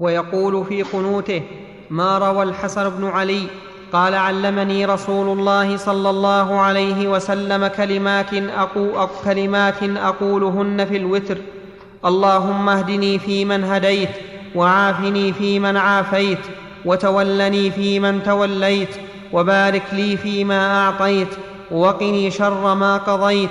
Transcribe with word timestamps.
ويقول 0.00 0.64
في 0.64 0.82
قنوته 0.82 1.42
ما 1.90 2.18
روى 2.18 2.42
الحسن 2.42 2.90
بن 2.90 3.08
علي؟ 3.08 3.42
قال 3.92 4.14
علمني 4.14 4.86
رسول 4.86 5.38
الله 5.38 5.76
صلى 5.76 6.10
الله 6.10 6.60
عليه 6.60 7.08
وسلم 7.08 7.66
كلمات, 7.66 8.34
أقو 8.34 9.06
كلمات 9.24 9.82
أقولهن 9.82 10.86
في 10.86 10.96
الوتر. 10.96 11.38
اللهم 12.04 12.68
اهدني 12.68 13.18
فيمن 13.18 13.64
هديت 13.64 14.08
وعافني 14.54 15.32
فيمن 15.32 15.76
عافيت 15.76 16.38
وتولني 16.84 17.70
فيمن 17.70 18.22
توليت 18.22 18.96
وبارك 19.32 19.82
لي 19.92 20.16
فيما 20.16 20.80
أعطيت 20.80 21.28
وقني 21.70 22.30
شر 22.30 22.74
ما 22.74 22.96
قضيت. 22.96 23.50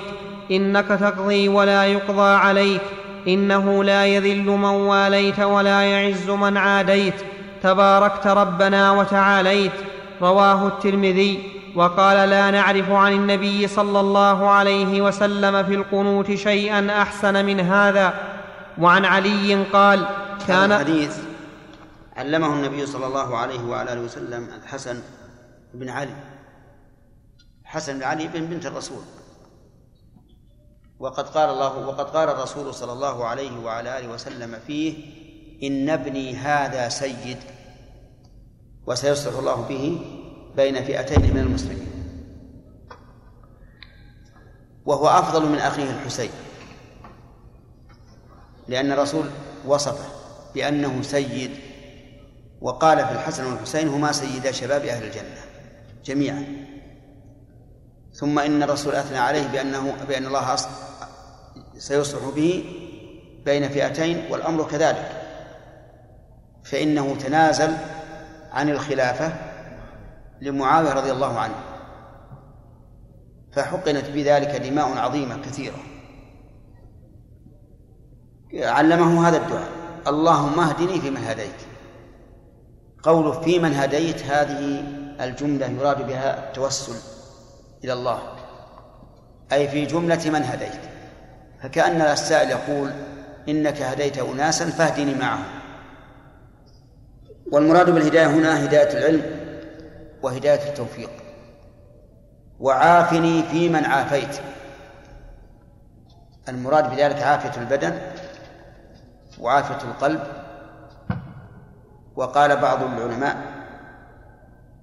إنك 0.51 0.87
تقضي 0.87 1.49
ولا 1.49 1.85
يقضى 1.85 2.35
عليك. 2.35 2.81
إنه 3.27 3.83
لا 3.83 4.05
يذل 4.05 4.45
من 4.45 4.63
واليت 4.63 5.39
ولا 5.39 5.81
يعز 5.81 6.29
من 6.29 6.57
عاديت. 6.57 7.13
تباركت 7.63 8.27
ربنا 8.27 8.91
وتعاليت. 8.91 9.71
رواه 10.21 10.67
الترمذي. 10.67 11.51
وقال 11.75 12.29
لا 12.29 12.51
نعرف 12.51 12.91
عن 12.91 13.13
النبي 13.13 13.67
صلى 13.67 13.99
الله 13.99 14.49
عليه 14.49 15.01
وسلم 15.01 15.63
في 15.63 15.75
القنوت 15.75 16.31
شيئا 16.31 17.01
أحسن 17.01 17.45
من 17.45 17.59
هذا. 17.59 18.13
وعن 18.77 19.05
علي 19.05 19.63
قال 19.73 20.07
كان 20.47 20.71
الحديث 20.71 21.17
علمه 22.17 22.47
النبي 22.47 22.85
صلى 22.85 23.07
الله 23.07 23.37
عليه 23.37 23.59
وعلى 23.59 23.93
آله 23.93 24.01
وسلم 24.01 24.47
الحسن 24.63 24.99
بن 25.73 25.89
علي. 25.89 26.15
حسن 27.65 27.97
بن 27.97 28.03
علي 28.03 28.27
بن 28.27 28.45
بنت 28.45 28.65
الرسول. 28.65 29.03
وقد 30.99 31.29
قال 31.29 31.49
الله 31.49 31.87
وقد 31.87 32.09
قال 32.09 32.29
الرسول 32.29 32.73
صلى 32.73 32.93
الله 32.93 33.25
عليه 33.25 33.59
وعلى 33.59 33.99
آله 33.99 34.07
وسلم 34.07 34.59
فيه 34.67 34.93
إن 35.63 35.89
ابني 35.89 36.35
هذا 36.35 36.89
سيد. 36.89 37.37
وسيصلح 38.87 39.37
الله 39.37 39.55
به 39.55 39.99
بين 40.55 40.83
فئتين 40.83 41.33
من 41.33 41.39
المسلمين. 41.39 41.87
وهو 44.85 45.07
أفضل 45.07 45.49
من 45.49 45.57
أخيه 45.57 45.89
الحسين. 45.89 46.31
لأن 48.67 48.91
الرسول 48.91 49.29
وصفه 49.65 50.05
بأنه 50.55 51.01
سيد 51.01 51.51
وقال 52.61 53.05
في 53.05 53.11
الحسن 53.11 53.45
والحسين 53.45 53.87
هما 53.87 54.11
سيدا 54.11 54.51
شباب 54.51 54.85
أهل 54.85 55.03
الجنة 55.03 55.41
جميعا. 56.05 56.64
ثم 58.15 58.39
إن 58.39 58.63
الرسول 58.63 58.95
أثنى 58.95 59.17
عليه 59.17 59.47
بانه 59.47 59.93
بأن 60.07 60.25
الله 60.25 60.55
سيصلح 61.77 62.29
به 62.35 62.65
بين 63.45 63.69
فئتين 63.69 64.31
والأمر 64.31 64.63
كذلك. 64.63 65.11
فإنه 66.63 67.15
تنازل 67.15 67.73
عن 68.51 68.69
الخلافة 68.69 69.33
لمعاوية 70.41 70.93
رضي 70.93 71.11
الله 71.11 71.39
عنه. 71.39 71.55
فحقنت 73.51 74.09
بذلك 74.09 74.49
دماء 74.49 74.97
عظيمة 74.97 75.41
كثيرة. 75.41 75.79
علمه 78.53 79.27
هذا 79.27 79.37
الدعاء. 79.37 79.69
اللهم 80.07 80.59
اهدني 80.59 81.01
فيمن 81.01 81.23
هديت. 81.23 81.61
قوله 83.03 83.41
فيمن 83.41 83.73
هديت 83.73 84.23
هذه 84.23 84.83
الجملة 85.21 85.65
يراد 85.65 86.07
بها 86.07 86.47
التوسل 86.47 87.14
إلى 87.85 87.93
الله. 87.93 88.19
أي 89.51 89.67
في 89.67 89.85
جملة 89.85 90.29
من 90.29 90.43
هديت. 90.43 90.81
فكأن 91.63 92.01
السائل 92.01 92.49
يقول 92.49 92.91
إنك 93.49 93.81
هديت 93.81 94.17
أناسا 94.17 94.65
فاهدني 94.65 95.15
معهم. 95.15 95.45
والمراد 97.51 97.89
بالهداية 97.89 98.27
هنا 98.27 98.65
هداية 98.65 98.97
العلم 98.97 99.23
وهداية 100.21 100.69
التوفيق. 100.69 101.09
وعافني 102.59 103.43
في 103.43 103.69
من 103.69 103.85
عافيت. 103.85 104.39
المراد 106.49 106.91
بذلك 106.91 107.21
عافية 107.21 107.61
البدن 107.61 107.97
وعافية 109.39 109.87
القلب. 109.89 110.23
وقال 112.15 112.55
بعض 112.55 112.83
العلماء 112.83 113.37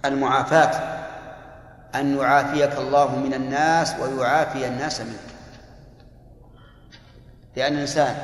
المعافاة 0.04 1.01
أن 1.94 2.16
يعافيك 2.16 2.78
الله 2.78 3.16
من 3.16 3.34
الناس 3.34 3.94
ويعافي 4.00 4.66
الناس 4.66 5.00
منك. 5.00 5.32
لأن 7.56 7.74
الإنسان 7.74 8.16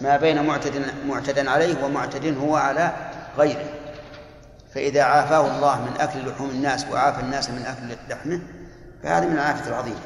ما 0.00 0.16
بين 0.16 0.46
معتد 0.46 0.82
معتد 1.06 1.46
عليه 1.46 1.84
ومعتد 1.84 2.38
هو 2.38 2.56
على 2.56 2.92
غيره. 3.38 3.64
فإذا 4.74 5.02
عافاه 5.02 5.56
الله 5.56 5.80
من 5.80 6.00
أكل 6.00 6.28
لحوم 6.28 6.50
الناس 6.50 6.86
وعافى 6.92 7.20
الناس 7.20 7.50
من 7.50 7.66
أكل 7.66 7.96
لحمه 8.12 8.40
فهذه 9.02 9.26
من 9.26 9.32
العافية 9.32 9.68
العظيمة. 9.68 10.00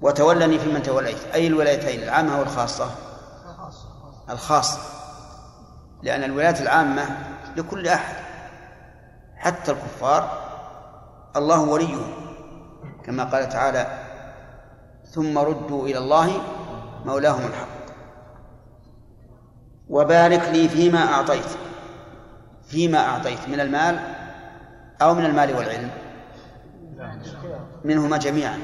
وتولني 0.00 0.58
فيمن 0.58 0.82
توليت. 0.82 1.18
أي 1.34 1.46
الولايتين؟ 1.46 2.02
العامة 2.02 2.38
والخاصة 2.38 2.90
الخاصة. 4.30 4.78
لأن 6.02 6.24
الولايات 6.24 6.60
العامة 6.60 7.18
لكل 7.56 7.88
أحد 7.88 8.16
حتى 9.36 9.72
الكفار 9.72 10.43
الله 11.36 11.60
وليهم 11.60 12.12
كما 13.04 13.24
قال 13.24 13.48
تعالى 13.48 13.86
ثم 15.10 15.38
ردوا 15.38 15.86
إلى 15.86 15.98
الله 15.98 16.30
مولاهم 17.06 17.46
الحق. 17.46 17.74
وبارك 19.88 20.48
لي 20.52 20.68
فيما 20.68 21.12
أعطيت 21.12 21.50
فيما 22.68 22.98
أعطيت 22.98 23.48
من 23.48 23.60
المال 23.60 23.98
أو 25.02 25.14
من 25.14 25.24
المال 25.24 25.56
والعلم 25.56 25.90
منهما 27.84 28.16
جميعا. 28.16 28.58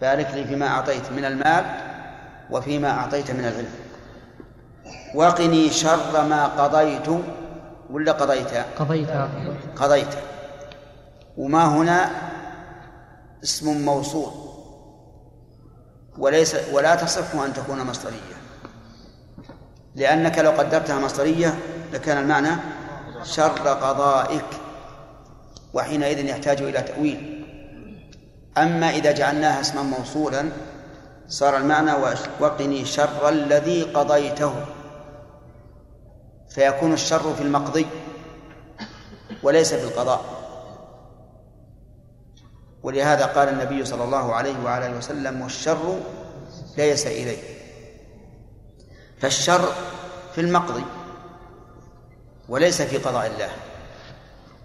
بارك 0.00 0.30
لي 0.34 0.44
فيما 0.44 0.66
أعطيت 0.68 1.12
من 1.12 1.24
المال 1.24 1.64
وفيما 2.50 2.90
أعطيت 2.90 3.30
من 3.30 3.40
العلم. 3.40 3.68
وقني 5.14 5.70
شر 5.70 6.24
ما 6.28 6.46
قضيت 6.46 7.08
ولا 7.90 8.12
قضيت؟ 8.12 8.54
قضيت. 8.78 9.10
قضيت. 9.76 10.14
وما 11.40 11.64
هنا 11.64 12.10
اسم 13.42 13.84
موصول. 13.84 14.32
وليس 16.18 16.56
ولا 16.72 16.94
تصح 16.94 17.34
أن 17.34 17.52
تكون 17.52 17.86
مصدرية. 17.86 18.36
لأنك 19.94 20.38
لو 20.38 20.50
قدرتها 20.50 20.98
مصدرية 20.98 21.58
لكان 21.92 22.18
المعنى 22.18 22.50
شر 23.22 23.68
قضائك 23.68 24.44
وحينئذ 25.74 26.24
يحتاج 26.24 26.62
إلى 26.62 26.82
تأويل. 26.82 27.46
أما 28.58 28.90
إذا 28.90 29.12
جعلناها 29.12 29.60
اسما 29.60 29.82
موصولا 29.82 30.48
صار 31.28 31.56
المعنى 31.56 31.92
وقني 32.40 32.84
شر 32.84 33.28
الذي 33.28 33.82
قضيته. 33.82 34.54
فيكون 36.50 36.92
الشر 36.92 37.34
في 37.34 37.42
المقضي 37.42 37.86
وليس 39.42 39.74
في 39.74 39.84
القضاء. 39.84 40.39
ولهذا 42.82 43.26
قال 43.26 43.48
النبي 43.48 43.84
صلى 43.84 44.04
الله 44.04 44.34
عليه 44.34 44.64
وعلى 44.64 44.86
آله 44.86 44.96
وسلم 44.96 45.40
والشر 45.40 46.00
ليس 46.78 47.06
اليه 47.06 47.42
فالشر 49.18 49.72
في 50.34 50.40
المقضي 50.40 50.84
وليس 52.48 52.82
في 52.82 52.98
قضاء 52.98 53.26
الله. 53.26 53.50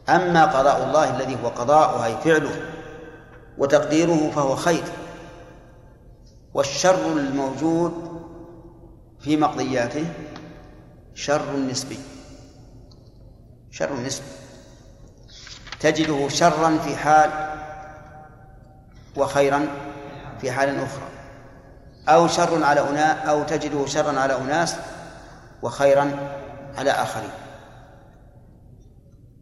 أما 0.09 0.45
قضاء 0.45 0.83
الله 0.83 1.17
الذي 1.17 1.37
هو 1.43 1.47
قضاء 1.47 2.05
أي 2.05 2.17
فعله 2.17 2.61
وتقديره 3.57 4.31
فهو 4.35 4.55
خير. 4.55 4.83
والشر 6.53 7.11
الموجود 7.11 8.21
في 9.19 9.37
مقضياته 9.37 10.05
شر 11.13 11.55
نسبي 11.55 11.99
شر 13.71 13.93
نسبي 13.93 14.25
تجده 15.79 16.27
شرا 16.29 16.77
في 16.77 16.95
حال 16.95 17.54
وخيرا 19.15 19.67
في 20.41 20.51
حال 20.51 20.75
أخرى 20.75 21.07
أو 22.07 22.27
شر 22.27 22.63
على 22.63 22.89
أناس 22.89 23.27
أو 23.27 23.43
تجده 23.43 23.85
شرا 23.85 24.19
على 24.19 24.37
أناس 24.37 24.75
وخيرا 25.61 26.11
على 26.77 26.91
آخرين 26.91 27.29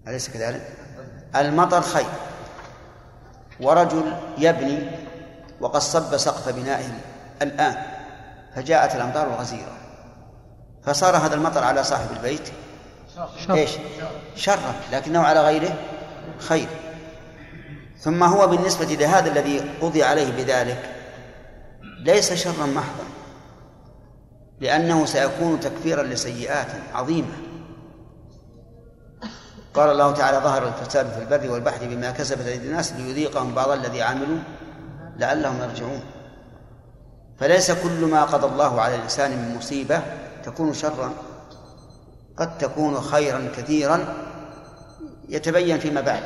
أليس 0.08 0.30
كذلك؟ 0.30 0.78
المطر 1.36 1.82
خير 1.82 2.06
ورجل 3.60 4.14
يبني 4.38 4.90
وقد 5.62 5.82
صب 5.82 6.18
سقف 6.18 6.50
بنائه 6.50 7.00
الآن 7.42 7.76
فجاءت 8.56 8.96
الأمطار 8.96 9.28
الغزيرة 9.28 9.78
فصار 10.84 11.18
هذا 11.18 11.36
المطر 11.36 11.64
على 11.64 11.84
صاحب 11.84 12.08
البيت 12.12 12.52
شر. 13.48 13.54
إيش؟ 13.54 13.72
شرا 14.36 14.74
لكنه 14.92 15.24
على 15.24 15.42
غيره 15.42 15.76
خير 16.40 16.68
ثم 18.04 18.24
هو 18.24 18.48
بالنسبة 18.48 18.86
لهذا 18.86 19.32
الذي 19.32 19.60
قضي 19.82 20.04
عليه 20.04 20.32
بذلك 20.32 20.90
ليس 22.00 22.34
شرا 22.34 22.66
محضا 22.66 23.04
لأنه 24.60 25.06
سيكون 25.06 25.60
تكفيرا 25.60 26.04
لسيئات 26.04 26.68
عظيمة. 26.94 27.34
قال 29.74 29.90
الله 29.90 30.12
تعالى 30.12 30.38
ظهر 30.38 30.68
الفساد 30.68 31.12
في 31.12 31.20
البر 31.20 31.52
والبحر 31.52 31.88
بما 31.88 32.12
كسبت 32.12 32.48
أيدي 32.48 32.68
الناس 32.68 32.94
ليذيقهم 32.94 33.56
بعض 33.56 33.70
الذي 33.70 34.02
عملوا 34.02 34.38
لعلهم 35.18 35.62
يرجعون. 35.62 36.02
فليس 37.40 37.72
كل 37.72 38.06
ما 38.06 38.24
قضى 38.24 38.48
الله 38.48 38.82
على 38.82 38.96
الإنسان 38.96 39.32
من 39.32 39.56
مصيبة 39.58 40.02
تكون 40.44 40.74
شرا 40.74 41.12
قد 42.38 42.58
تكون 42.58 43.02
خيرا 43.02 43.52
كثيرا 43.58 44.16
يتبين 45.30 45.80
فيما 45.80 46.02
بعد. 46.02 46.24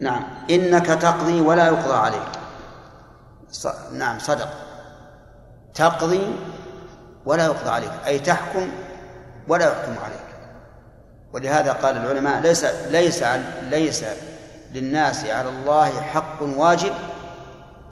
نعم. 0.00 0.24
إنك 0.50 0.86
تقضي 0.86 1.40
ولا 1.40 1.66
يقضى 1.66 1.94
عليك. 1.94 2.28
نعم 3.92 4.18
صدق. 4.18 4.48
تقضي 5.74 6.34
ولا 7.26 7.44
يقضى 7.44 7.70
عليك. 7.70 7.90
أي 8.06 8.18
تحكم 8.18 8.70
ولا 9.48 9.64
يحكم 9.64 9.94
عليك. 10.04 10.28
ولهذا 11.32 11.72
قال 11.72 11.96
العلماء 11.96 12.40
ليس 12.40 12.64
ليس 12.64 13.24
ليس 13.62 14.04
للناس 14.72 15.24
على 15.24 15.48
الله 15.48 16.00
حق 16.00 16.42
واجب 16.42 16.92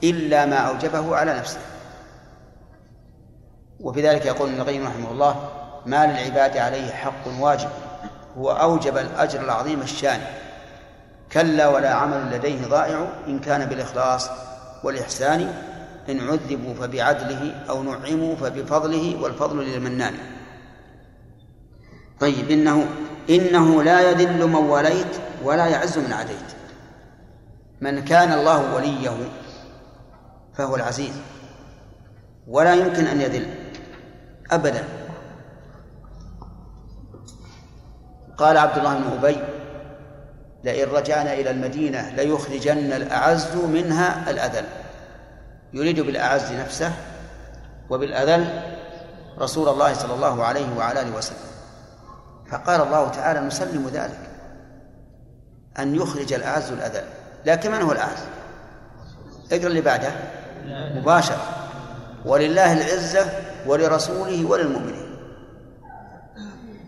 إلا 0.03 0.45
ما 0.45 0.57
أوجبه 0.57 1.15
على 1.15 1.33
نفسه. 1.33 1.59
وفي 3.79 4.01
ذلك 4.01 4.25
يقول 4.25 4.49
ابن 4.49 4.61
القيم 4.61 4.87
رحمه 4.87 5.11
الله 5.11 5.49
ما 5.85 6.05
للعباد 6.05 6.57
عليه 6.57 6.91
حق 6.91 7.27
واجب 7.39 7.69
هو 8.37 8.51
أوجب 8.51 8.97
الأجر 8.97 9.41
العظيم 9.41 9.81
الشان. 9.81 10.21
كلا 11.31 11.67
ولا 11.67 11.93
عمل 11.93 12.35
لديه 12.35 12.67
ضائع 12.67 13.07
إن 13.27 13.39
كان 13.39 13.65
بالإخلاص 13.65 14.29
والإحسان 14.83 15.53
إن 16.09 16.19
عذبوا 16.19 16.73
فبعدله 16.73 17.65
أو 17.69 17.83
نعموا 17.83 18.35
فبفضله 18.35 19.21
والفضل 19.21 19.65
للمنان. 19.65 20.13
طيب 22.19 22.51
إنه 22.51 22.87
إنه 23.29 23.83
لا 23.83 24.11
يذل 24.11 24.47
من 24.47 24.55
وليت 24.55 25.21
ولا 25.43 25.65
يعز 25.65 25.97
من 25.97 26.13
عديت. 26.13 26.51
من 27.81 28.05
كان 28.05 28.33
الله 28.33 28.75
وليه 28.75 29.11
فهو 30.53 30.75
العزيز. 30.75 31.13
ولا 32.47 32.73
يمكن 32.73 33.07
أن 33.07 33.21
يذل 33.21 33.55
أبدا. 34.51 34.83
قال 38.37 38.57
عبد 38.57 38.77
الله 38.77 38.97
بن 38.97 39.03
أبي 39.17 39.37
لئن 40.67 40.89
رجعنا 40.89 41.33
إلى 41.33 41.51
المدينة 41.51 42.09
ليخرجن 42.09 42.93
الأعز 42.93 43.55
منها 43.55 44.29
الأذل. 44.29 44.65
يريد 45.73 45.99
بالأعز 45.99 46.51
نفسه 46.51 46.93
وبالأذل 47.89 48.61
رسول 49.39 49.69
الله 49.69 49.93
صلى 49.93 50.13
الله 50.13 50.43
عليه 50.43 50.77
وعلى 50.77 51.01
آله 51.01 51.17
وسلم. 51.17 51.37
فقال 52.51 52.81
الله 52.81 53.09
تعالى 53.09 53.39
نسلم 53.39 53.89
ذلك 53.93 54.19
أن 55.79 55.95
يخرج 55.95 56.33
الأعز 56.33 56.71
الأذل. 56.71 57.03
لكن 57.45 57.71
من 57.71 57.81
هو 57.81 57.91
الأعز؟ 57.91 58.19
اقرأ 59.51 59.67
اللي 59.67 59.81
بعده. 59.81 60.11
مباشرة 60.95 61.41
ولله 62.25 62.73
العزة 62.73 63.25
ولرسوله 63.67 64.45
وللمؤمنين. 64.45 65.15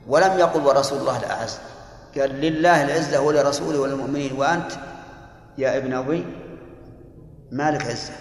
ولم 0.07 0.39
يقل 0.39 0.61
ورسول 0.61 0.99
الله 0.99 1.17
الأعز. 1.17 1.59
قال 2.17 2.29
لله 2.29 2.83
العزة 2.83 3.21
ولرسوله 3.21 3.79
وللمؤمنين 3.79 4.33
وأنت 4.37 4.71
يا 5.57 5.77
ابن 5.77 5.93
أبي 5.93 6.25
ما 7.51 7.71
لك 7.71 7.85
عزة. 7.85 8.13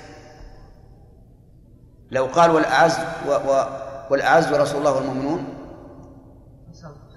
لو 2.11 2.26
قال 2.26 2.50
والأعز 2.50 2.96
و 3.29 3.31
و 3.31 3.67
والأعز 4.11 4.52
رسول 4.52 4.79
الله 4.79 4.93
والمؤمنون 4.93 5.55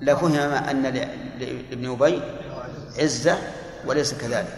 لفهم 0.02 0.52
أن 0.52 0.84
لابن 0.84 1.92
أبي 1.92 2.22
عزة 3.00 3.38
وليس 3.88 4.14
كذلك. 4.14 4.56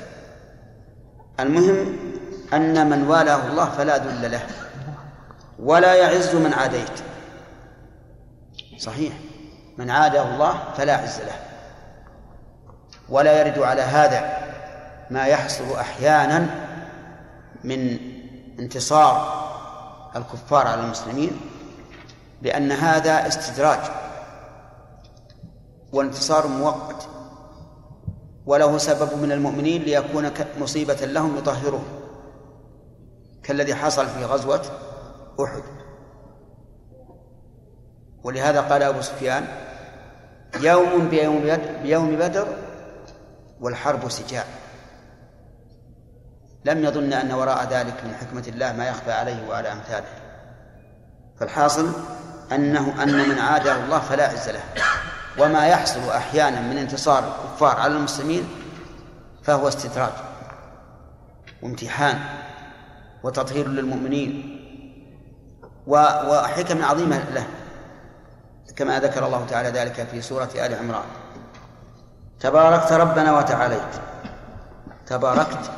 المهم 1.40 1.98
أن 2.54 2.90
من 2.90 3.08
والاه 3.08 3.48
الله 3.48 3.70
فلا 3.70 3.98
ذل 3.98 4.32
له 4.32 4.42
ولا 5.60 5.94
يعز 5.94 6.36
من 6.36 6.54
عاديت. 6.54 7.04
صحيح. 8.78 9.14
من 9.78 9.90
عاده 9.90 10.34
الله 10.34 10.64
فلا 10.78 10.96
عز 10.96 11.20
له. 11.20 11.53
ولا 13.10 13.40
يرد 13.40 13.60
على 13.60 13.82
هذا 13.82 14.38
ما 15.10 15.26
يحصل 15.26 15.76
أحيانا 15.80 16.48
من 17.64 17.98
انتصار 18.60 19.44
الكفار 20.16 20.68
على 20.68 20.82
المسلمين 20.82 21.32
بأن 22.42 22.72
هذا 22.72 23.28
استدراج 23.28 23.80
وانتصار 25.94 26.48
مؤقت 26.48 27.08
وله 28.46 28.78
سبب 28.78 29.22
من 29.22 29.32
المؤمنين 29.32 29.82
ليكون 29.82 30.32
مصيبة 30.60 30.94
لهم 30.94 31.38
يطهرون 31.38 31.84
كالذي 33.44 33.76
حصل 33.76 34.08
في 34.08 34.26
غزوة 34.26 34.62
أحد. 35.44 35.64
ولهذا 38.24 38.62
قال 38.62 38.84
أبو 38.84 39.02
سفيان 39.02 39.48
يوم 40.62 41.10
بيوم 41.84 42.16
بدر 42.16 42.48
والحرب 43.64 44.10
سجاع 44.10 44.44
لم 46.66 46.84
يظن 46.84 47.14
أن 47.14 47.32
وراء 47.32 47.68
ذلك 47.70 48.04
من 48.04 48.16
حكمة 48.16 48.44
الله 48.48 48.74
ما 48.74 48.88
يخفى 48.88 49.12
عليه 49.12 49.50
وعلى 49.50 49.72
أمثاله. 49.72 50.08
فالحاصل 51.40 51.92
أنه 52.52 53.04
أن 53.04 53.30
من 53.30 53.40
عاده 53.40 53.84
الله 53.84 54.00
فلا 54.00 54.30
عز 54.30 54.50
له. 54.50 54.64
وما 55.40 55.68
يحصل 55.68 56.10
أحيانا 56.10 56.62
من 56.62 56.78
انتصار 56.78 57.20
الكفار 57.20 57.80
على 57.80 57.94
المسلمين 57.94 58.48
فهو 59.44 59.68
استدراج 59.68 60.14
وامتحان 61.62 62.20
وتطهير 63.24 63.68
للمؤمنين 63.68 64.60
وحكم 65.88 66.86
عظيمة 66.86 67.30
له. 67.34 67.48
كما 68.76 69.00
ذكر 69.00 69.26
الله 69.26 69.46
تعالى 69.46 69.70
ذلك 69.70 70.08
في 70.12 70.22
سورة 70.22 70.50
آل 70.56 70.76
عمران. 70.76 71.23
تباركت 72.44 72.92
ربنا 72.92 73.38
وتعاليت. 73.38 73.94
تباركت 75.08 75.72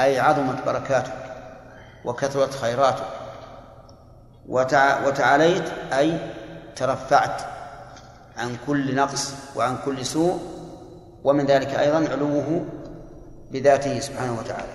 أي 0.00 0.20
عظمت 0.20 0.66
بركاتك 0.66 1.12
وكثرت 2.04 2.54
خيراتك. 2.54 3.06
وتعاليت 5.06 5.68
أي 5.92 6.18
ترفعت 6.76 7.42
عن 8.36 8.56
كل 8.66 8.96
نقص 8.96 9.34
وعن 9.56 9.76
كل 9.84 10.06
سوء 10.06 10.40
ومن 11.24 11.46
ذلك 11.46 11.68
أيضا 11.68 12.08
علوه 12.12 12.64
بذاته 13.50 14.00
سبحانه 14.00 14.38
وتعالى. 14.38 14.72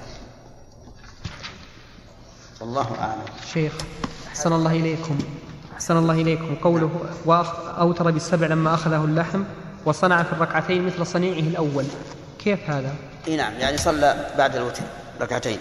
والله 2.61 2.99
أعلم. 2.99 3.25
شيخ 3.53 3.73
أحسن 4.27 4.53
الله 4.53 4.71
إليكم. 4.71 5.17
أحسن 5.73 5.97
الله 5.97 6.13
إليكم. 6.13 6.55
قوله 6.63 6.89
وأوتر 7.25 8.11
بالسبع 8.11 8.47
لما 8.47 8.73
أخذه 8.73 9.05
اللحم. 9.05 9.43
وصنع 9.87 10.23
في 10.23 10.33
الركعتين 10.33 10.85
مثل 10.85 11.05
صنيعه 11.05 11.39
الأول. 11.39 11.85
كيف 12.39 12.69
هذا؟ 12.69 12.95
إي 13.27 13.35
نعم 13.35 13.53
يعني 13.53 13.77
صلى 13.77 14.33
بعد 14.37 14.55
الوتر 14.55 14.83
ركعتين. 15.21 15.57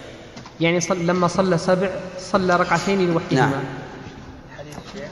يعني 0.59 0.81
صل 0.81 1.07
لما 1.07 1.27
صلى 1.27 1.57
سبع 1.57 1.89
صلى 2.19 2.55
ركعتين 2.55 3.13
لوحدهما. 3.13 3.49
نعم. 3.49 3.63
حديث 4.57 4.75
الشيخ 4.85 5.09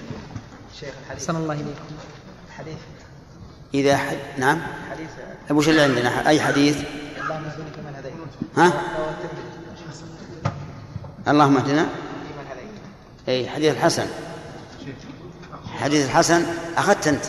شيخ 0.80 0.94
الحديث. 1.04 1.22
أحسن 1.22 1.36
الله 1.36 1.54
إليكم. 1.54 1.96
حديث. 2.58 2.78
إذا 3.74 3.98
ح... 3.98 4.14
نعم. 4.38 4.62
حديث. 4.92 5.10
وش 5.52 5.70
اللي 5.70 5.82
عندنا؟ 5.82 6.28
أي 6.28 6.42
حديث؟ 6.42 6.78
اللهم 7.22 7.44
هديت. 7.98 8.14
ها؟ 8.58 8.74
اللهم 11.28 11.58
اهدنا. 11.58 11.88
أي 13.28 13.50
حديث 13.50 13.74
الحسن. 13.74 14.08
حديث 15.80 16.06
الحسن 16.06 16.46
أخذت 16.78 17.08
أنت. 17.08 17.26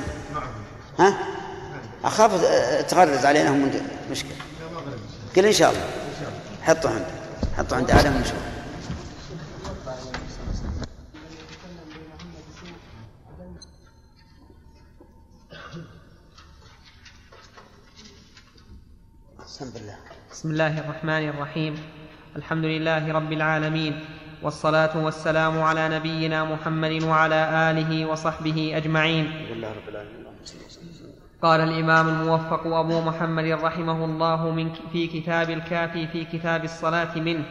ها؟ 0.98 1.35
أخاف 2.06 2.30
تغرز 2.90 3.26
علينا 3.26 3.50
هم 3.50 3.70
مشكلة. 4.10 4.36
قل 5.36 5.46
إن 5.46 5.52
شاء 5.52 5.70
الله. 5.70 5.86
حطه 6.62 6.90
عندك 6.90 7.06
حطه 7.56 7.76
عند 7.76 7.90
آدم 7.90 8.16
ونشوف. 8.16 8.34
بسم 19.44 19.64
الله. 19.76 19.96
بسم 20.30 20.50
الله 20.50 20.78
الرحمن 20.78 21.28
الرحيم. 21.28 21.74
الحمد 22.36 22.64
لله 22.64 23.12
رب 23.12 23.32
العالمين. 23.32 24.04
والصلاة 24.42 25.04
والسلام 25.04 25.62
على 25.62 25.88
نبينا 25.88 26.44
محمد 26.44 27.02
وعلى 27.02 27.70
آله 27.70 28.06
وصحبه 28.06 28.76
أجمعين. 28.76 29.24
لله 29.50 29.68
رب 29.72 29.88
العالمين. 29.88 30.16
اللهم 30.20 30.44
صل 30.44 30.56
وسلم. 30.66 31.05
قال 31.42 31.60
الإمام 31.60 32.08
الموفق 32.08 32.66
أبو 32.66 33.00
محمد 33.00 33.44
رحمه 33.44 34.04
الله 34.04 34.50
من 34.50 34.72
في 34.92 35.06
كتاب 35.06 35.50
الكافي 35.50 36.06
في 36.06 36.24
كتاب 36.24 36.64
الصلاة 36.64 37.18
منه. 37.18 37.44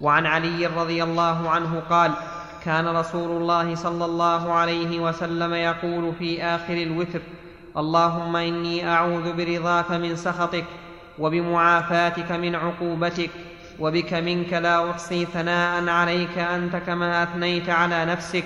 وعن 0.00 0.26
علي 0.26 0.66
رضي 0.66 1.02
الله 1.02 1.50
عنه 1.50 1.82
قال 1.90 2.12
كان 2.64 2.88
رسول 2.88 3.42
الله 3.42 3.74
صلى 3.74 4.04
الله 4.04 4.52
عليه 4.52 5.00
وسلم 5.00 5.54
يقول 5.54 6.14
في 6.18 6.42
آخر 6.42 6.74
الوتر 6.74 7.20
اللهم 7.76 8.36
إني 8.36 8.88
أعوذ 8.88 9.32
برضاك 9.32 9.90
من 9.90 10.16
سخطك 10.16 10.64
وبمعافاتك 11.18 12.32
من 12.32 12.54
عقوبتك 12.54 13.30
وبك 13.78 14.14
منك 14.14 14.52
لا 14.52 14.90
أحصي 14.90 15.24
ثناء 15.24 15.88
عليك 15.88 16.38
أنت 16.38 16.76
كما 16.76 17.22
أثنيت 17.22 17.70
على 17.70 18.04
نفسك. 18.04 18.44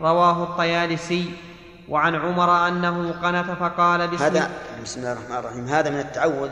رواه 0.00 0.42
الطيالسي. 0.42 1.51
وعن 1.88 2.14
عمر 2.14 2.68
أنه 2.68 3.12
قنت 3.12 3.58
فقال 3.58 4.08
بسم 4.08 4.24
هذا 4.24 4.50
بسم 4.82 5.00
الله 5.00 5.12
الرحمن 5.12 5.36
الرحيم. 5.36 5.66
هذا 5.66 5.90
من 5.90 6.00
التعوذ 6.00 6.50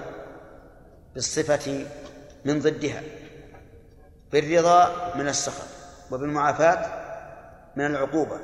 بالصفة 1.14 1.86
من 2.44 2.60
ضدها 2.60 3.02
بالرضا 4.32 5.12
من 5.16 5.28
السخط 5.28 5.66
وبالمعافاة 6.10 6.86
من 7.76 7.86
العقوبة. 7.86 8.40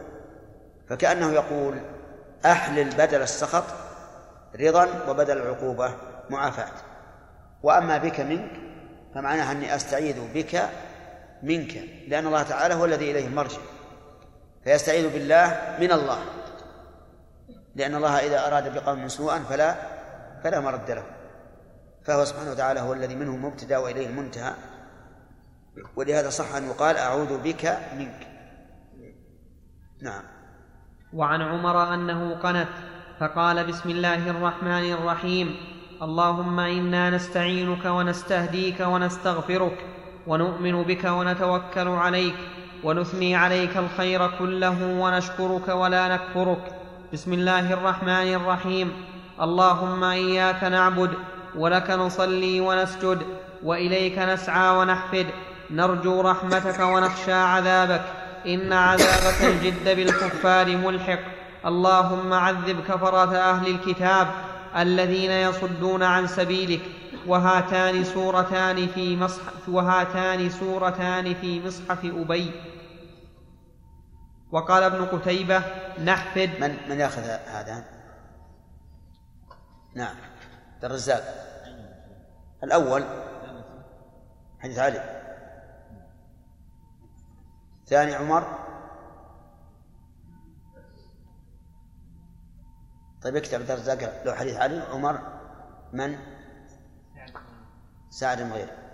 فكأنه 0.89 1.33
يقول 1.33 1.79
أحلل 2.47 2.91
بدل 2.91 3.23
السخط 3.23 3.65
رضا 4.61 4.89
وبدل 5.09 5.39
العقوبة 5.39 5.95
معافاة. 6.31 6.73
وأما 7.63 7.99
بك 7.99 8.21
منك 8.21 8.51
فمعناها 9.15 9.53
أني 9.53 9.75
أستعيذ 9.75 10.17
بك 10.35 10.69
منك 11.43 11.75
لأن 12.09 12.27
الله 12.27 12.43
تعالى 12.43 12.75
هو 12.75 12.85
الذي 12.85 13.11
إليه 13.11 13.27
المرجع 13.27 13.59
فيستعيذ 14.65 15.13
بالله 15.13 15.77
من 15.81 15.93
الله. 15.93 16.19
لأن 17.77 17.95
الله 17.95 18.17
إذا 18.19 18.47
أراد 18.47 18.75
بقوم 18.75 19.09
سوءا 19.09 19.39
فلا 19.39 19.75
فلا 20.45 20.61
مرد 20.61 20.91
له. 20.91 21.05
فهو 22.05 22.25
سبحانه 22.25 22.51
وتعالى 22.51 22.81
هو 22.81 22.93
الذي 22.93 23.15
منه 23.15 23.37
مبتدأ 23.37 23.79
وإليه 23.79 24.07
المنتهى. 24.07 24.55
ولهذا 25.97 26.31
صح 26.31 26.55
أن 26.55 26.67
يقال 26.67 26.97
أعوذ 26.97 27.43
بك 27.43 27.79
منك. 27.99 28.27
نعم. 30.03 30.23
وعن 31.13 31.43
عمر 31.43 31.95
أنه 31.95 32.35
قنت 32.35 32.69
فقال 33.21 33.67
بسم 33.67 33.91
الله 33.91 34.31
الرحمن 34.31 34.93
الرحيم. 34.93 35.57
اللهم 36.03 36.61
إنا 36.61 37.11
نستعينك 37.11 37.85
ونستهديك 37.85 38.81
ونستغفرك 38.81 39.85
ونؤمن 40.27 40.83
بك 40.83 41.05
ونتوكل 41.05 41.89
عليك 41.89 42.35
ونثني 42.85 43.37
عليك 43.37 43.77
الخير 43.77 44.39
كله 44.39 45.01
ونشكرك 45.01 45.69
ولا 45.69 46.09
نكفرك. 46.09 46.76
بسم 47.13 47.33
الله 47.33 47.73
الرحمن 47.73 48.35
الرحيم. 48.35 48.93
اللهم 49.41 50.05
إياك 50.05 50.65
نعبد 50.65 51.11
ولك 51.57 51.91
نصلي 51.91 52.61
ونسجد 52.61 53.19
وإليك 53.63 54.19
نسعى 54.19 54.77
ونحفد. 54.79 55.27
نرجو 55.71 56.21
رحمتك 56.21 56.81
ونخشى 56.81 57.33
عذابك. 57.33 58.03
إن 58.47 58.73
عذابك 58.73 59.43
الجد 59.43 59.97
بالكفار 59.97 60.77
ملحق. 60.77 61.19
اللهم 61.67 62.33
عذب 62.33 62.81
كفره 62.89 63.37
أهل 63.37 63.67
الكتاب 63.67 64.27
الذين 64.77 65.31
يصدون 65.31 66.03
عن 66.03 66.27
سبيلك. 66.27 66.81
وهاتان 67.27 68.05
سورتان 68.05 68.87
في 68.95 69.17
مصحف 69.17 69.69
وهاتان 69.69 70.51
سورتان 70.51 71.35
في 71.35 71.61
مصحف 71.67 72.05
أبي. 72.05 72.51
وقال 74.53 74.83
ابن 74.83 75.07
قتيبة 75.07 75.59
نحفد. 76.05 76.51
من 76.61 76.89
من 76.89 77.01
ياخذ 77.01 77.23
هذا؟ 77.23 77.85
نعم. 79.95 80.17
الرزاق. 80.85 81.23
الأول 82.65 83.05
حديث 84.61 84.79
علي. 84.79 85.23
ثاني 87.87 88.15
عمر. 88.15 88.67
طيب 93.23 93.37
اكتب 93.37 93.61
عبد 93.61 93.71
الرزاق 93.71 94.25
لو 94.27 94.35
حديث 94.35 94.57
علي 94.57 94.81
عمر 94.81 95.21
من؟ 95.93 96.19
سعد 98.11 98.43
بن 98.43 98.53
غيره 98.53 98.86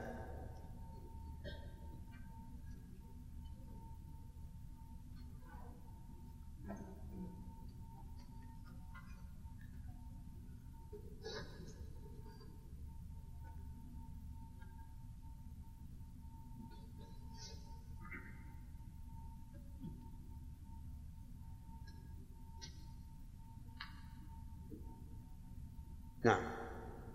نعم. 26.25 26.52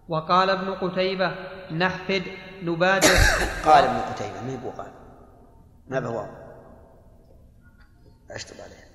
وقال 0.08 0.50
ابن 0.50 0.74
قتيبة 0.74 1.36
نحفد 1.72 2.24
نبادر. 2.64 3.10
قال 3.66 3.84
ابن 3.84 3.98
قتيبة 3.98 4.42
ما 4.42 4.64
هو 4.64 4.70
قال 4.70 4.92
ما 5.88 6.00
بهو 6.00 6.26
أشطب 8.32 8.56
عليه. 8.62 8.88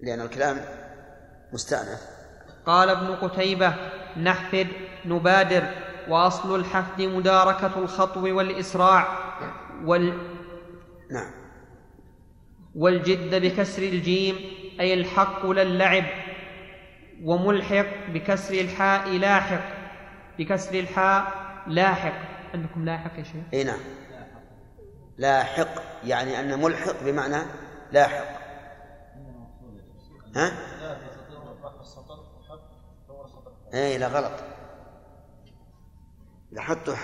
لأن 0.00 0.20
الكلام 0.20 0.60
مستأنف. 1.52 2.00
قال 2.66 2.88
ابن 2.88 3.14
قتيبة 3.14 3.74
نحفد 4.16 4.68
نبادر. 5.04 5.64
وأصل 6.08 6.60
الحفد 6.60 7.02
مداركة 7.02 7.78
الخطو 7.78 8.36
والإسراع 8.36 9.18
وال 9.84 10.18
نعم. 11.10 11.32
والجد 12.74 13.34
بكسر 13.42 13.82
الجيم 13.82 14.36
أي 14.80 14.94
الحق 14.94 15.46
لا 15.46 15.62
اللعب 15.62 16.04
وملحق 17.24 17.86
بكسر 18.08 18.54
الحاء 18.54 19.08
لاحق. 19.08 19.62
بكسر 20.38 20.74
الحاء 20.74 21.32
لاحق. 21.66 22.14
عندكم 22.54 22.84
لاحق 22.84 23.18
يا 23.18 23.22
شيخ؟ 23.22 23.44
اي 23.54 23.64
نعم. 23.64 23.80
لاحق 25.18 25.68
يعني 26.04 26.40
أن 26.40 26.62
ملحق 26.62 27.02
بمعنى 27.04 27.36
لاحق. 27.92 28.24
ها؟ 30.36 30.52
اي 33.74 33.98
لا 33.98 34.06
غلط. 34.06 34.32
حطوا 36.56 36.94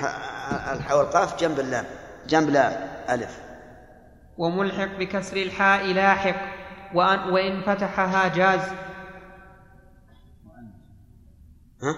الحاء 0.73 0.99
والقاف 0.99 1.41
جنب 1.41 1.61
اللام. 1.61 1.85
جنب 2.27 2.51
لا 2.51 3.15
ألف. 3.15 3.41
وملحق 4.39 4.99
بكسر 4.99 5.37
الحاء 5.37 5.87
لاحق. 5.87 6.37
وأن 6.95 7.19
وإن 7.19 7.63
فتحها 7.63 8.29
جاز. 8.29 8.88
ها؟ 11.83 11.97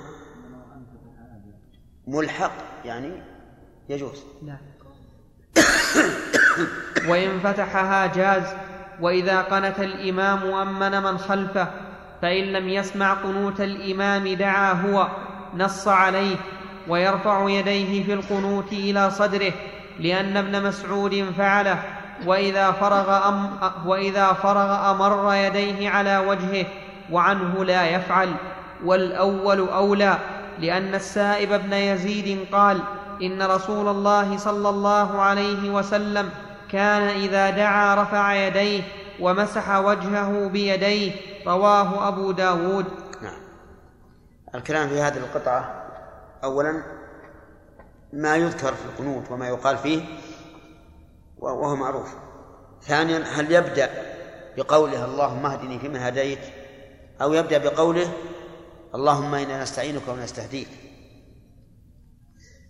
ملحق 2.06 2.52
يعني 2.84 3.22
يجوز. 3.88 4.24
لا. 4.42 4.56
وإن 7.08 7.40
فتحها 7.40 8.06
جاز 8.06 8.54
وإذا 9.00 9.42
قنت 9.42 9.80
الإمام 9.80 10.44
أمن 10.44 11.02
من 11.02 11.18
خلفه 11.18 11.68
فإن 12.22 12.44
لم 12.44 12.68
يسمع 12.68 13.14
قنوت 13.14 13.60
الإمام 13.60 14.34
دعا 14.34 14.72
هو 14.72 15.08
نص 15.54 15.88
عليه 15.88 16.36
ويرفع 16.88 17.48
يديه 17.48 18.04
في 18.04 18.12
القنوت 18.12 18.72
إلى 18.72 19.10
صدره 19.10 19.52
لأن 19.98 20.36
ابن 20.36 20.62
مسعود 20.62 21.32
فعله 21.38 21.82
وإذا 22.26 22.72
فرغ, 22.72 23.28
أم 23.28 23.50
وإذا 23.86 24.32
فرغ 24.32 24.90
أمر 24.90 25.34
يديه 25.34 25.90
على 25.90 26.18
وجهه 26.18 26.66
وعنه 27.10 27.64
لا 27.64 27.86
يفعل. 27.90 28.34
والأول 28.84 29.68
أولى 29.68 30.18
لأن 30.58 30.94
السائب 30.94 31.48
بن 31.48 31.72
يزيد 31.72 32.46
قال 32.52 32.80
إن 33.22 33.42
رسول 33.42 33.88
الله 33.88 34.36
صلى 34.36 34.68
الله 34.68 35.20
عليه 35.20 35.70
وسلم 35.70 36.30
كان 36.72 37.02
إذا 37.02 37.50
دعا 37.50 38.02
رفع 38.02 38.34
يديه 38.34 38.82
ومسح 39.20 39.78
وجهه 39.78 40.48
بيديه 40.48 41.12
رواه 41.46 42.08
أبو 42.08 42.30
داود. 42.30 42.84
نعم. 43.22 43.40
الكلام 44.54 44.88
في 44.88 45.00
هذه 45.00 45.16
القطعة 45.16 45.84
أولا 46.44 46.82
ما 48.12 48.36
يذكر 48.36 48.74
في 48.74 48.84
القنوت 48.84 49.30
وما 49.30 49.48
يقال 49.48 49.78
فيه 49.78 50.02
وهو 51.38 51.76
معروف. 51.76 52.14
ثانيا 52.82 53.18
هل 53.18 53.52
يبدأ 53.52 53.90
بقوله 54.56 55.04
اللهم 55.04 55.46
اهدني 55.46 55.78
فيمن 55.78 55.96
هديت 55.96 56.38
أو 57.22 57.32
يبدأ 57.32 57.58
بقوله 57.58 58.12
اللهم 58.94 59.34
إنا 59.34 59.62
نستعينك 59.62 60.08
ونستهديك. 60.08 60.68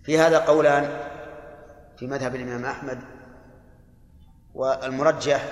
في 0.03 0.19
هذا 0.19 0.39
قولان 0.39 0.99
في 1.97 2.07
مذهب 2.07 2.35
الإمام 2.35 2.65
أحمد 2.65 2.99
والمرجح 4.53 5.45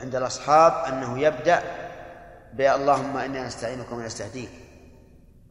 عند 0.00 0.14
الأصحاب 0.14 0.92
أنه 0.92 1.18
يبدأ 1.18 1.62
اللهم 2.74 3.16
إنا 3.16 3.46
نستعينك 3.46 3.92
ونستهديك. 3.92 4.50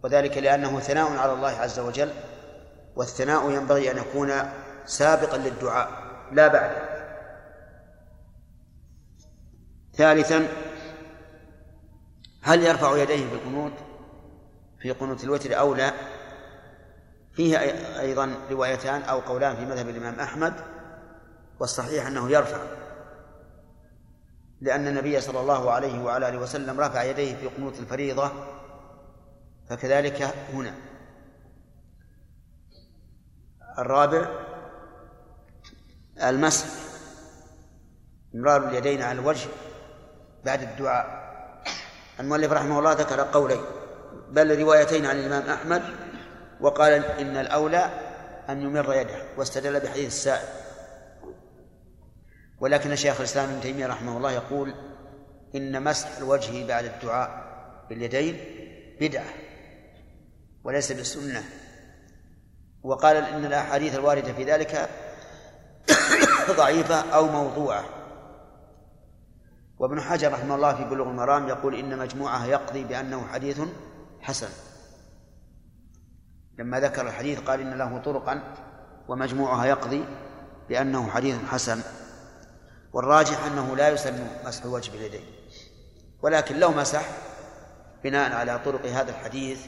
وذلك 0.03 0.37
لأنه 0.37 0.79
ثناء 0.79 1.17
على 1.17 1.33
الله 1.33 1.49
عز 1.49 1.79
وجل 1.79 2.09
والثناء 2.95 3.51
ينبغي 3.51 3.91
أن 3.91 3.97
يكون 3.97 4.31
سابقا 4.85 5.37
للدعاء 5.37 5.89
لا 6.31 6.47
بعده 6.47 6.95
ثالثا 9.93 10.47
هل 12.41 12.63
يرفع 12.63 12.97
يديه 12.97 13.27
في 13.29 13.33
القنوت 13.33 13.73
في 14.85 14.91
قنوت 14.91 15.23
الوتر 15.23 15.59
أو 15.59 15.73
لا 15.73 15.93
فيه 17.33 17.57
أي- 17.57 17.99
أيضا 17.99 18.35
روايتان 18.51 19.01
أو 19.01 19.19
قولان 19.19 19.55
في 19.55 19.65
مذهب 19.65 19.89
الإمام 19.89 20.19
أحمد 20.19 20.53
والصحيح 21.59 22.07
أنه 22.07 22.31
يرفع. 22.31 22.57
لأن 24.61 24.87
النبي 24.87 25.21
صلى 25.21 25.39
الله 25.39 25.71
عليه 25.71 26.03
وعلى 26.03 26.29
آله 26.29 26.37
وسلم 26.37 26.79
رفع 26.79 27.03
يديه 27.03 27.35
في 27.35 27.47
قنوت 27.47 27.79
الفريضة 27.79 28.31
فكذلك 29.69 30.33
هنا. 30.53 30.73
الرابع 33.79 34.29
المسح. 36.23 36.67
إمرار 38.35 38.67
اليدين 38.67 39.01
على 39.01 39.19
الوجه 39.19 39.49
بعد 40.45 40.61
الدعاء. 40.61 41.25
المؤلف 42.19 42.51
رحمه 42.51 42.79
الله 42.79 42.93
ذكر 42.93 43.21
قولين. 43.21 43.61
بل 44.29 44.59
روايتين 44.59 45.05
عن 45.05 45.19
الإمام 45.19 45.49
أحمد 45.49 45.83
وقال 46.61 46.93
إن 46.93 47.37
الأولى 47.37 47.89
أن 48.49 48.61
يمر 48.61 48.93
يده 48.93 49.23
واستدل 49.37 49.79
بحديث 49.79 50.07
السائل. 50.07 50.47
ولكن 52.59 52.95
شيخ 52.95 53.17
الإسلام 53.17 53.49
ابن 53.49 53.61
تيمية 53.61 53.87
رحمه 53.87 54.17
الله 54.17 54.31
يقول 54.31 54.73
إن 55.55 55.83
مسح 55.83 56.17
الوجه 56.17 56.67
بعد 56.67 56.85
الدعاء 56.85 57.45
باليدين 57.89 58.39
بدعة 59.01 59.33
وليس 60.63 60.91
بالسنة. 60.91 61.43
وقال 62.83 63.17
إن 63.17 63.45
الأحاديث 63.45 63.95
الواردة 63.95 64.33
في 64.33 64.43
ذلك 64.43 64.89
ضعيفة 66.57 67.13
أو 67.13 67.27
موضوعة. 67.27 67.85
وابن 69.79 70.01
حجر 70.01 70.31
رحمه 70.31 70.55
الله 70.55 70.75
في 70.75 70.83
بلوغ 70.83 71.09
المرام 71.09 71.47
يقول 71.47 71.75
إن 71.75 71.97
مجموعة 71.97 72.45
يقضي 72.45 72.83
بأنه 72.83 73.27
حديث 73.27 73.61
حسن. 74.25 74.49
لما 76.59 76.79
ذكر 76.79 77.07
الحديث 77.07 77.39
قال 77.39 77.59
إن 77.61 77.73
له 77.77 77.97
طرقا 77.97 78.53
ومجموعها 79.07 79.65
يقضي 79.65 80.05
بأنه 80.69 81.09
حديث 81.09 81.43
حسن 81.43 81.81
والراجح 82.93 83.45
أنه 83.45 83.75
لا 83.75 83.89
يسن 83.89 84.27
مسح 84.45 84.63
الوجه 84.63 84.91
باليدين 84.91 85.25
ولكن 86.21 86.59
لو 86.59 86.71
مسح 86.71 87.09
بناء 88.03 88.31
على 88.31 88.59
طرق 88.59 88.85
هذا 88.85 89.11
الحديث 89.11 89.65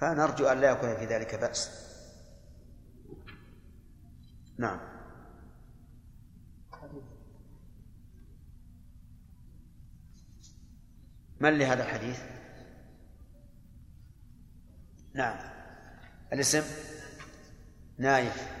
فنرجو 0.00 0.46
أن 0.46 0.60
لا 0.60 0.70
يكون 0.70 0.96
في 0.96 1.04
ذلك 1.04 1.34
بأس. 1.34 1.70
نعم. 4.58 4.80
من 11.40 11.58
لهذا 11.58 11.82
الحديث؟ 11.82 12.20
نعم. 15.14 15.38
الاسم؟ 16.32 16.62
نايف. 17.98 18.60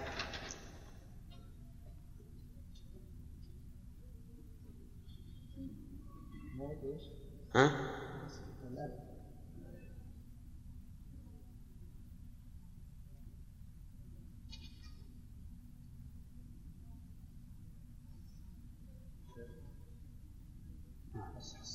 ها؟ 7.54 7.90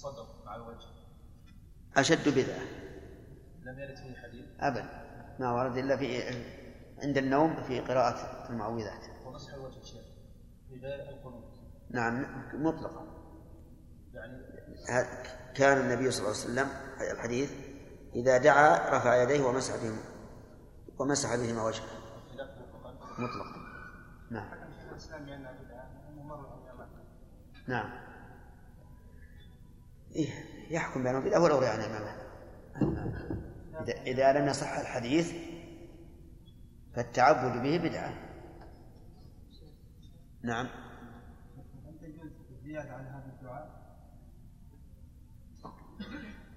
الصدر 0.05 0.27
مع 0.45 0.55
الوجه 0.55 0.87
أشد 1.97 2.29
بدعة 2.29 2.63
لم 3.63 3.79
يرد 3.79 3.95
فيه 3.95 4.15
أبدا 4.59 5.05
ما 5.39 5.51
ورد 5.51 5.77
إلا 5.77 5.97
في 5.97 6.21
عند 7.03 7.17
النوم 7.17 7.63
في 7.63 7.79
قراءة 7.79 8.49
المعوذات. 8.49 9.25
ومسح 9.25 9.53
الوجه 9.53 9.83
شيخ 9.83 10.05
في 10.69 10.79
غير 10.79 11.09
القنوت 11.09 11.55
نعم 11.89 12.25
مطلقا. 12.53 13.07
يعني 14.13 14.37
كان 15.55 15.77
النبي 15.77 16.11
صلى 16.11 16.27
الله 16.27 16.41
عليه 16.41 16.51
وسلم 16.51 16.67
الحديث 17.11 17.51
إذا 18.15 18.37
دعا 18.37 18.97
رفع 18.97 19.23
يديه 19.23 19.43
ومسح 19.43 19.75
بهما 19.75 20.03
ومسح 20.99 21.35
بهما 21.35 21.63
وجهه. 21.63 21.83
مطلقا. 23.17 23.65
نعم. 24.31 24.47
نعم. 27.67 27.89
إيه 30.15 30.29
يحكم 30.69 31.03
بأنه 31.03 31.19
بدعة 31.19 31.43
ولو 31.43 31.59
رأى 31.59 31.67
عن 31.67 31.79
إمامه 31.79 32.15
إذا, 33.81 33.93
إذا 34.01 34.33
لم 34.33 34.47
يصح 34.47 34.77
الحديث 34.77 35.33
فالتعبد 36.95 37.63
به 37.63 37.77
بدعة. 37.77 38.13
نعم؟ 40.43 40.67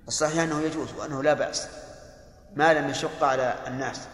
الصحيح 0.08 0.42
أنه 0.42 0.60
يجوز 0.60 0.94
وأنه 0.94 1.22
لا 1.22 1.34
بأس. 1.34 1.68
ما 2.56 2.74
لم 2.74 2.90
يشق 2.90 3.24
على 3.24 3.54
الناس 3.66 4.08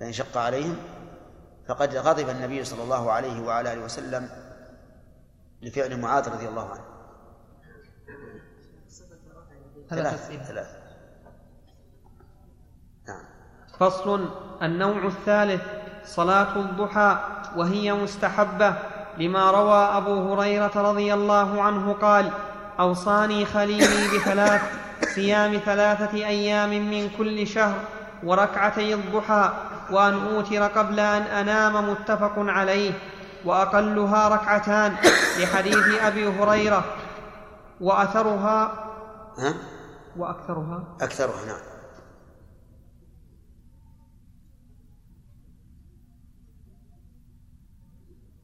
فإن 0.00 0.12
شق 0.12 0.36
عليهم 0.36 0.76
فقد 1.66 1.96
غضب 1.96 2.28
النبي 2.28 2.64
صلى 2.64 2.82
الله 2.82 3.12
عليه 3.12 3.40
وعلى 3.40 3.72
آله 3.72 3.84
وسلم 3.84 4.28
لفعل 5.62 6.00
معاذ 6.00 6.28
رضي 6.28 6.48
الله 6.48 6.70
عنه. 6.70 6.90
ثلاث 9.90 10.30
ثلاث 10.46 10.80
نعم 13.08 13.24
فصل 13.80 14.28
النوع 14.62 15.06
الثالث 15.06 15.62
صلاة 16.04 16.56
الضحى 16.56 17.16
وهي 17.56 17.92
مستحبة 17.92 18.74
لما 19.18 19.50
روى 19.50 19.78
أبو 19.96 20.34
هريرة 20.34 20.72
رضي 20.76 21.14
الله 21.14 21.62
عنه 21.62 21.92
قال 21.92 22.30
أوصاني 22.80 23.44
خليلي 23.44 24.18
بثلاث 24.18 24.62
صيام 25.14 25.60
ثلاثة 25.64 26.16
أيام 26.16 26.70
من 26.70 27.10
كل 27.18 27.46
شهر 27.46 27.74
وركعتي 28.24 28.94
الضحى 28.94 29.50
وأن 29.90 30.14
أوتر 30.26 30.62
قبل 30.62 31.00
أن 31.00 31.22
أنام 31.22 31.90
متفق 31.90 32.32
عليه 32.36 32.92
وأقلها 33.44 34.28
ركعتان 34.28 34.96
لحديث 35.40 36.02
أبي 36.02 36.28
هريرة 36.28 36.84
وأثرها 37.80 38.72
ها؟ 39.38 39.54
وأكثرها؟ 40.16 40.82
أكثرها 41.00 41.46
نعم. 41.46 41.79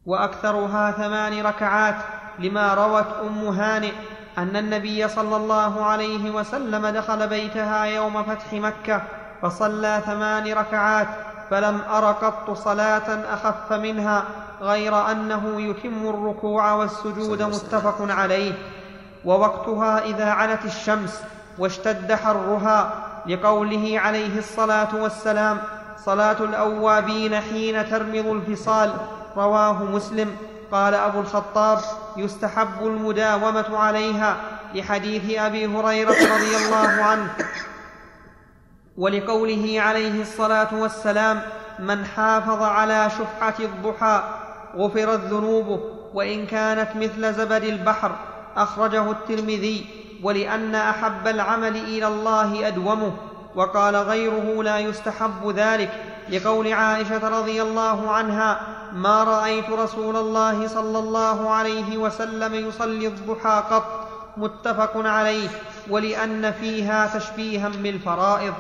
وأكثرها 0.06 0.90
ثمان 0.90 1.46
ركعات 1.46 1.94
لما 2.38 2.74
روت 2.74 3.06
أم 3.26 3.48
هانئ 3.48 3.92
أن 4.38 4.56
النبي 4.56 5.08
صلى 5.08 5.36
الله 5.36 5.84
عليه 5.84 6.30
وسلم 6.30 6.86
دخل 6.86 7.28
بيتها 7.28 7.84
يوم 7.84 8.22
فتح 8.22 8.52
مكة 8.52 9.02
فصلى 9.42 10.02
ثمان 10.06 10.52
ركعات 10.52 11.08
فلم 11.50 11.80
أر 11.90 12.12
قط 12.12 12.50
صلاة 12.50 13.34
أخف 13.34 13.72
منها 13.72 14.24
غير 14.60 15.10
أنه 15.10 15.60
يتم 15.60 16.08
الركوع 16.08 16.72
والسجود 16.72 17.42
متفق 17.42 17.96
عليه. 18.00 18.52
ووقتها 19.24 20.04
إذا 20.04 20.30
علت 20.30 20.64
الشمس 20.64 21.22
واشتد 21.58 22.14
حرها 22.14 22.94
لقوله 23.26 24.00
عليه 24.00 24.38
الصلاة 24.38 24.88
والسلام 24.94 25.58
صلاة 26.04 26.36
الأوابين 26.40 27.40
حين 27.40 27.90
ترمض 27.90 28.26
الفصال 28.26 28.92
رواه 29.36 29.84
مسلم. 29.84 30.36
قال 30.72 30.94
أبو 30.94 31.20
الخطاب 31.20 31.78
يستحب 32.16 32.86
المداومة 32.86 33.78
عليها 33.78 34.36
لحديث 34.74 35.38
أبي 35.38 35.66
هريرة 35.66 36.10
رضي 36.10 36.56
الله 36.56 37.02
عنه. 37.04 37.30
ولقوله 38.96 39.80
عليه 39.80 40.22
الصلاة 40.22 40.74
والسلام 40.74 41.42
من 41.78 42.04
حافظ 42.04 42.62
على 42.62 43.10
شفعة 43.10 43.54
الضحى 43.60 44.22
غفرت 44.76 45.20
ذنوبه 45.20 45.80
وإن 46.14 46.46
كانت 46.46 46.88
مثل 46.96 47.34
زبد 47.34 47.64
البحر 47.64 48.12
أخرجه 48.56 49.10
الترمذي. 49.10 49.86
ولأن 50.22 50.74
أحب 50.74 51.26
العمل 51.26 51.76
إلى 51.76 52.06
الله 52.06 52.68
أدومه 52.68 53.12
وقال 53.56 53.96
غيره 53.96 54.62
لا 54.62 54.78
يستحب 54.78 55.50
ذلك 55.50 55.90
لقول 56.28 56.72
عائشة 56.72 57.28
رضي 57.28 57.62
الله 57.62 58.10
عنها 58.10 58.60
ما 58.92 59.24
رأيت 59.24 59.70
رسول 59.70 60.16
الله 60.16 60.68
صلى 60.68 60.98
الله 60.98 61.50
عليه 61.50 61.98
وسلم 61.98 62.54
يصلي 62.54 63.06
الضحى 63.06 63.62
قط 63.70 64.08
متفق 64.36 64.92
عليه 64.96 65.48
ولأن 65.90 66.52
فيها 66.52 67.18
تشبيها 67.18 67.68
بالفرائض. 67.68 68.54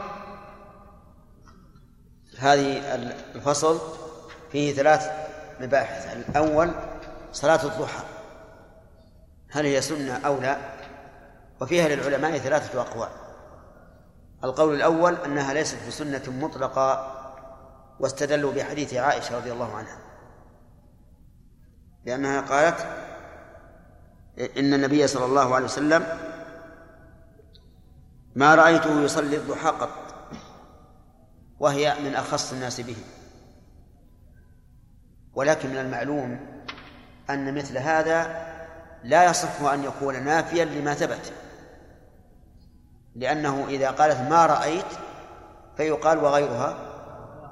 هذه 2.38 2.94
الفصل 3.34 3.80
فيه 4.52 4.74
ثلاث 4.74 5.10
مباحث. 5.60 6.16
الأول 6.16 6.70
صلاة 7.32 7.64
الضحى. 7.64 8.04
هل 9.50 9.66
هي 9.66 9.80
سنة 9.80 10.20
أو 10.26 10.40
لا؟ 10.40 10.56
وفيها 11.60 11.88
للعلماء 11.88 12.38
ثلاثة 12.38 12.80
أقوال. 12.80 13.25
القول 14.46 14.74
الأول 14.74 15.14
أنها 15.14 15.54
ليست 15.54 15.78
بسنة 15.88 16.22
مطلقة 16.28 17.12
واستدلوا 18.00 18.52
بحديث 18.52 18.94
عائشة 18.94 19.36
رضي 19.36 19.52
الله 19.52 19.76
عنها. 19.76 19.98
لأنها 22.04 22.40
قالت 22.40 22.86
إن 24.58 24.74
النبي 24.74 25.06
صلى 25.06 25.24
الله 25.24 25.54
عليه 25.54 25.64
وسلم 25.64 26.06
ما 28.34 28.54
رأيته 28.54 29.00
يصلي 29.00 29.36
الضحى 29.36 29.68
قط 29.68 29.90
وهي 31.60 31.94
من 32.00 32.14
أخص 32.14 32.52
الناس 32.52 32.80
به. 32.80 32.96
ولكن 35.34 35.70
من 35.70 35.78
المعلوم 35.78 36.62
أن 37.30 37.54
مثل 37.54 37.78
هذا 37.78 38.46
لا 39.04 39.24
يصح 39.24 39.60
أن 39.60 39.84
يكون 39.84 40.22
نافيا 40.22 40.64
لما 40.64 40.94
ثبت. 40.94 41.32
لأنه 43.16 43.66
إذا 43.68 43.90
قالت 43.90 44.30
ما 44.30 44.46
رأيت 44.46 44.86
فيقال 45.76 46.18
وغيرها 46.18 46.76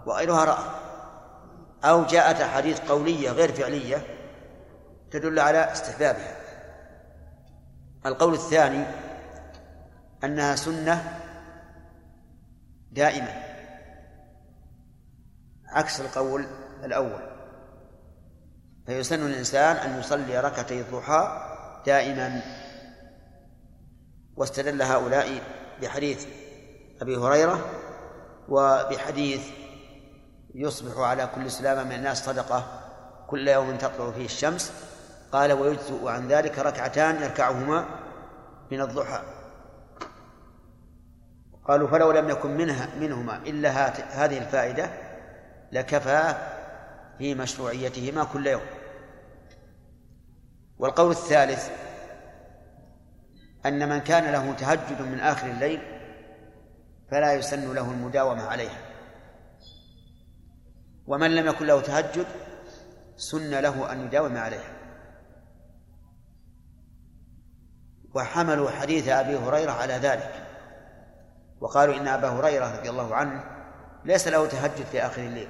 وغيرها 0.06 0.44
رأى. 0.44 0.64
أو 1.84 2.04
جاءت 2.04 2.40
أحاديث 2.40 2.80
قولية 2.80 3.30
غير 3.30 3.52
فعلية 3.52 4.02
تدل 5.10 5.38
على 5.38 5.72
استحبابها. 5.72 6.36
القول 8.06 8.34
الثاني 8.34 8.84
أنها 10.24 10.56
سنة 10.56 11.20
دائمة. 12.92 13.42
عكس 15.66 16.00
القول 16.00 16.46
الأول. 16.84 17.22
فيسن 18.86 19.26
الإنسان 19.26 19.76
أن 19.76 19.98
يصلي 19.98 20.40
ركعتي 20.40 20.80
الضحى 20.80 21.50
دائما. 21.86 22.42
واستدل 24.36 24.82
هؤلاء 24.82 25.42
بحديث 25.82 26.26
أبي 27.02 27.16
هريرة 27.16 27.64
وبحديث 28.48 29.48
يصبح 30.54 30.98
على 30.98 31.28
كل 31.34 31.50
سلامة 31.50 31.84
من 31.84 31.92
الناس 31.92 32.24
صدقة 32.24 32.80
كل 33.26 33.48
يوم 33.48 33.76
تطلع 33.76 34.10
فيه 34.10 34.24
الشمس. 34.24 34.72
قال 35.32 35.52
ويجزء 35.52 36.08
عن 36.08 36.28
ذلك 36.28 36.58
ركعتان 36.58 37.22
يركعهما 37.22 37.86
من 38.70 38.80
الضحى. 38.80 39.22
قالوا 41.68 41.88
فلو 41.88 42.12
لم 42.12 42.30
يكن 42.30 42.56
منها 42.56 42.88
منهما 43.00 43.36
إلا 43.36 43.70
هذه 44.24 44.38
الفائدة 44.38 44.90
لكفى 45.72 46.34
في 47.18 47.34
مشروعيتهما 47.34 48.24
كل 48.24 48.46
يوم. 48.46 48.62
والقول 50.78 51.10
الثالث 51.10 51.70
أن 53.66 53.88
من 53.88 53.98
كان 53.98 54.32
له 54.32 54.52
تهجد 54.52 55.02
من 55.02 55.20
آخر 55.20 55.46
الليل 55.46 55.80
فلا 57.10 57.34
يسن 57.34 57.74
له 57.74 57.90
المداومة 57.90 58.42
عليها. 58.42 58.78
ومن 61.06 61.34
لم 61.34 61.46
يكن 61.46 61.66
له 61.66 61.80
تهجد 61.80 62.26
سن 63.16 63.50
له 63.60 63.92
أن 63.92 64.06
يداوم 64.06 64.36
عليها. 64.36 64.72
وحملوا 68.14 68.70
حديث 68.70 69.08
أبي 69.08 69.36
هريرة 69.36 69.72
على 69.72 69.94
ذلك. 69.94 70.46
وقالوا 71.60 71.96
إن 71.96 72.08
أبا 72.08 72.28
هريرة 72.28 72.78
رضي 72.78 72.90
الله 72.90 73.14
عنه 73.14 73.44
ليس 74.04 74.28
له 74.28 74.46
تهجد 74.46 74.84
في 74.92 75.06
آخر 75.06 75.22
الليل. 75.22 75.48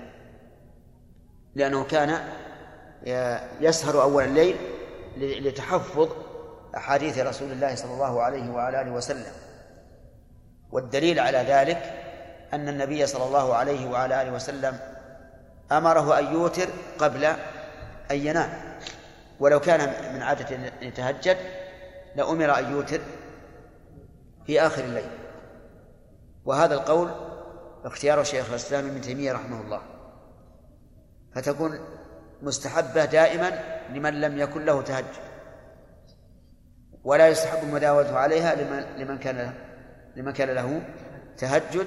لأنه 1.55 1.85
كان 1.85 2.29
يسهر 3.61 4.03
أول 4.03 4.25
الليل 4.25 4.57
لتحفظ 5.17 6.24
أحاديث 6.77 7.19
رسول 7.19 7.53
الله 7.53 7.75
صلى 7.75 7.95
الله 7.95 8.23
عليه 8.23 8.51
وعلى 8.51 8.81
آله 8.81 8.91
وسلم. 8.91 9.33
والدليل 10.73 11.21
على 11.21 11.39
ذلك 11.39 11.83
أن 12.53 12.69
النبي 12.69 13.07
صلى 13.07 13.25
الله 13.25 13.55
عليه 13.55 13.91
وعلى 13.91 14.23
آله 14.23 14.33
وسلم 14.33 14.79
أمره 15.73 16.19
أن 16.19 16.33
يوتر 16.33 16.69
قبل 16.99 17.25
أن 18.11 18.17
ينام. 18.17 18.51
ولو 19.41 19.61
كان 19.61 20.13
من 20.15 20.23
عادة 20.23 20.57
أن 20.57 20.71
يتهجد 20.83 21.37
لأمر 22.17 22.59
أن 22.59 22.73
يوتر 22.73 23.01
في 24.47 24.61
آخر 24.61 24.85
الليل. 24.85 25.11
وهذا 26.45 26.75
القول 26.75 27.11
اختيار 27.85 28.25
شيخ 28.25 28.51
الإسلام 28.51 28.87
ابن 28.87 29.01
تيمية 29.01 29.33
رحمه 29.33 29.61
الله. 29.61 29.83
فتكون 31.35 31.81
مستحبة 32.43 33.05
دائما 33.05 33.51
لمن 33.91 34.21
لم 34.21 34.39
يكن 34.39 34.65
له 34.65 34.83
تهجد. 34.83 35.34
ولا 37.05 37.29
يستحب 37.29 37.63
المداومة 37.63 38.17
عليها 38.17 38.55
لمن 38.55 38.99
لمن 38.99 39.19
كان 39.19 39.55
لمن 40.17 40.33
كان 40.33 40.51
له 40.51 40.83
تهجد. 41.39 41.87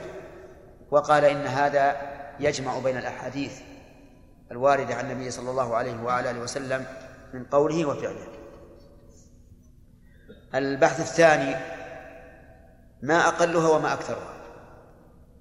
وقال 0.92 1.26
إن 1.26 1.48
هذا 1.48 1.96
يجمع 2.40 2.80
بين 2.80 2.98
الأحاديث 2.98 3.62
الواردة 4.52 4.96
عن 4.96 5.12
النبي 5.12 5.32
صلى 5.32 5.52
الله 5.52 5.76
عليه 5.76 6.04
وعلى 6.04 6.32
آله 6.32 6.40
وسلم 6.40 6.86
من 7.34 7.44
قوله 7.44 7.86
وفعله. 7.86 8.28
البحث 10.56 11.00
الثاني 11.00 11.56
ما 13.02 13.28
أقلها 13.28 13.70
وما 13.70 13.94
أكثرها. 13.94 14.34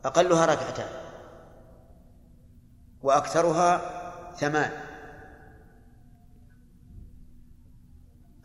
أقلها 0.04 0.46
ركعتان 0.46 0.88
وأكثرها 3.02 3.80
ثمان. 4.36 4.70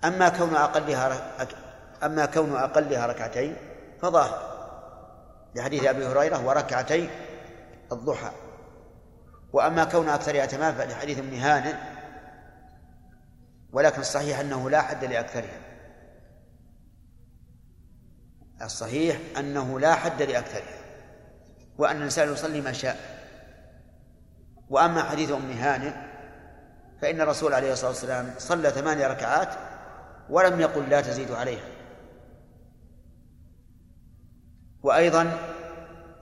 أما 0.05 0.29
كون 0.29 0.55
أقلها 0.55 1.27
أما 2.03 2.25
كون 2.25 2.55
أقلها 2.55 3.05
ركعتين 3.05 3.55
فظاهر. 4.01 4.51
لحديث 5.55 5.85
أبي 5.85 6.05
هريرة 6.05 6.45
وركعتي 6.45 7.09
الضحى. 7.91 8.31
وأما 9.53 9.83
كون 9.83 10.09
أكثرها 10.09 10.45
تمام 10.45 10.75
فلحديث 10.75 11.17
ابن 11.17 11.33
هانئ 11.33 11.75
ولكن 13.73 14.01
الصحيح 14.01 14.39
أنه 14.39 14.69
لا 14.69 14.81
حد 14.81 15.05
لأكثرها. 15.05 15.59
الصحيح 18.61 19.17
أنه 19.37 19.79
لا 19.79 19.95
حد 19.95 20.21
لأكثرها. 20.21 20.81
وأن 21.77 21.97
الإنسان 21.97 22.33
يصلي 22.33 22.61
ما 22.61 22.71
شاء. 22.71 23.21
وأما 24.69 25.03
حديث 25.03 25.31
أم 25.31 25.51
هانئ 25.51 25.93
فإن 27.01 27.21
الرسول 27.21 27.53
عليه 27.53 27.73
الصلاة 27.73 27.89
والسلام 27.89 28.33
صلى 28.37 28.69
ثمانية 28.69 29.07
ركعات 29.07 29.49
ولم 30.31 30.61
يقل 30.61 30.89
لا 30.89 31.01
تزيد 31.01 31.31
عليها. 31.31 31.67
وأيضا 34.83 35.37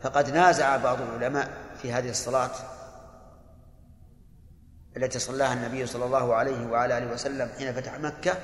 فقد 0.02 0.30
نازع 0.30 0.78
بعض 0.78 1.02
العلماء 1.02 1.50
في 1.82 1.94
هذه 1.94 2.10
الصلاة 2.10 2.52
التي 4.98 5.20
صلاها 5.20 5.54
النبي 5.54 5.86
صلى 5.86 6.06
الله 6.06 6.36
عليه 6.36 6.68
وعلى 6.68 6.98
آله 6.98 7.14
وسلم 7.14 7.50
حين 7.58 7.74
فتح 7.74 8.00
مكة 8.00 8.38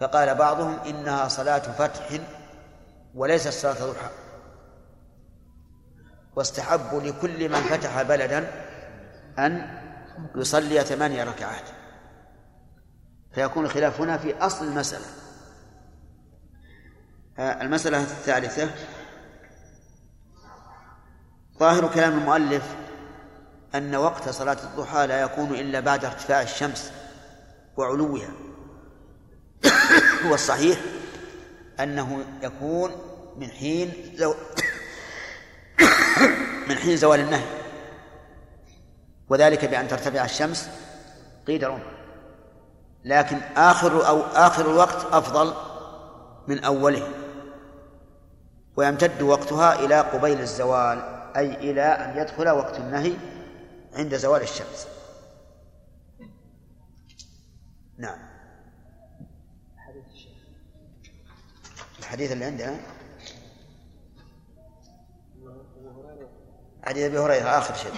فقال 0.00 0.34
بعضهم 0.34 0.78
إنها 0.86 1.28
صلاة 1.28 1.58
فتح 1.58 2.20
وليست 3.14 3.48
صلاة 3.48 3.92
ضحى. 3.92 4.10
واستحب 6.36 6.94
لكل 6.94 7.48
من 7.48 7.60
فتح 7.60 8.02
بلدا 8.02 8.50
أن 9.38 9.78
يصلي 10.36 10.80
ثمانية 10.80 11.24
ركعات. 11.24 11.77
فيكون 13.38 13.64
الخلاف 13.64 14.00
هنا 14.00 14.18
في 14.18 14.34
أصل 14.38 14.64
المسألة. 14.64 15.04
آه، 17.38 17.62
المسألة 17.62 18.02
الثالثة 18.02 18.70
ظاهر 21.58 21.88
كلام 21.94 22.18
المؤلف 22.18 22.76
أن 23.74 23.94
وقت 23.94 24.28
صلاة 24.28 24.56
الضحى 24.64 25.06
لا 25.06 25.20
يكون 25.22 25.54
إلا 25.54 25.80
بعد 25.80 26.04
ارتفاع 26.04 26.42
الشمس 26.42 26.92
وعلوها. 27.76 28.28
هو 30.26 30.34
الصحيح 30.34 30.78
أنه 31.80 32.24
يكون 32.42 32.92
من 33.36 33.50
حين 33.50 33.92
زو 34.14 34.34
من 36.68 36.76
حين 36.76 36.96
زوال 36.96 37.20
النهي 37.20 37.48
وذلك 39.28 39.64
بأن 39.64 39.88
ترتفع 39.88 40.24
الشمس 40.24 40.70
قيد 41.46 41.64
رمح 41.64 41.97
لكن 43.08 43.36
آخر 43.56 44.08
أو 44.08 44.20
آخر 44.20 44.70
الوقت 44.70 45.04
أفضل 45.12 45.54
من 46.48 46.64
أوله. 46.64 47.08
ويمتد 48.76 49.22
وقتها 49.22 49.74
إلى 49.84 50.00
قبيل 50.00 50.40
الزوال 50.40 50.98
أي 51.36 51.54
إلى 51.70 51.82
أن 51.82 52.18
يدخل 52.18 52.48
وقت 52.48 52.78
النهي 52.78 53.16
عند 53.92 54.16
زوال 54.16 54.42
الشمس. 54.42 54.88
نعم. 57.98 58.18
الحديث 61.98 62.32
اللي 62.32 62.44
عندنا. 62.44 62.76
حديث 66.84 67.04
أبي 67.04 67.18
هريرة 67.18 67.48
آخر 67.48 67.74
شيء. 67.74 67.92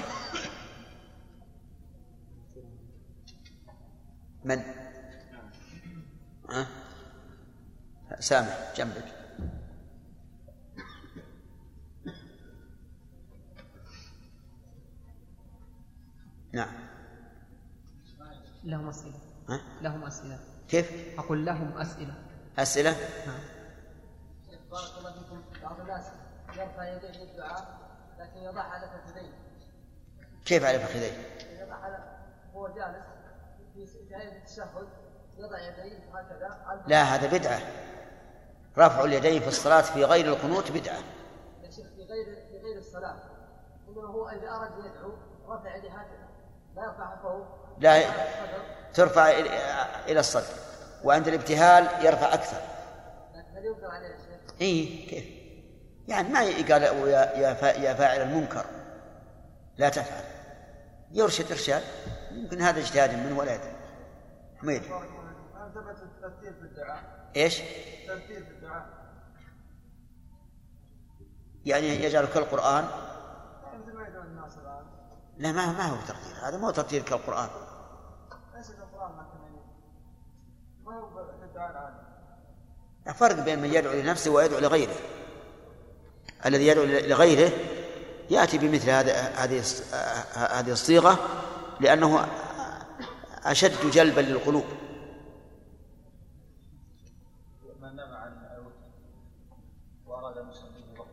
من؟ 4.45 4.80
ها؟ 6.53 6.67
سامح 8.21 8.73
جنبك 8.77 9.05
نعم 16.53 16.73
لهم 18.65 18.89
أسئلة 18.89 19.15
ها؟ 19.49 19.61
لهم 19.83 20.05
أسئلة 20.05 20.39
كيف؟ 20.69 21.19
أقول 21.19 21.47
لهم 21.47 21.79
أسئلة 21.79 22.15
أسئلة؟ 22.59 22.91
نعم 23.27 23.41
بارك 24.71 24.99
الله 24.99 25.13
فيكم 25.13 25.43
بعض 25.63 25.81
الناس 25.81 26.05
يرفع 26.49 26.89
يديه 26.89 27.25
للدعاء 27.25 27.81
لكن 28.19 28.39
يضعها 28.39 28.65
على 28.65 28.87
فخذيه 28.87 29.33
كيف 30.45 30.65
على 30.65 30.79
فخذيه؟ 30.81 31.13
يضعها 31.63 32.19
هو 32.55 32.69
جالس 32.69 33.07
في 33.75 34.09
نهاية 34.11 34.39
التشهد 34.39 34.89
لا 36.87 37.03
هذا 37.03 37.39
بدعة. 37.39 37.61
رفع 38.79 39.05
اليدين 39.05 39.41
في 39.43 39.49
الصلاة 39.49 39.81
في 39.81 40.05
غير 40.05 40.27
القنوت 40.27 40.71
بدعة. 40.71 40.99
يا 41.63 41.71
شيخ 41.71 41.87
في 41.97 42.03
غير 42.03 42.25
في 42.51 42.59
غير 42.59 42.79
الصلاة. 42.79 43.17
إنما 43.89 44.09
هو 44.09 44.29
إذا 44.29 44.49
أراد 44.49 44.73
ان 44.73 44.85
يدعو 44.91 45.13
رفع 45.49 45.77
يديه 45.77 45.91
هكذا. 45.91 46.29
لا 46.77 46.83
يرفعها 46.83 47.21
فوق 47.23 47.47
لا. 47.79 48.03
ترفع 48.95 49.33
إلى- 49.33 50.17
الصدر. 50.17 50.55
وعند 51.05 51.29
الابتهال 51.29 52.07
يرفع 52.07 52.35
أكثر. 52.35 52.61
هل 53.55 53.65
ينكر 53.65 53.87
عليه 53.87 54.09
يا 54.09 54.17
شيخ؟ 54.17 54.55
إيه 54.61 55.09
كيف؟ 55.09 55.25
يعني 56.09 56.29
ما 56.29 56.41
قال 56.41 56.83
يا 57.09 57.33
يا 57.37 57.55
فا- 57.55 57.77
يا 57.79 57.95
فاعل 57.95 58.21
المنكر. 58.21 58.65
لا 59.79 59.89
تفعل. 59.89 60.25
يرشد 61.13 61.51
إرشاد. 61.51 61.83
يمكن 62.31 62.63
هذا 62.63 62.81
اجتهاد 62.81 63.15
منه 63.15 63.39
ولا 63.39 63.55
يدري 63.55 63.73
حميد 64.61 64.83
ثبت 65.75 66.03
الترتيب 66.03 66.55
في 66.55 66.63
الدعاء؟ 66.63 67.31
إيش؟ 67.37 67.61
الترتيب 67.61 68.45
في 68.45 68.51
الدعاء. 68.51 69.01
يعني 71.65 71.87
يجعل 71.87 72.25
كالقرآن 72.25 72.85
مثل 72.85 73.93
ما 73.97 74.09
يدعو 74.09 74.23
الناس 74.23 74.59
الآن. 74.59 74.85
لا 75.39 75.53
ما 75.53 75.73
ما 75.73 75.87
هو 75.87 75.97
ترتيل 76.07 76.37
هذا 76.45 76.57
ما 76.57 76.67
هو 76.67 76.71
ترتيل 76.71 77.03
كالقرآن. 77.03 77.49
ليس 78.55 78.71
لكن 78.71 78.81
يعني 78.83 79.61
ما 80.85 80.95
هو 80.95 81.25
في 81.41 81.45
الدعاء 81.45 81.71
العادي. 81.71 83.19
فرق 83.19 83.45
بين 83.45 83.59
من 83.59 83.75
يدعو 83.75 83.93
لنفسه 83.93 84.31
ويدعو 84.31 84.59
لغيره. 84.59 84.97
الذي 86.47 86.67
يدعو 86.67 86.85
لغيره 86.85 87.53
يأتي 88.31 88.59
بمثل 88.59 88.91
هذا 88.91 89.13
هذه 89.21 89.65
هذه 90.35 90.73
الصيغة 90.73 91.19
لأنه 91.81 92.27
أشد 93.45 93.91
جلبا 93.91 94.21
للقلوب 94.21 94.65
من 97.81 97.97
نام 97.97 98.13
عن 98.15 98.33
الوتر 98.33 98.77
واراد 100.07 100.39
ان 100.39 100.49
يصلي 100.51 100.79
الظهر 100.79 101.07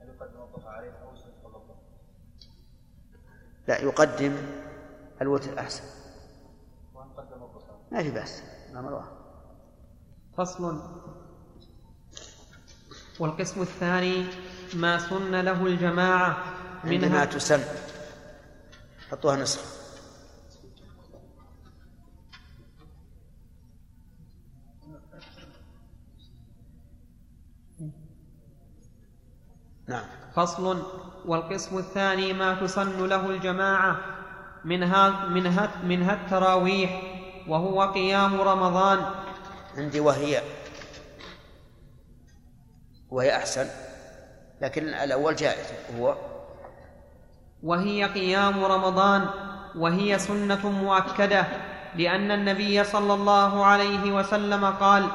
هل 0.00 0.08
يقدم 0.08 0.42
الظهر 0.42 0.68
عليه 0.68 0.90
أو 0.90 1.14
يصلي 1.14 1.32
قبل 1.44 1.54
الظهر؟ 1.54 1.76
لا 3.72 3.80
يقدم 3.80 4.36
الوتر 5.22 5.58
أحسن. 5.58 5.84
ما 7.92 8.02
في 8.02 8.10
بأس 8.10 8.42
الأمر 8.70 8.92
واحد. 8.92 9.08
فصل. 10.36 10.82
والقسم 13.20 13.62
الثاني 13.62 14.26
ما 14.74 14.98
سن 14.98 15.40
له 15.40 15.66
الجماعة 15.66 16.36
عندما 16.84 17.08
منها 17.08 17.24
تسن 17.24 17.60
حطوها 19.10 19.36
نسخة. 19.36 19.62
نعم. 29.88 30.04
فصل. 30.34 31.01
والقسم 31.26 31.78
الثاني 31.78 32.32
ما 32.32 32.54
تسن 32.54 33.06
له 33.06 33.30
الجماعة 33.30 33.96
منها, 34.64 35.26
منها, 35.26 35.70
منها 35.84 36.12
التراويح 36.14 37.02
وهو 37.48 37.82
قيام 37.82 38.40
رمضان. 38.40 38.98
عندي 39.76 40.00
وهي. 40.00 40.42
وهي 43.10 43.36
أحسن 43.36 43.66
لكن 44.60 44.88
الأول 44.88 45.36
جائز 45.36 45.66
هو. 45.98 46.16
وهي 47.62 48.04
قيام 48.04 48.64
رمضان 48.64 49.26
وهي 49.76 50.18
سنة 50.18 50.70
مؤكدة 50.70 51.46
لأن 51.96 52.30
النبي 52.30 52.84
صلى 52.84 53.14
الله 53.14 53.64
عليه 53.64 54.12
وسلم 54.12 54.64
قال 54.64 55.08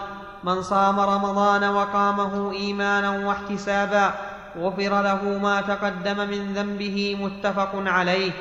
من 0.44 0.62
صام 0.62 1.00
رمضان 1.00 1.64
وقامه 1.64 2.52
إيمانا 2.52 3.28
واحتسابا 3.28 4.37
غفر 4.60 5.02
له 5.02 5.24
ما 5.38 5.62
تقدم 5.62 6.30
من 6.30 6.54
ذنبه 6.54 7.18
متفق 7.20 7.72
عليه. 7.76 8.32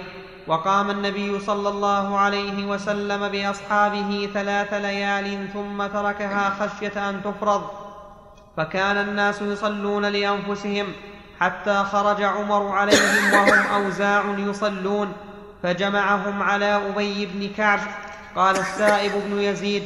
وقام 0.46 0.90
النبي 0.90 1.40
صلى 1.40 1.68
الله 1.68 2.18
عليه 2.18 2.66
وسلم 2.66 3.29
بأصحابه 3.29 4.31
ثلاث 4.35 4.74
ليال 4.74 5.48
ثم 5.52 5.87
تركها 5.87 6.50
خشية 6.61 7.11
أن 7.11 7.20
تفرض. 7.24 7.62
فكان 8.57 8.96
الناس 8.96 9.42
يصلون 9.42 10.05
لأنفسهم 10.05 10.87
حتى 11.40 11.85
خرج 11.92 12.22
عمر 12.22 12.68
عليهم 12.68 13.33
وهم 13.33 13.85
أوزاع 13.85 14.24
يصلون. 14.38 15.12
فجمعهم 15.62 16.42
على 16.42 16.76
أبي 16.76 17.26
بن 17.26 17.48
كعب. 17.57 17.81
قال 18.37 18.57
السائب 18.57 19.12
بن 19.26 19.40
يزيد. 19.40 19.83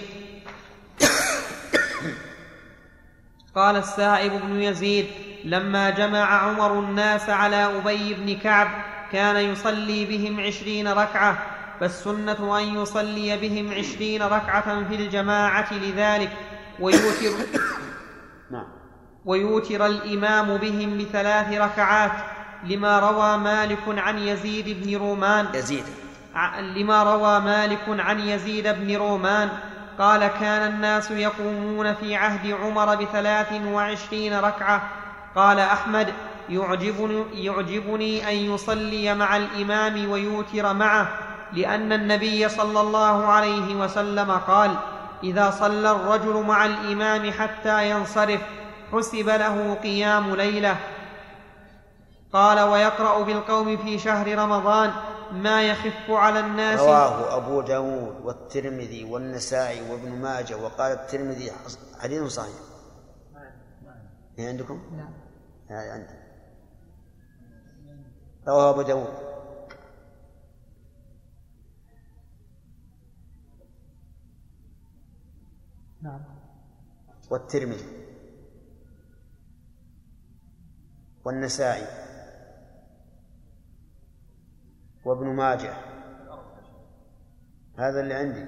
قال 3.55 3.77
السائب 3.77 4.33
بن 4.43 4.63
يزيد. 4.63 5.07
لما 5.45 5.91
جمع 5.91 6.25
عمر 6.25 6.79
الناس 6.79 7.31
على 7.31 7.65
أبي 7.65 8.15
بن 8.15 8.39
كعب 8.39 8.69
كان 9.13 9.37
يصلي 9.37 10.05
بهم 10.05 10.41
عشرين 10.41 10.89
ركعة 10.89 11.39
فالسنة 11.81 12.59
أن 12.59 12.65
يصلي 12.77 13.37
بهم 13.37 13.75
عشرين 13.75 14.23
ركعة 14.23 14.89
في 14.89 14.95
الجماعة 14.95 15.75
لذلك 15.75 16.31
ويوتر 16.81 17.31
نعم. 18.53 18.67
ويوتر 19.25 19.87
الإمام 19.87 20.57
بهم 20.57 20.99
بثلاث 20.99 21.53
ركعات 21.53 22.13
لما 22.65 22.99
روى 22.99 23.37
مالك 23.39 23.79
عن 23.89 24.19
يزيد 24.19 24.85
بن 24.85 24.97
رومان 24.97 25.47
يزيد. 25.55 25.85
لما 26.77 27.03
روى 27.03 27.41
مالك 27.41 27.85
عن 27.89 28.21
يزيد 28.21 28.69
بن 28.69 28.97
رومان 28.97 29.49
قال 29.99 30.27
كان 30.27 30.73
الناس 30.75 31.11
يقومون 31.11 31.95
في 31.95 32.17
عهد 32.17 32.53
عمر 32.53 32.95
بثلاث 32.95 33.53
وعشرين 33.53 34.39
ركعة 34.39 34.83
قال 35.37 35.59
أحمد 35.59 36.15
يعجبني, 36.49 37.45
يعجبني 37.45 38.31
أن 38.31 38.37
يصلي 38.55 39.15
مع 39.15 39.37
الإمام 39.37 40.11
ويوتر 40.11 40.75
معه 40.75 41.09
لأن 41.53 41.93
النبي 41.93 42.49
صلى 42.49 42.81
الله 42.81 43.27
عليه 43.27 43.75
وسلم 43.75 44.31
قال 44.31 44.77
إذا 45.25 45.51
صلى 45.51 45.91
الرجل 45.91 46.43
مع 46.43 46.67
الإمام 46.67 47.31
حتى 47.31 47.91
ينصرف 47.91 48.41
حسب 48.93 49.29
له 49.29 49.75
قيام 49.75 50.35
ليلة. 50.37 50.77
قال 52.33 52.61
ويقرأ 52.61 53.23
بالقوم 53.23 53.77
في 53.77 53.99
شهر 53.99 54.39
رمضان 54.39 54.93
ما 55.33 55.63
يخف 55.63 56.11
على 56.11 56.41
الناس. 56.41 56.81
رواه 56.81 57.37
أبو 57.37 57.61
داود 57.61 58.21
والترمذي 58.25 59.05
والنسائي 59.05 59.91
وابن 59.91 60.11
ماجه 60.11 60.57
وقال 60.57 60.93
الترمذي 60.93 61.53
حديث 62.01 62.23
صحيح. 62.23 62.55
هي 64.39 64.49
عندكم؟ 64.49 64.81
لا. 64.97 65.20
هذا 65.71 65.93
عندي 65.93 66.31
رواه 68.49 68.71
أبو 68.71 68.83
داود. 68.83 69.31
نعم. 76.03 76.25
والترمذي. 77.31 78.07
والنسائي. 81.25 81.87
وابن 85.05 85.27
ماجه. 85.27 85.75
هذا 87.79 88.01
اللي 88.01 88.15
عندي. 88.15 88.47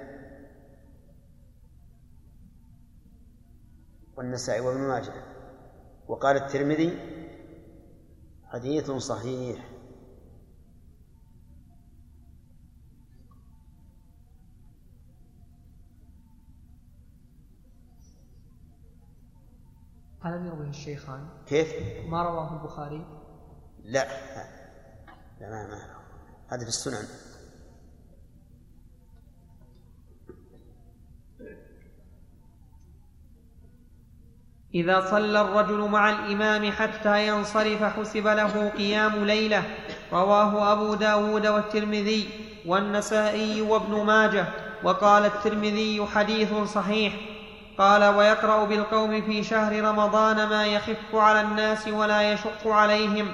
والنسائي 4.16 4.60
وابن 4.60 4.80
ماجه. 4.80 5.31
وقال 6.12 6.36
الترمذي 6.36 6.98
حديث 8.44 8.90
صحيح. 8.90 9.68
ألم 20.24 20.46
يروه 20.46 20.68
الشيخان 20.68 21.28
كيف؟ 21.46 21.68
ما 22.06 22.22
رواه 22.22 22.60
البخاري؟ 22.60 23.06
لا. 23.84 24.04
لا 25.40 25.50
ما 25.50 25.66
ما 25.66 26.02
هذا 26.48 26.62
في 26.62 26.68
السنن. 26.68 27.31
إذا 34.74 35.00
صلى 35.10 35.40
الرجل 35.40 35.78
مع 35.78 36.10
الإمام 36.10 36.72
حتى 36.72 37.28
ينصرف 37.28 37.82
حسب 37.82 38.26
له 38.26 38.72
قيام 38.78 39.24
ليلة 39.24 39.62
رواه 40.12 40.72
أبو 40.72 40.94
داود 40.94 41.46
والترمذي 41.46 42.28
والنسائي 42.66 43.60
وابن 43.60 44.04
ماجه 44.04 44.44
وقال 44.82 45.24
الترمذي 45.24 46.06
حديث 46.14 46.54
صحيح. 46.54 47.12
قال 47.78 48.04
ويقرأ 48.04 48.64
بالقوم 48.64 49.22
في 49.22 49.42
شهر 49.44 49.84
رمضان 49.84 50.48
ما 50.48 50.66
يخف 50.66 51.14
على 51.14 51.40
الناس 51.40 51.88
ولا 51.88 52.32
يشق 52.32 52.68
عليهم. 52.68 53.28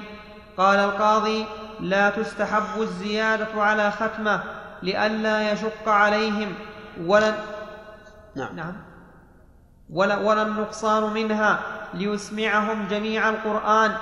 قال 0.56 0.78
القاضي 0.78 1.44
لا 1.80 2.10
تستحب 2.10 2.80
الزيادة 2.80 3.62
على 3.62 3.90
ختمة 3.90 4.42
لئلا 4.82 5.52
يشق 5.52 5.88
عليهم. 5.88 6.54
ولا 7.06 7.34
نعم, 8.36 8.56
نعم. 8.56 8.87
ولا, 9.92 10.16
ولا 10.16 10.42
النقصان 10.42 11.12
منها 11.12 11.58
ليسمعهم 11.94 12.86
جميع 12.90 13.28
القرآن 13.28 13.92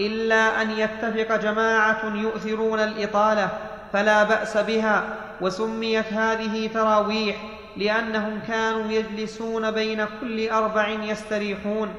إلا 0.00 0.62
أن 0.62 0.70
يتفق 0.70 1.36
جماعة 1.36 2.14
يؤثرون 2.14 2.80
الإطالة 2.80 3.48
فلا 3.92 4.22
بأس 4.24 4.56
بها 4.56 5.04
وسميت 5.40 6.12
هذه 6.12 6.66
تراويح 6.74 7.36
لأنهم 7.76 8.40
كانوا 8.48 8.92
يجلسون 8.92 9.70
بين 9.70 10.04
كل 10.20 10.48
أربع 10.48 10.88
يستريحون 10.88 11.94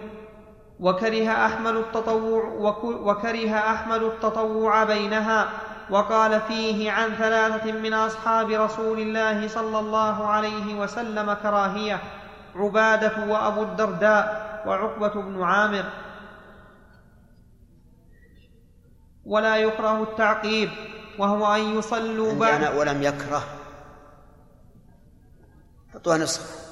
وكره 0.80 1.46
أحمد 1.46 1.76
التطوع 1.76 2.44
وكره 2.84 3.58
أحمد 3.58 4.04
التطوع 4.04 4.84
بينها 4.84 5.50
وقال 5.90 6.42
فيه 6.42 6.92
عن 6.92 7.10
ثلاثة 7.10 7.72
من 7.72 7.94
أصحاب 7.94 8.50
رسول 8.50 9.00
الله 9.00 9.48
صلى 9.48 9.80
الله 9.80 10.28
عليه 10.28 10.76
وسلم 10.76 11.34
كراهية 11.34 12.00
عبادة 12.58 13.26
وأبو 13.26 13.64
الدرداء 13.64 14.48
وعقبة 14.68 15.22
بن 15.22 15.44
عامر. 15.44 15.86
ولا 19.26 19.58
يكره 19.58 20.04
التعقيب 20.04 20.70
وهو 21.20 21.56
أن 21.56 21.78
يصلوا 21.78 22.40
بعد 22.40 22.64
أنا 22.64 22.70
ولم 22.70 23.04
يكره. 23.04 23.44
حطوها 25.94 26.18
نسخة. 26.18 26.68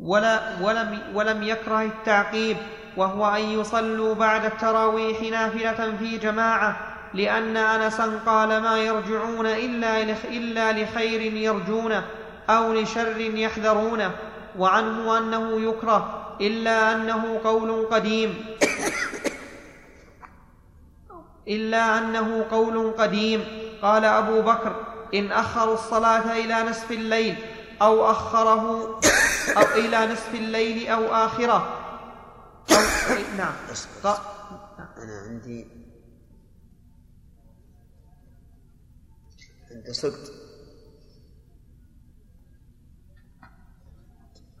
ولا 0.00 0.60
ولم, 0.60 1.02
ولم 1.14 1.42
يكره 1.42 1.82
التعقيب 1.82 2.56
وهو 2.96 3.36
أن 3.36 3.40
يصلوا 3.40 4.14
بعد 4.14 4.44
التراويح 4.44 5.20
نافلة 5.20 5.96
في 5.96 6.18
جماعة. 6.18 6.91
لأن 7.14 7.56
أنسا 7.56 8.20
قال 8.26 8.62
ما 8.62 8.78
يرجعون 8.78 9.46
إلا, 9.46 10.02
إلا 10.24 10.72
لخير 10.72 11.20
يرجونه 11.20 12.04
أو 12.50 12.72
لشر 12.72 13.20
يحذرونه 13.20 14.10
وعنه 14.58 15.18
أنه 15.18 15.60
يكره 15.60 16.36
إلا 16.40 16.94
أنه 16.94 17.40
قول 17.44 17.86
قديم. 17.90 18.44
إلا 21.48 21.98
أنه 21.98 22.46
قول 22.50 22.92
قديم. 22.98 23.44
قال 23.82 24.04
أبو 24.04 24.42
بكر 24.42 24.76
إن 25.14 25.32
أخروا 25.32 25.74
الصلاة 25.74 26.32
إلى 26.32 26.70
نصف 26.70 26.90
الليل 26.90 27.36
أو 27.82 28.10
أخره 28.10 29.00
أو 29.56 29.62
إلى 29.76 30.06
نصف 30.12 30.34
الليل 30.34 30.88
أو 30.88 31.14
آخره. 31.14 31.78
أو 32.70 32.76
نعم. 33.38 33.52
أنا 34.98 35.22
عندي 35.28 35.81
أنت 39.72 39.90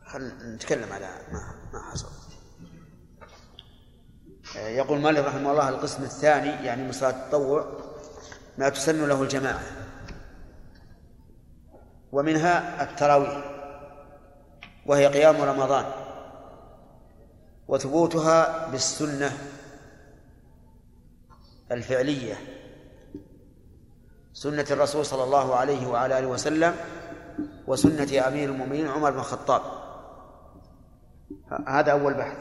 خل 0.06 0.32
نتكلم 0.54 0.92
على 0.92 1.06
ما 1.32 1.70
ما 1.72 1.90
حصل. 1.92 2.08
يقول 4.56 5.00
مالك 5.00 5.24
رحمه 5.24 5.50
الله 5.50 5.68
القسم 5.68 6.02
الثاني 6.02 6.66
يعني 6.66 6.82
من 6.82 6.92
صلاة 6.92 7.24
التطوع 7.24 7.80
ما 8.58 8.68
تسن 8.68 9.08
له 9.08 9.22
الجماعة. 9.22 9.62
ومنها 12.12 12.82
التراويح 12.82 13.52
وهي 14.86 15.06
قيام 15.06 15.36
رمضان. 15.36 15.92
وثبوتها 17.68 18.68
بالسنة 18.70 19.38
الفعلية. 21.70 22.61
سنة 24.32 24.66
الرسول 24.70 25.06
صلى 25.06 25.24
الله 25.24 25.54
عليه 25.54 25.86
وعلى 25.86 26.18
آله 26.18 26.26
وسلم 26.26 26.76
وسنة 27.66 28.28
أمير 28.28 28.48
المؤمنين 28.48 28.88
عمر 28.88 29.10
بن 29.10 29.18
الخطاب. 29.18 29.62
هذا 31.68 31.92
أول 31.92 32.14
بحث. 32.14 32.36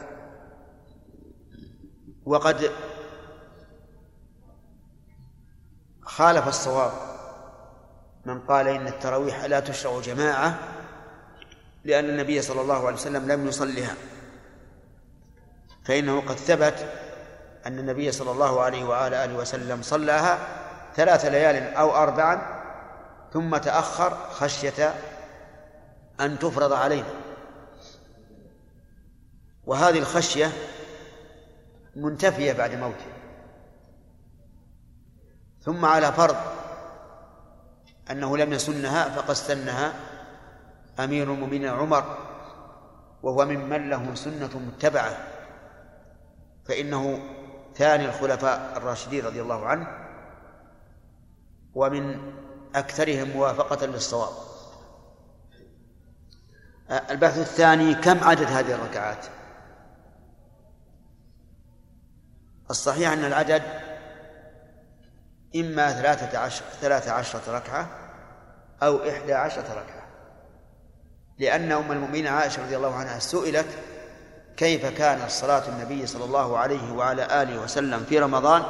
وقد 2.26 2.72
خالف 6.02 6.48
الصواب 6.48 6.92
من 8.26 8.40
قال 8.40 8.68
إن 8.68 8.88
التراويح 8.88 9.44
لا 9.46 9.60
تشرع 9.60 10.00
جماعة 10.00 10.60
لأن 11.84 12.06
النبي 12.06 12.42
صلى 12.42 12.62
الله 12.62 12.88
عليه 12.88 12.96
وسلم 12.96 13.32
لم 13.32 13.48
يصلها. 13.48 13.96
فإنه 15.86 16.22
قد 16.22 16.36
ثبت 16.36 16.90
أن 17.66 17.80
النبي 17.80 18.12
صلى 18.12 18.32
الله 18.32 18.62
عليه 18.62 18.84
وعلى 18.84 19.26
آله 19.26 19.38
وسلم 19.38 19.82
صلاها 19.82 20.61
ثلاث 20.96 21.26
ليال 21.26 21.74
أو 21.74 21.96
أربعا 21.96 22.62
ثم 23.34 23.58
تأخر 23.58 24.18
خشية 24.32 24.94
أن 26.20 26.40
تفرض 26.40 26.74
علينا. 26.74 27.14
وهذه 29.66 30.00
الخشية 30.00 30.52
منتفية 31.96 32.54
بعد 32.54 32.76
موته. 32.76 33.12
ثم 35.62 35.86
على 35.86 36.12
فرض 36.12 36.36
أنه 38.12 38.38
لم 38.38 38.54
يسنها 38.54 39.10
فقد 39.10 39.34
سنها 39.34 39.94
أمير 41.00 41.34
المؤمنين 41.34 41.68
عمر 41.68 42.18
وهو 43.24 43.46
ممن 43.46 43.90
له 43.90 44.16
سنة 44.16 44.60
متبعة 44.60 45.18
فإنه 46.66 47.20
ثاني 47.76 48.06
الخلفاء 48.06 48.74
الراشدين 48.78 49.26
رضي 49.26 49.42
الله 49.42 49.66
عنه 49.66 50.01
ومن 51.76 52.34
أكثرهم 52.76 53.30
موافقة 53.30 53.86
للصواب. 53.86 54.34
البحث 57.10 57.38
الثاني 57.38 57.96
كم 57.96 58.24
عدد 58.24 58.48
هذه 58.48 58.74
الركعات؟ 58.74 59.26
الصحيح 62.70 63.12
أن 63.12 63.26
العدد 63.26 63.64
إما 65.56 65.92
ثلاثة 65.92 66.38
عشر 66.38 66.66
ثلاثة 66.82 67.12
عشرة 67.12 67.58
ركعة 67.58 67.90
أو 68.84 69.10
إحدى 69.10 69.34
عشرة 69.34 69.74
ركعة. 69.74 70.02
لأن 71.40 71.72
أم 71.72 71.92
المؤمنين 71.92 72.28
عائشة 72.28 72.64
رضي 72.64 72.78
الله 72.78 72.96
عنها 72.96 73.20
سئلت 73.20 73.68
كيف 74.58 74.86
كانت 74.86 75.30
صلاة 75.32 75.70
النبي 75.70 76.08
صلى 76.08 76.26
الله 76.26 76.58
عليه 76.58 76.92
وعلى 76.92 77.42
آله 77.44 77.62
وسلم 77.62 78.00
في 78.00 78.20
رمضان؟ 78.20 78.64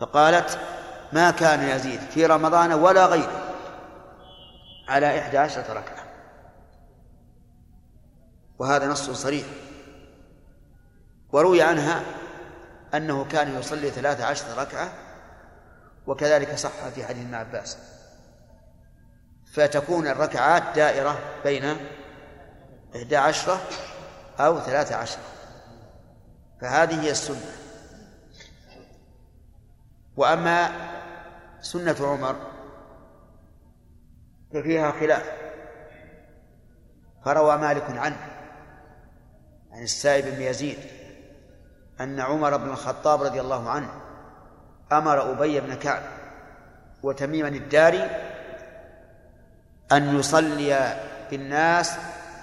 فقالت 0.00 0.58
ما 1.12 1.30
كان 1.30 1.68
يزيد 1.68 2.00
في 2.00 2.26
رمضان 2.26 2.72
ولا 2.72 3.06
غيره. 3.06 3.54
على 4.88 5.18
إحدى 5.18 5.38
عشرة 5.38 5.72
ركعة. 5.72 6.04
وهذا 8.58 8.86
نص 8.86 9.10
صريح. 9.10 9.46
وروي 11.32 11.62
عنها 11.62 12.02
أنه 12.94 13.24
كان 13.24 13.58
يصلي 13.58 13.90
ثلاث 13.90 14.20
عشرة 14.20 14.62
ركعة 14.62 14.92
وكذلك 16.06 16.54
صح 16.54 16.88
في 16.94 17.04
حديث 17.04 17.24
ابن 17.24 17.34
عباس. 17.34 17.78
فتكون 19.52 20.06
الركعات 20.06 20.62
دائرة 20.76 21.18
بين 21.44 21.76
إحدى 22.96 23.16
عشرة 23.16 23.60
أو 24.40 24.60
ثلاث 24.60 24.92
عشرة. 24.92 25.22
فهذه 26.60 27.02
هي 27.02 27.10
السنة. 27.10 27.52
وأما 30.16 30.91
سنة 31.62 31.96
عمر 32.00 32.36
ففيها 34.52 34.90
خلاف. 34.90 35.32
فروى 37.24 37.56
مالك 37.56 37.90
عنه 37.90 38.16
عن 39.72 39.82
السائب 39.82 40.34
بن 40.34 40.42
يزيد 40.42 40.78
أن 42.00 42.20
عمر 42.20 42.56
بن 42.56 42.70
الخطاب 42.70 43.22
رضي 43.22 43.40
الله 43.40 43.70
عنه 43.70 43.90
أمر 44.92 45.32
أبي 45.32 45.60
بن 45.60 45.74
كعب 45.74 46.02
وتميما 47.02 47.48
الداري 47.48 48.10
أن 49.92 50.18
يصلي 50.18 51.00
بالناس 51.30 51.92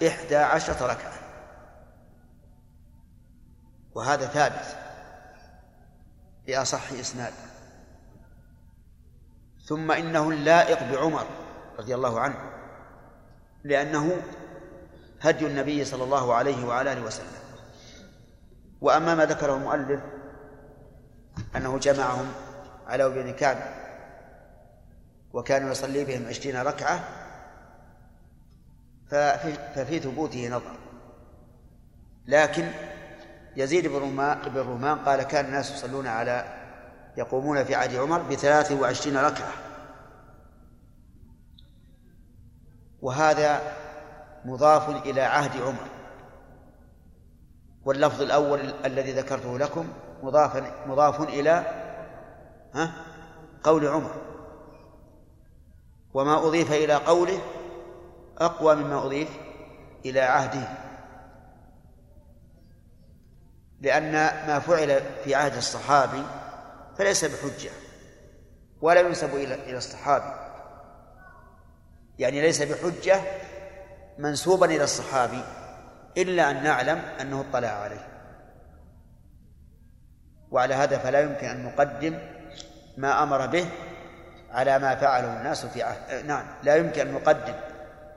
إحدى 0.07 0.35
عشرة 0.35 0.85
ركعة. 0.85 1.13
وهذا 3.95 4.25
ثابت 4.25 4.77
بأصح 6.47 6.91
إسناد. 6.91 7.33
ثم 9.69 9.91
إنه 9.91 10.29
اللائق 10.29 10.91
بعمر 10.91 11.25
رضي 11.79 11.95
الله 11.95 12.19
عنه 12.19 12.35
لأنه 13.63 14.21
هدي 15.21 15.47
النبي 15.47 15.85
صلى 15.85 16.03
الله 16.03 16.33
عليه 16.33 16.65
وعلى 16.65 16.93
آله 16.93 17.01
وسلم. 17.01 17.39
وأما 18.81 19.15
ما 19.15 19.25
ذكره 19.25 19.55
المؤلف 19.55 20.01
أنه 21.55 21.77
جمعهم 21.77 22.31
على 22.87 23.09
بن 23.09 23.33
كعب 23.33 23.57
وكان 25.33 25.71
يصلي 25.71 26.05
بهم 26.05 26.27
عشرين 26.27 26.61
ركعة 26.61 26.99
ففي, 29.07 29.53
ففي 29.75 29.99
ثبوته 29.99 30.47
نظر. 30.47 30.75
لكن 32.27 32.71
يزيد 33.55 33.87
بن 33.87 34.21
رومان 34.55 34.99
قال 34.99 35.23
كان 35.23 35.45
الناس 35.45 35.71
يصلون 35.71 36.07
على 36.07 36.58
يقومون 37.19 37.63
في 37.63 37.75
عهد 37.75 37.95
عمر 37.95 38.21
بثلاث 38.21 38.71
وعشرين 38.71 39.17
ركعة. 39.17 39.53
وهذا 43.01 43.61
مضاف 44.45 44.89
إلى 45.05 45.21
عهد 45.21 45.61
عمر. 45.61 45.87
واللفظ 47.85 48.21
الأول 48.21 48.59
الذي 48.85 49.11
ذكرته 49.11 49.57
لكم 49.57 49.87
مضاف 50.23 50.63
مضاف 50.87 51.21
إلى 51.21 51.63
ها 52.73 52.91
قول 53.63 53.87
عمر. 53.87 54.11
وما 56.13 56.47
أضيف 56.47 56.71
إلى 56.71 56.93
قوله 56.93 57.39
أقوى 58.37 58.75
مما 58.75 59.05
أضيف 59.05 59.29
إلى 60.05 60.19
عهده. 60.19 60.67
لأن 63.81 64.11
ما 64.47 64.59
فعل 64.59 65.01
في 65.23 65.35
عهد 65.35 65.55
الصحابي 65.55 66.23
فليس 66.99 67.25
بحجة 67.25 67.71
ولا 68.81 69.01
ينسب 69.01 69.35
إلى 69.35 69.53
إلى 69.53 69.77
الصحابي. 69.77 70.33
يعني 72.19 72.41
ليس 72.41 72.61
بحجة 72.61 73.21
منسوبا 74.17 74.65
إلى 74.65 74.83
الصحابي 74.83 75.43
إلا 76.17 76.51
أن 76.51 76.63
نعلم 76.63 76.97
أنه 77.21 77.45
اطلع 77.49 77.67
عليه. 77.67 78.07
وعلى 80.51 80.73
هذا 80.73 80.97
فلا 80.97 81.19
يمكن 81.19 81.47
أن 81.47 81.63
نقدم 81.63 82.19
ما 82.97 83.23
أمر 83.23 83.45
به 83.45 83.69
على 84.51 84.79
ما 84.79 84.95
فعله 84.95 85.37
الناس 85.37 85.65
في 85.65 85.83
عهد. 85.83 86.25
نعم 86.25 86.45
لا 86.63 86.75
يمكن 86.75 87.07
أن 87.07 87.13
نقدم 87.13 87.55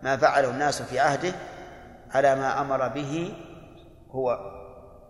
ما 0.03 0.16
فعله 0.16 0.51
الناس 0.51 0.83
في 0.83 1.01
عهده 1.01 1.35
على 2.11 2.35
ما 2.35 2.61
أمر 2.61 2.89
به 2.89 3.35
هو 4.11 4.39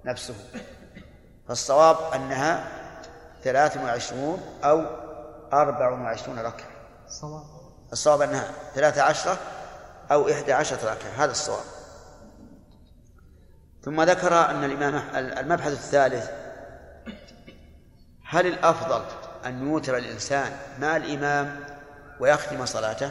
نفسه. 0.04 0.34
فالصواب 1.48 1.96
أنها 2.14 2.81
ثلاث 3.44 3.76
وعشرون 3.76 4.42
أو 4.64 4.86
أربع 5.52 5.88
وعشرون 5.88 6.38
ركعة. 6.38 6.70
الصواب 7.06 7.42
الصواب 7.92 8.20
أنها 8.20 8.50
ثلاث 8.74 8.98
عشرة 8.98 9.38
أو 10.12 10.30
إحدى 10.30 10.52
عشرة 10.52 10.92
ركعة 10.92 11.24
هذا 11.24 11.30
الصواب. 11.30 11.64
ثم 13.82 14.02
ذكر 14.02 14.50
أن 14.50 14.64
الإمام 14.64 15.02
المبحث 15.38 15.72
الثالث 15.72 16.30
هل 18.28 18.46
الأفضل 18.46 19.04
أن 19.46 19.68
يوتر 19.68 19.96
الإنسان 19.96 20.52
مع 20.78 20.96
الإمام 20.96 21.60
ويختم 22.20 22.66
صلاته؟ 22.66 23.10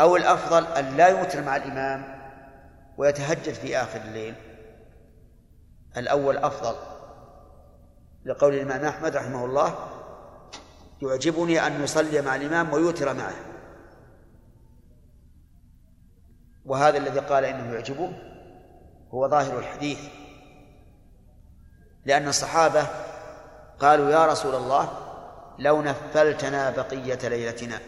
أو 0.00 0.16
الأفضل 0.16 0.66
أن 0.66 0.96
لا 0.96 1.08
يوتر 1.08 1.42
مع 1.42 1.56
الإمام 1.56 2.04
ويتهجد 2.96 3.54
في 3.54 3.76
آخر 3.76 4.00
الليل؟ 4.00 4.34
الأول 5.96 6.36
أفضل. 6.36 6.93
لقول 8.24 8.54
الإمام 8.54 8.84
أحمد 8.84 9.16
رحمه 9.16 9.44
الله 9.44 9.88
يعجبني 11.02 11.66
أن 11.66 11.82
يصلي 11.82 12.22
مع 12.22 12.36
الإمام 12.36 12.72
ويوتر 12.72 13.14
معه. 13.14 13.34
وهذا 16.64 16.98
الذي 16.98 17.20
قال 17.20 17.44
إنه 17.44 17.74
يعجبه 17.74 18.12
هو 19.10 19.28
ظاهر 19.28 19.58
الحديث. 19.58 19.98
لأن 22.04 22.28
الصحابة 22.28 22.86
قالوا 23.80 24.10
يا 24.10 24.26
رسول 24.26 24.54
الله 24.54 24.98
لو 25.58 25.82
نفلتنا 25.82 26.70
بقية 26.70 27.28
ليلتنا. 27.28 27.80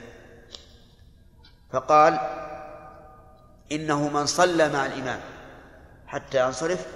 فقال 1.71 2.19
إنه 3.73 4.09
من 4.09 4.27
صلى 4.27 4.69
مع 4.69 4.87
الإمام 4.87 5.21
حتى 6.07 6.47
ينصرف 6.47 6.87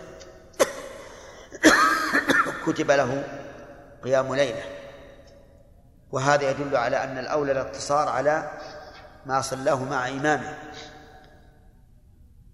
كتب 2.67 2.91
له 2.91 3.25
قيام 4.05 4.35
ليلة. 4.35 4.63
وهذا 6.13 6.51
يدل 6.51 6.77
على 6.77 7.05
أن 7.05 7.19
الأولى 7.19 7.53
الاقتصار 7.53 8.09
على 8.09 8.51
ما 9.27 9.41
صلاه 9.41 9.85
مع 9.85 10.09
إمامه. 10.09 10.59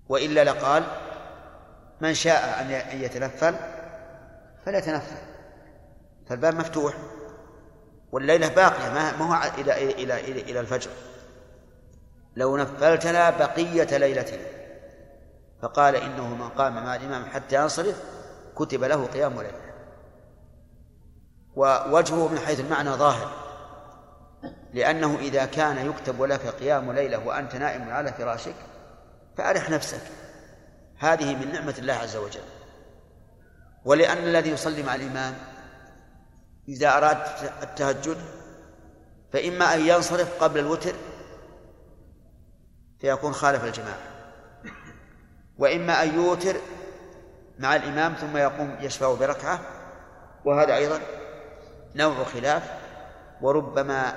وإلا 0.08 0.44
لقال 0.44 0.84
من 2.00 2.14
شاء 2.14 2.60
أن 2.60 3.00
يتنفل 3.00 3.54
فليتنفل. 4.66 5.16
فالباب 6.28 6.54
مفتوح. 6.54 6.94
والليلة 8.12 8.48
باقية 8.48 8.92
ما 8.92 9.10
هو 9.10 9.50
إلى 9.58 9.92
إلى 9.92 10.20
إلى 10.20 10.40
إلى 10.40 10.60
الفجر. 10.60 10.90
لو 12.36 12.56
نفلتنا 12.56 13.30
بقية 13.30 13.96
ليلتنا. 13.96 14.46
فقال 15.62 15.96
إنه 15.96 16.28
من 16.28 16.48
قام 16.48 16.74
مع 16.74 16.96
الإمام 16.96 17.24
حتى 17.24 17.56
ينصرف 17.56 18.02
كتب 18.56 18.84
له 18.84 19.06
قيام 19.06 19.34
ليلة. 19.34 19.65
ووجهه 21.56 22.28
من 22.28 22.38
حيث 22.38 22.60
المعنى 22.60 22.90
ظاهر. 22.90 23.30
لأنه 24.74 25.18
إذا 25.18 25.44
كان 25.44 25.86
يكتب 25.86 26.22
لك 26.22 26.46
قيام 26.46 26.92
ليلة 26.92 27.26
وأنت 27.26 27.56
نائم 27.56 27.90
على 27.90 28.12
فراشك 28.12 28.54
فأرح 29.36 29.70
نفسك. 29.70 30.02
هذه 30.98 31.36
من 31.36 31.52
نعمة 31.52 31.74
الله 31.78 31.94
عز 31.94 32.16
وجل. 32.16 32.44
ولأن 33.84 34.18
الذي 34.18 34.50
يصلي 34.50 34.82
مع 34.82 34.94
الإمام 34.94 35.34
إذا 36.68 36.96
أراد 36.96 37.18
التهجد 37.62 38.16
فإما 39.32 39.74
أن 39.74 39.80
ينصرف 39.80 40.42
قبل 40.42 40.60
الوتر 40.60 40.94
فيكون 43.00 43.32
خالف 43.32 43.64
الجماعة 43.64 43.98
وإما 45.58 46.02
أن 46.02 46.14
يوتر 46.14 46.56
مع 47.58 47.76
الإمام 47.76 48.14
ثم 48.14 48.36
يقوم 48.36 48.76
يشفع 48.80 49.14
بركعة 49.14 49.60
وهذا 50.44 50.76
أيضا 50.76 51.00
نوع 51.96 52.24
خلاف 52.24 52.62
وربما 53.40 54.14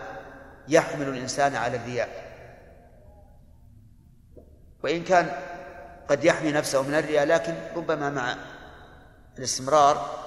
يحمل 0.68 1.10
الإنسان 1.10 1.56
على 1.56 1.78
الرياء. 1.78 2.30
وإن 4.84 5.04
كان 5.04 5.32
قد 6.10 6.24
يحمي 6.24 6.52
نفسه 6.52 6.82
من 6.82 6.94
الرياء 6.94 7.26
لكن 7.26 7.56
ربما 7.76 8.10
مع 8.10 8.36
الاستمرار 9.38 10.20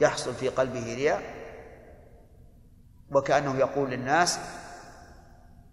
يحصل 0.00 0.34
في 0.34 0.48
قلبه 0.48 0.94
رياء. 0.94 1.22
وكأنه 3.10 3.58
يقول 3.58 3.90
للناس 3.90 4.38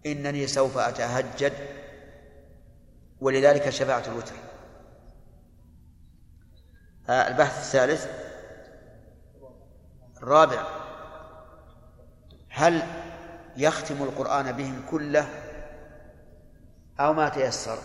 إنني 0.06 0.48
سوف 0.48 0.78
أتهجد 0.78 1.54
ولذلك 3.22 3.70
شفاعة 3.70 4.04
الوتر. 4.08 4.36
آه، 7.10 7.28
البحث 7.28 7.58
الثالث. 7.58 8.08
الرابع. 10.18 10.83
هل 12.56 12.84
يختم 13.58 14.04
القرآن 14.04 14.52
بهم 14.52 14.86
كله 14.92 15.28
أو 17.00 17.14
ما 17.14 17.30
تيسر؟ 17.30 17.78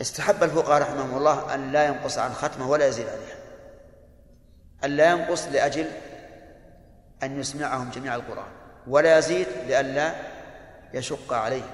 استحب 0.00 0.42
الفقهاء 0.42 0.82
رحمهم 0.82 1.18
الله 1.18 1.54
أن 1.54 1.72
لا 1.72 1.86
ينقص 1.86 2.18
عن 2.18 2.32
ختمه 2.32 2.68
ولا 2.68 2.86
يزيد 2.86 3.06
عليها. 3.08 3.36
أن 4.84 4.90
لا 4.90 5.10
ينقص 5.10 5.46
لأجل 5.46 5.86
أن 7.22 7.40
يسمعهم 7.40 7.90
جميع 7.90 8.14
القرآن 8.14 8.52
ولا 8.86 9.18
يزيد 9.18 9.46
لئلا 9.66 10.14
يشق 10.94 11.32
عليه. 11.32 11.70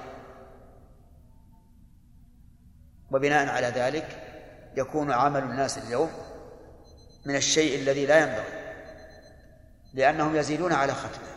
وبناء 3.11 3.49
على 3.49 3.67
ذلك 3.67 4.19
يكون 4.77 5.11
عمل 5.11 5.43
الناس 5.43 5.77
اليوم 5.77 6.11
من 7.25 7.35
الشيء 7.35 7.81
الذي 7.81 8.05
لا 8.05 8.19
ينبغي. 8.19 8.62
لأنهم 9.93 10.35
يزيدون 10.35 10.73
على 10.73 10.93
ختمه. 10.93 11.33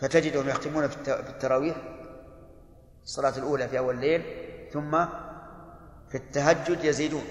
فتجدهم 0.00 0.48
يختمون 0.48 0.88
في 0.88 0.96
التراويح 1.08 1.76
الصلاة 3.02 3.38
الأولى 3.38 3.68
في 3.68 3.78
أول 3.78 3.94
الليل 3.94 4.22
ثم 4.72 5.04
في 6.08 6.14
التهجد 6.14 6.84
يزيدون. 6.84 7.24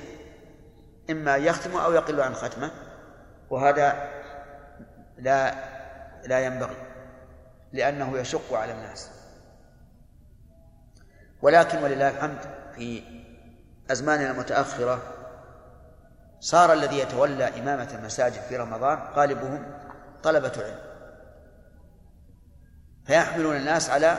إما 1.10 1.36
أن 1.36 1.44
يختموا 1.44 1.82
أو 1.82 1.94
يقلوا 1.94 2.26
عن 2.26 2.34
ختمه 2.34 2.72
وهذا 3.50 4.10
لا 5.18 5.56
لا 6.28 6.40
ينبغي 6.40 6.76
لأنه 7.74 8.18
يشق 8.18 8.54
على 8.54 8.72
الناس. 8.72 9.10
ولكن 11.42 11.84
ولله 11.84 12.10
الحمد 12.10 12.40
في 12.76 13.04
أزماننا 13.92 14.32
المتأخرة 14.32 15.21
صار 16.42 16.74
الذي 16.74 17.00
يتولى 17.00 17.60
إمامة 17.60 17.88
المساجد 17.94 18.42
في 18.42 18.58
رمضان 18.58 19.00
غالبهم 19.16 19.82
طلبة 20.24 20.52
علم 20.58 20.80
فيحملون 23.06 23.56
الناس 23.56 23.90
على 23.90 24.18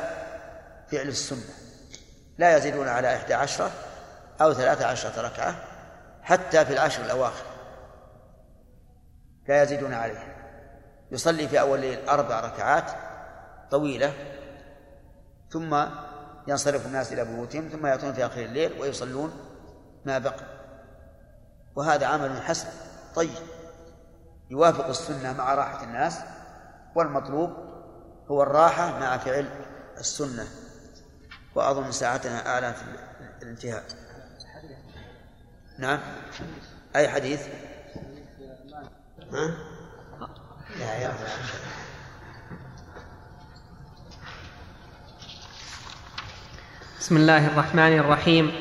فعل 0.89 1.09
السنة. 1.09 1.55
لا 2.39 2.57
يزيدون 2.57 2.89
على 2.89 3.17
إحدى 3.17 3.35
عشرة 3.35 3.71
أو 4.41 4.53
ثلاثة 4.53 4.87
عشرة 4.87 5.21
ركعة 5.21 5.55
حتى 6.23 6.65
في 6.65 6.73
العشر 6.73 7.05
الأواخر. 7.05 7.45
لا 9.49 9.63
يزيدون 9.63 9.95
عليه 9.95 10.37
يصلي 11.11 11.49
في 11.49 11.61
أول 11.61 11.79
الليل 11.79 12.09
أربع 12.09 12.41
ركعات 12.41 12.91
طويلة 13.71 14.13
ثم 15.51 15.87
ينصرف 16.47 16.87
الناس 16.87 17.13
إلى 17.13 17.25
بيوتهم 17.25 17.69
ثم 17.69 17.87
يأتون 17.87 18.13
في 18.13 18.27
آخر 18.27 18.41
الليل 18.41 18.81
ويصلون 18.81 19.33
ما 20.05 20.19
بقي. 20.19 20.62
وهذا 21.77 22.07
عمل 22.07 22.43
حسن. 22.43 22.69
طيب. 23.15 23.31
يوافق 24.51 24.87
السنة 24.87 25.33
مع 25.33 25.55
راحة 25.55 25.85
الناس 25.85 26.19
والمطلوب 26.95 27.51
هو 28.31 28.43
الراحة 28.43 28.99
مع 28.99 29.17
فعل 29.17 29.49
السنة. 29.99 30.47
وأظن 31.55 31.93
ساعتنا 31.93 32.49
أعلى 32.49 32.75
في 32.75 32.83
الانتهاء. 33.43 33.85
نعم. 35.79 35.99
أي 36.97 37.09
حديث؟ 37.09 37.47
ها؟ 39.33 39.55
لا 40.79 40.95
يا 40.95 41.13
بسم 47.01 47.17
الله 47.17 47.47
الرحمن 47.47 47.99
الرحيم. 47.99 48.53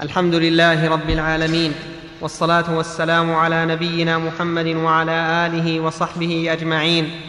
الحمد 0.00 0.34
لله 0.34 0.88
رب 0.88 1.10
العالمين. 1.10 1.97
والصلاة 2.20 2.76
والسلام 2.76 3.34
على 3.34 3.66
نبينا 3.66 4.18
محمد 4.18 4.66
وعلى 4.66 5.46
آله 5.46 5.80
وصحبه 5.80 6.52
أجمعين. 6.52 7.20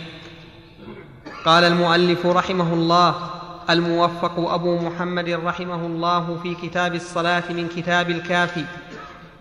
قال 1.46 1.64
المؤلف 1.64 2.26
رحمه 2.26 2.74
الله 2.74 3.30
الموفق 3.70 4.40
أبو 4.40 4.78
محمد 4.78 5.30
رحمه 5.30 5.86
الله 5.86 6.40
في 6.44 6.56
كتاب 6.56 6.96
الصلاة 6.96 7.44
من 7.52 7.68
كتاب 7.68 8.10
الكافي 8.10 8.66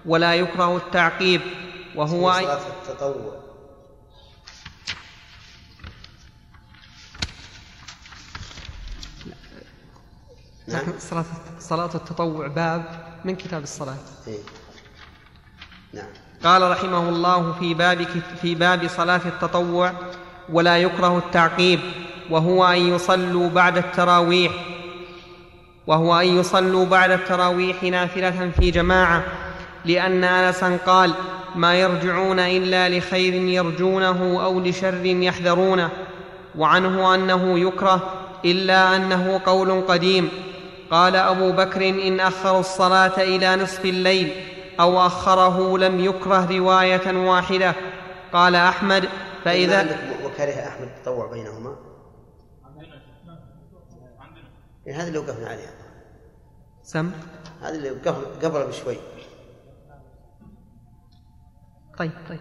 ولا 0.07 0.34
يكره 0.34 0.76
التعقيب 0.76 1.40
وهو 1.96 2.32
صلاة 2.32 2.61
التطوع. 2.66 3.38
نعم. 10.68 10.92
صلاة 10.99 11.24
صلاة 11.61 11.94
التطوع 11.94 12.46
باب 12.46 12.84
من 13.24 13.36
كتاب 13.36 13.62
الصلاة. 13.62 13.96
إيه. 14.26 14.38
نعم. 15.95 16.07
قال 16.45 16.70
رحمه 16.70 17.09
الله 17.09 17.53
في 17.61 17.74
باب 17.74 18.07
في 18.43 18.55
باب 18.55 18.89
صلاة 18.89 19.20
التطوع 19.26 19.93
ولا 20.53 20.78
يكره 20.78 21.18
التعقيب 21.18 21.80
وهو 22.30 22.66
أن 22.66 22.95
يصلوا 22.95 23.49
بعد 23.49 23.76
التراويح 23.78 24.53
وهو 25.86 26.20
أن 26.20 26.39
يصلوا 26.39 26.86
بعد 26.86 27.11
التراويح 27.11 27.82
نافلة 27.82 28.51
في 28.61 28.70
جماعة 28.70 29.24
لأن 29.84 30.24
أنسا 30.24 30.78
قال 30.86 31.12
ما 31.55 31.74
يرجعون 31.74 32.39
إلا 32.39 32.99
لخير 32.99 33.34
يرجونه 33.34 34.45
أو 34.45 34.61
لشر 34.61 35.05
يحذرونه 35.05 35.91
وعنه 36.59 37.14
أنه 37.14 37.59
يكره 37.59 38.12
إلا 38.45 38.97
أنه 38.97 39.41
قول 39.47 39.82
قديم. 39.89 40.28
قال 40.91 41.16
أبو 41.16 41.53
بكر 41.53 41.89
إن 41.89 42.20
أخروا 42.20 42.61
الصلاة 42.61 43.22
إلى 43.22 43.57
نصف 43.57 43.84
الليل 43.84 44.32
أو 44.81 45.07
أخره 45.07 45.79
لم 45.79 46.01
يكره 46.01 46.59
رواية 46.59 47.29
واحدة. 47.29 47.74
قال 48.33 48.55
أحمد 48.55 49.09
فإذا 49.45 49.79
عندك 49.79 49.99
وكره 50.24 50.68
أحمد 50.68 50.89
التطوع 50.97 51.26
بينهما. 51.26 51.76
إيه 54.87 55.01
هذا 55.01 55.09
اللي 55.09 55.18
وقفنا 55.18 55.47
عليها 55.49 55.70
سم. 56.83 57.11
هذا 57.62 57.74
اللي 57.74 57.91
قبل 57.91 58.24
قبل 58.43 58.66
بشوي. 58.66 58.97
طيب 61.99 62.12
طيب. 62.29 62.41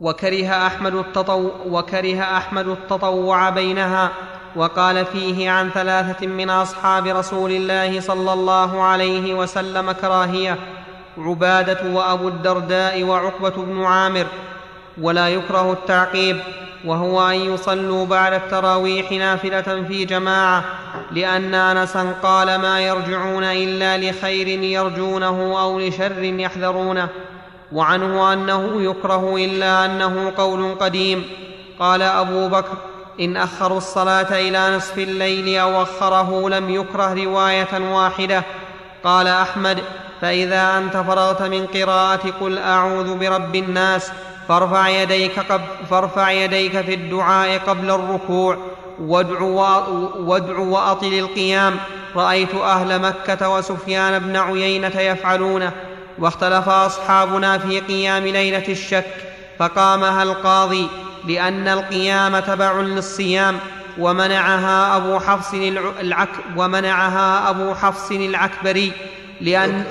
وكره 0.00 0.66
أحمد 0.66 0.94
التطوع 0.94 1.52
وكره 1.66 2.22
أحمد 2.22 2.68
التطوع 2.68 3.50
بينها 3.50 4.12
وقال 4.56 5.04
فيه 5.04 5.50
عن 5.50 5.70
ثلاثة 5.70 6.26
من 6.26 6.50
أصحاب 6.50 7.06
رسول 7.06 7.50
الله 7.50 8.00
صلى 8.00 8.32
الله 8.32 8.82
عليه 8.82 9.34
وسلم 9.34 9.92
كراهية. 9.92 10.77
عبادة 11.18 11.78
وأبو 11.92 12.28
الدرداء 12.28 13.02
وعقبة 13.02 13.50
بن 13.64 13.84
عامر 13.84 14.26
ولا 15.00 15.28
يكره 15.28 15.72
التعقيب 15.72 16.40
وهو 16.84 17.28
أن 17.28 17.34
يصلوا 17.34 18.06
بعد 18.06 18.32
التراويح 18.32 19.12
نافلة 19.12 19.84
في 19.88 20.04
جماعة 20.04 20.64
لأن 21.12 21.54
أنسا 21.54 22.14
قال 22.22 22.58
ما 22.58 22.80
يرجعون 22.80 23.44
إلا 23.44 24.10
لخير 24.10 24.48
يرجونه 24.48 25.62
أو 25.62 25.78
لشر 25.78 26.22
يحذرونه 26.22 27.08
وعنه 27.72 28.32
أنه 28.32 28.82
يكره 28.82 29.36
إلا 29.36 29.84
أنه 29.84 30.32
قول 30.36 30.74
قديم. 30.74 31.24
قال 31.80 32.02
أبو 32.02 32.48
بكر 32.48 32.76
إن 33.20 33.36
أخروا 33.36 33.78
الصلاة 33.78 34.40
إلى 34.40 34.76
نصف 34.76 34.98
الليل 34.98 35.58
أو 35.58 35.82
أخره 35.82 36.48
لم 36.48 36.70
يكره 36.70 37.24
رواية 37.24 37.92
واحدة. 37.92 38.42
قال 39.04 39.26
أحمد 39.26 39.78
فإذا 40.20 40.78
أنت 40.78 40.96
فرغت 40.96 41.42
من 41.42 41.66
قراءة 41.66 42.30
قل 42.40 42.58
أعوذ 42.58 43.18
برب 43.18 43.56
الناس 43.56 44.10
فارفع 44.48 44.88
يديك, 44.88 45.38
قبل 45.38 45.64
فارفع 45.90 46.30
يديك 46.30 46.80
في 46.80 46.94
الدعاء 46.94 47.58
قبل 47.58 47.90
الركوع 47.90 48.58
وادع, 49.00 49.40
وادع 50.18 50.58
وأطل 50.58 51.12
القيام. 51.18 51.76
رأيت 52.16 52.54
أهل 52.54 53.02
مكة 53.02 53.48
وسفيان 53.48 54.18
بن 54.18 54.36
عيينة 54.36 55.00
يفعلونه 55.00 55.72
واختلف 56.18 56.68
أصحابنا 56.68 57.58
في 57.58 57.80
قيام 57.80 58.26
ليلة 58.26 58.64
الشك 58.68 59.14
فقامها 59.58 60.22
القاضي 60.22 60.88
لأن 61.28 61.68
القيام 61.68 62.38
تبع 62.38 62.80
للصيام 62.80 63.58
ومنعها 63.98 64.96
أبو 64.96 65.18
حفص 65.18 65.54
العك 66.00 66.28
ومنعها 66.56 67.50
أبو 67.50 67.74
حفص 67.74 68.10
العكبري. 68.10 68.92
لأن 69.40 69.84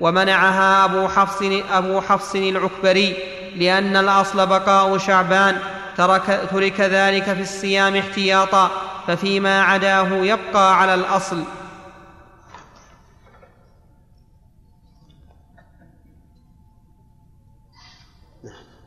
ومنعها 0.00 0.84
أبو 0.84 1.08
حفص 1.08 1.42
أبو 1.70 2.00
حفص 2.00 2.34
العكبري 2.34 3.16
لأن 3.56 3.96
الأصل 3.96 4.46
بقاء 4.46 4.98
شعبان 4.98 5.58
ترك, 5.96 6.48
ترك 6.50 6.80
ذلك 6.80 7.24
في 7.24 7.42
الصيام 7.42 7.96
احتياطا 7.96 8.70
ففيما 9.06 9.62
عداه 9.62 10.08
يبقى 10.12 10.80
على 10.80 10.94
الأصل. 10.94 11.42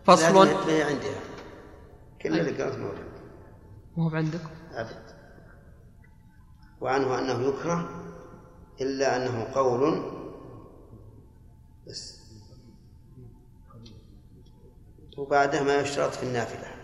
فصل 0.06 0.48
هي 0.48 1.00
كل 2.22 2.40
اللي 2.40 2.64
قالت 2.64 2.78
موجود 2.78 3.14
مو 3.98 4.10
عندك؟ 4.10 4.40
أبد. 4.74 5.04
وعنه 6.82 7.20
أنه 7.20 7.48
يكره 7.48 7.90
إلا 8.82 9.16
أنه 9.16 9.54
قول. 9.54 10.14
بس. 11.88 12.24
وبعده 15.18 15.64
ما 15.64 15.76
يشترط 15.76 16.14
في 16.14 16.24
النافلة. 16.24 16.76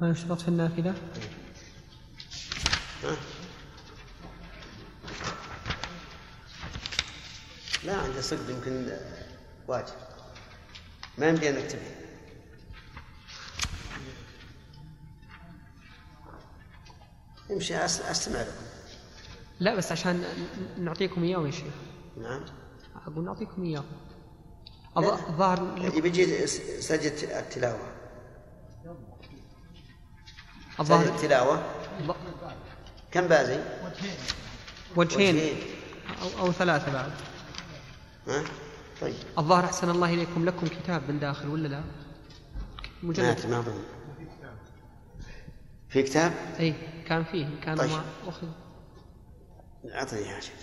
ما 0.00 0.10
يشترط 0.10 0.40
في 0.40 0.48
النافلة؟ 0.48 0.94
ها؟ 3.04 3.16
لا 7.84 7.96
عندي 7.96 8.22
صدق 8.22 8.50
يمكن 8.50 8.98
واجب. 9.68 9.94
ما 11.18 11.28
يمدي 11.28 11.48
أن 11.48 11.54
نكتبه. 11.54 11.94
يمشي 17.50 17.84
أستمع 17.84 18.40
لكم. 18.40 18.73
لا 19.60 19.74
بس 19.74 19.92
عشان 19.92 20.24
نعطيكم 20.78 21.24
إياه 21.24 21.46
يا 21.46 21.50
شيخ 21.50 21.74
نعم. 22.22 22.40
أقول 23.06 23.24
نعطيكم 23.24 23.64
إياه. 23.64 23.84
لا. 24.96 25.14
الظاهر 25.28 25.78
يجي 25.78 26.22
يجي 26.22 26.46
سجل 26.80 27.12
التلاوة. 27.28 27.94
الظاهر 30.80 31.06
التلاوة. 31.06 31.62
كم 33.10 33.28
بازي؟ 33.28 33.60
وجهين. 33.84 34.16
وجهين. 34.96 35.56
أو, 36.22 36.46
أو 36.46 36.52
ثلاثة 36.52 36.92
بعد. 36.92 37.12
ها؟ 38.28 38.44
طيب. 39.00 39.14
الظاهر 39.38 39.64
أحسن 39.64 39.90
الله 39.90 40.14
إليكم. 40.14 40.44
لكم 40.44 40.66
كتاب 40.66 41.02
من 41.08 41.18
داخل 41.18 41.48
ولا 41.48 41.68
لا؟ 41.68 41.82
مجلد. 43.02 43.26
أدري 43.26 43.48
ما 43.48 43.58
أظن. 43.58 43.82
في 45.88 46.02
كتاب؟ 46.02 46.32
أي 46.60 46.74
كان 47.06 47.24
فيه. 47.24 47.60
كان 47.62 47.76
طيب. 47.76 47.90
ما 47.90 48.04
أخذ. 48.26 48.46
أعطني 49.92 50.20
يا 50.20 50.40
شيخ 50.40 50.54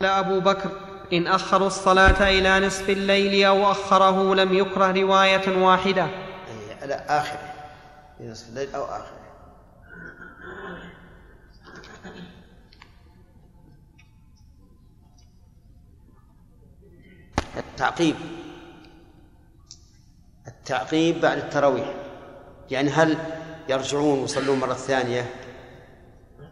قال 0.00 0.08
أبو 0.08 0.40
بكر 0.40 0.70
إن 1.12 1.26
أخروا 1.26 1.66
الصلاة 1.66 2.28
إلى 2.28 2.66
نصف 2.66 2.90
الليل 2.90 3.44
أو 3.44 3.70
أخره 3.70 4.34
لم 4.34 4.54
يكره 4.54 4.92
رواية 4.92 5.62
واحدة. 5.62 6.04
أي 6.04 6.74
على 6.82 6.94
آخره 6.94 7.54
في 8.18 8.24
نصف 8.24 8.48
الليل 8.48 8.74
أو 8.74 8.84
آخره 8.84 9.24
التعقيب. 17.56 18.16
التعقيب 20.46 21.20
بعد 21.20 21.38
التراويح. 21.38 21.94
يعني 22.70 22.90
هل 22.90 23.18
يرجعون 23.68 24.18
ويصلون 24.18 24.58
مرة 24.58 24.74
ثانية؟ 24.74 25.43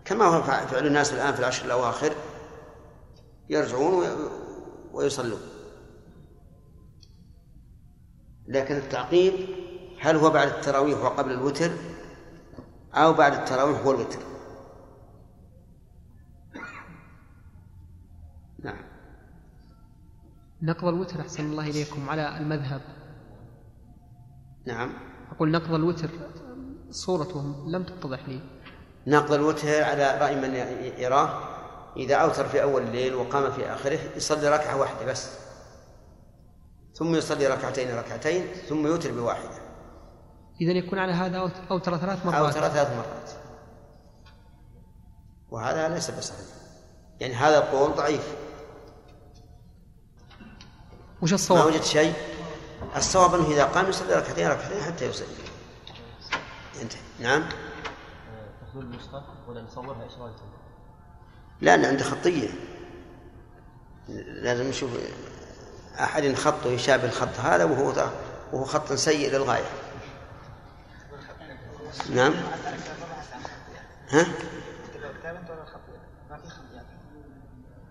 كما 0.05 0.24
هو 0.24 0.42
فعل 0.42 0.86
الناس 0.86 1.12
الآن 1.12 1.34
في 1.34 1.40
العشر 1.40 1.64
الأواخر 1.64 2.12
يرجعون 3.50 4.07
ويصلون. 4.92 5.40
لكن 8.48 8.76
التعقيب 8.76 9.34
هل 10.00 10.16
هو 10.16 10.30
بعد 10.30 10.48
التراويح 10.48 10.98
وقبل 10.98 11.30
الوتر 11.30 11.70
أو 12.94 13.12
بعد 13.12 13.32
التراويح 13.32 13.86
والوتر؟ 13.86 14.18
نعم. 18.64 18.84
نقض 20.62 20.84
الوتر 20.84 21.20
أحسن 21.20 21.44
الله 21.44 21.70
إليكم 21.70 22.11
على 22.11 22.38
المذهب. 22.38 22.80
نعم. 24.66 24.92
أقول 25.30 25.50
نقض 25.50 25.74
الوتر 25.74 26.11
صورته 26.90 27.64
لم 27.68 27.82
تتضح 27.82 28.28
لي. 28.28 28.61
نقض 29.07 29.32
الوتر 29.32 29.82
على 29.84 30.18
رأي 30.20 30.36
من 30.36 30.55
يراه. 30.98 31.40
إذا 31.96 32.14
أوتر 32.14 32.48
في 32.48 32.62
أول 32.62 32.82
الليل 32.82 33.14
وقام 33.14 33.53
في 33.53 33.72
آخره 33.72 33.98
يصلي 34.16 34.48
ركعة 34.48 34.76
واحدة 34.76 35.07
بس. 35.07 35.28
ثم 36.94 37.14
يصلي 37.14 37.46
ركعتين 37.46 37.98
ركعتين 37.98 38.46
ثم 38.68 38.86
يوتر 38.86 39.12
بواحدة. 39.12 39.62
إذا 40.61 40.72
يكون 40.72 40.98
على 40.98 41.12
هذا 41.12 41.38
أوتر 41.70 41.96
ثلاث 41.96 42.26
مرات. 42.26 42.34
أوتر 42.34 42.68
ثلاث 42.68 42.90
مرات. 42.90 43.30
وهذا 45.50 45.88
ليس 45.88 46.11
بصحيح. 46.11 46.46
يعني 47.20 47.34
هذا 47.34 47.59
القول 47.59 47.92
ضعيف. 47.94 48.34
وش 51.22 51.30
ما 51.30 51.34
الصواب؟ 51.34 51.66
وجدت 51.66 51.84
شيء. 51.84 52.14
الصواب 52.96 53.34
أنه 53.34 53.46
إذا 53.46 53.64
قام 53.64 53.88
يصلي 53.88 54.14
ركعتين 54.14 54.48
ركعتين 54.48 54.82
حتى 54.82 55.07
يصلي. 55.07 55.26
انتهى. 56.82 57.00
نعم. 57.20 57.48
تاخذون 58.72 58.92
النسخه 58.92 59.22
ولا 59.48 59.62
نصورها 59.62 60.04
إيش 60.04 60.12
رايكم؟ 60.12 60.46
لا 61.60 61.74
أنا 61.74 61.88
عندي 61.88 62.04
خطية. 62.04 62.48
لازم 64.26 64.68
نشوف 64.68 64.90
أحد 66.00 66.34
خطه 66.34 66.70
يشابه 66.70 67.04
الخط 67.04 67.40
هذا 67.40 67.64
وهو 67.64 68.10
وهو 68.52 68.64
خط 68.64 68.92
سيء 68.92 69.30
للغاية. 69.30 69.64
نعم. 72.10 72.34
ها؟ 74.10 74.26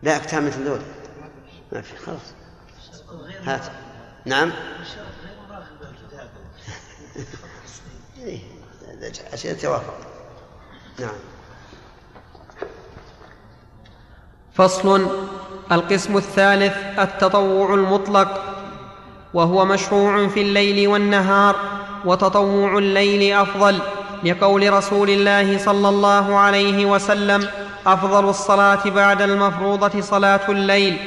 لا 0.03 0.17
كتاب 0.17 0.43
مثل 0.43 0.65
ذول. 0.65 0.81
ما 1.71 1.81
في 1.81 1.97
خلاص. 1.97 2.33
هات. 3.43 3.71
نعم. 4.25 4.51
إيه، 8.17 8.41
عشان 9.33 9.57
توافق 9.57 10.10
نعم. 10.99 11.09
فصل 14.53 15.07
القسم 15.71 16.17
الثالث 16.17 16.73
التطوع 16.99 17.73
المطلق 17.73 18.41
وهو 19.33 19.65
مشروع 19.65 20.27
في 20.27 20.41
الليل 20.41 20.87
والنهار 20.87 21.55
وتطوع 22.05 22.77
الليل 22.77 23.37
أفضل 23.37 23.79
لقول 24.23 24.73
رسول 24.73 25.09
الله 25.09 25.57
صلى 25.57 25.89
الله 25.89 26.37
عليه 26.37 26.85
وسلم 26.85 27.47
أفضل 27.87 28.29
الصلاة 28.29 28.89
بعد 28.89 29.21
المفروضة 29.21 30.01
صلاة 30.01 30.41
الليل 30.49 30.97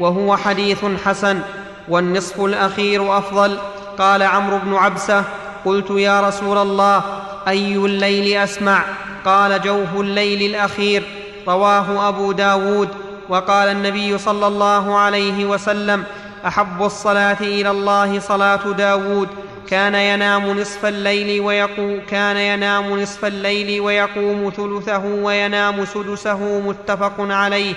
وهو 0.00 0.36
حديث 0.36 0.84
حسن 1.04 1.40
والنصف 1.88 2.40
الأخير 2.40 3.18
أفضل 3.18 3.58
قال 3.98 4.22
عمرو 4.22 4.58
بن 4.58 4.74
عبسة 4.74 5.24
قلت 5.64 5.90
يا 5.90 6.20
رسول 6.20 6.58
الله 6.58 7.02
أي 7.48 7.76
الليل 7.76 8.38
أسمع؟ 8.38 8.84
قال 9.24 9.62
جوف 9.62 10.00
الليل 10.00 10.50
الأخير 10.50 11.02
رواه 11.48 12.08
أبو 12.08 12.32
داود. 12.32 12.88
وقال 13.28 13.68
النبي 13.68 14.18
صلى 14.18 14.46
الله 14.46 14.98
عليه 14.98 15.44
وسلم 15.44 16.04
أحب 16.46 16.82
الصلاة 16.82 17.40
إلى 17.40 17.70
الله 17.70 18.18
صلاة 18.18 18.72
داود. 18.72 19.28
كان 19.70 19.94
ينام 19.94 20.60
نصف 20.60 20.86
الليل 20.86 21.40
ويقوم 21.40 22.00
كان 22.10 22.36
ينام 22.36 23.00
نصف 23.00 23.24
الليل 23.24 23.80
ويقوم 23.80 24.52
ثلثه 24.56 25.04
وينام 25.04 25.84
سدسه 25.84 26.60
متفق 26.60 27.14
عليه. 27.18 27.74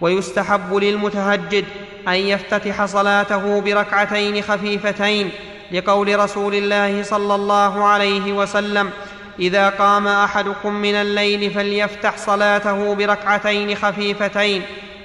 ويستحب 0.00 0.74
للمتهجد 0.74 1.64
أن 2.08 2.14
يفتتح 2.14 2.84
صلاته 2.84 3.60
بركعتين 3.60 4.42
خفيفتين. 4.42 5.30
لقول 5.72 6.18
رسول 6.18 6.54
الله 6.54 7.02
صلى 7.02 7.34
الله 7.34 7.84
عليه 7.84 8.32
وسلم 8.32 8.90
إذا 9.38 9.68
قام 9.68 10.08
أحدكم 10.08 10.72
من 10.74 10.94
الليل 10.94 11.50
فليفتح 11.50 12.16
صلاته 12.16 12.94
بركعتين 12.94 13.74
خفيفتين. 13.74 14.62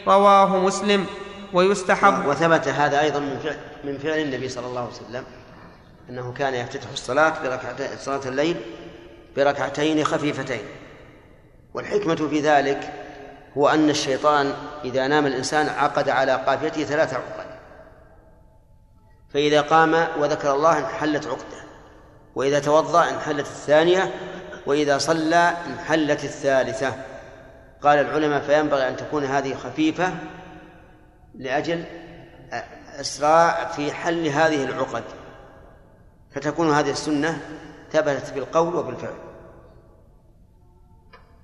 رواه 0.07 0.57
مسلم 0.57 1.05
ويستحب. 1.53 2.25
وثبت 2.25 2.67
هذا 2.67 3.01
أيضا 3.01 3.19
من 3.19 3.39
فعل 3.43 3.57
من 3.83 3.97
فعل 3.97 4.19
النبي 4.19 4.49
صلى 4.49 4.67
الله 4.67 4.81
عليه 4.81 4.91
وسلم 4.91 5.23
أنه 6.09 6.33
كان 6.33 6.53
يفتتح 6.53 6.89
الصلاة 6.93 7.33
بركعتين 7.43 7.87
صلاة 7.99 8.21
الليل 8.25 8.55
بركعتين 9.37 10.03
خفيفتين. 10.03 10.61
والحكمة 11.73 12.15
في 12.15 12.39
ذلك 12.39 12.93
هو 13.57 13.67
أن 13.69 13.89
الشيطان 13.89 14.53
إذا 14.85 15.07
نام 15.07 15.25
الإنسان 15.25 15.69
عقد 15.69 16.09
على 16.09 16.31
قافيته 16.47 16.83
ثلاث 16.83 17.13
عقد. 17.13 17.42
فإذا 19.33 19.61
قام 19.61 20.07
وذكر 20.19 20.55
الله 20.55 20.79
انحلت 20.79 21.27
عقدة 21.27 21.63
وإذا 22.35 22.59
توضأ 22.59 23.09
انحلت 23.09 23.45
الثانية 23.45 24.13
وإذا 24.65 24.97
صلى 24.97 25.53
انحلت 25.67 26.23
الثالثة. 26.23 26.93
قال 27.81 27.99
العلماء 27.99 28.41
فينبغي 28.41 28.87
أن 28.87 28.95
تكون 28.95 29.23
هذه 29.23 29.53
خفيفة 29.53 30.13
لأجل 31.35 31.83
اسراع 32.99 33.65
في 33.65 33.91
حل 33.91 34.27
هذه 34.27 34.63
العقد 34.63 35.03
فتكون 36.31 36.69
هذه 36.71 36.91
السنة 36.91 37.41
ثبتت 37.91 38.33
بالقول 38.33 38.75
وبالفعل. 38.75 39.15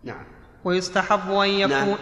نعم. 0.04 0.26
ويستحب 0.64 1.32
أن 1.32 1.50
يكون 1.50 1.70
نعم. 1.78 1.96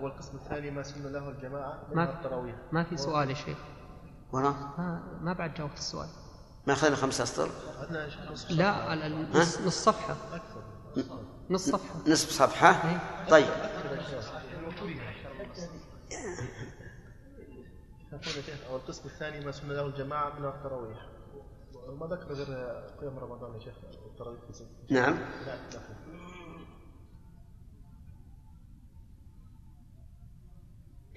والقسم 0.00 0.36
الثاني 0.36 0.70
ما 0.70 0.82
سن 0.82 1.12
له 1.12 1.28
الجماعة 1.28 1.78
ما- 1.94 2.04
من 2.04 2.10
التراويح. 2.10 2.54
ما 2.72 2.84
في 2.84 2.96
سؤال 2.96 3.30
يا 3.30 3.34
شيخ. 3.34 3.58
ورا 4.32 4.50
ما, 4.78 5.18
ما 5.20 5.32
بعد 5.32 5.54
جاوبت 5.54 5.78
السؤال. 5.78 6.08
ما 6.66 6.72
أخذنا 6.72 6.96
خمسة 6.96 7.24
أسطر؟ 7.24 7.50
لا 8.50 9.08
نص, 9.34 9.60
نص 9.60 9.84
صفحة. 9.84 10.16
نص 11.50 11.70
صفحة. 11.70 11.94
نصف 12.06 12.30
صفحة؟ 12.30 12.90
إيه. 12.90 13.28
طيب. 13.30 13.46
والقسم 18.72 19.02
الثاني 19.04 19.44
ما 19.44 19.52
سن 19.52 19.68
له 19.68 19.86
الجماعة 19.86 20.38
من 20.38 20.48
التراويح. 20.48 21.06
ما 22.00 22.06
ذكر 22.06 22.32
غير 22.32 22.46
قيام 23.00 23.18
رمضان 23.18 23.54
يا 23.54 23.60
شيخ 23.60 23.74
التراويح 24.06 24.40
نعم. 24.90 25.18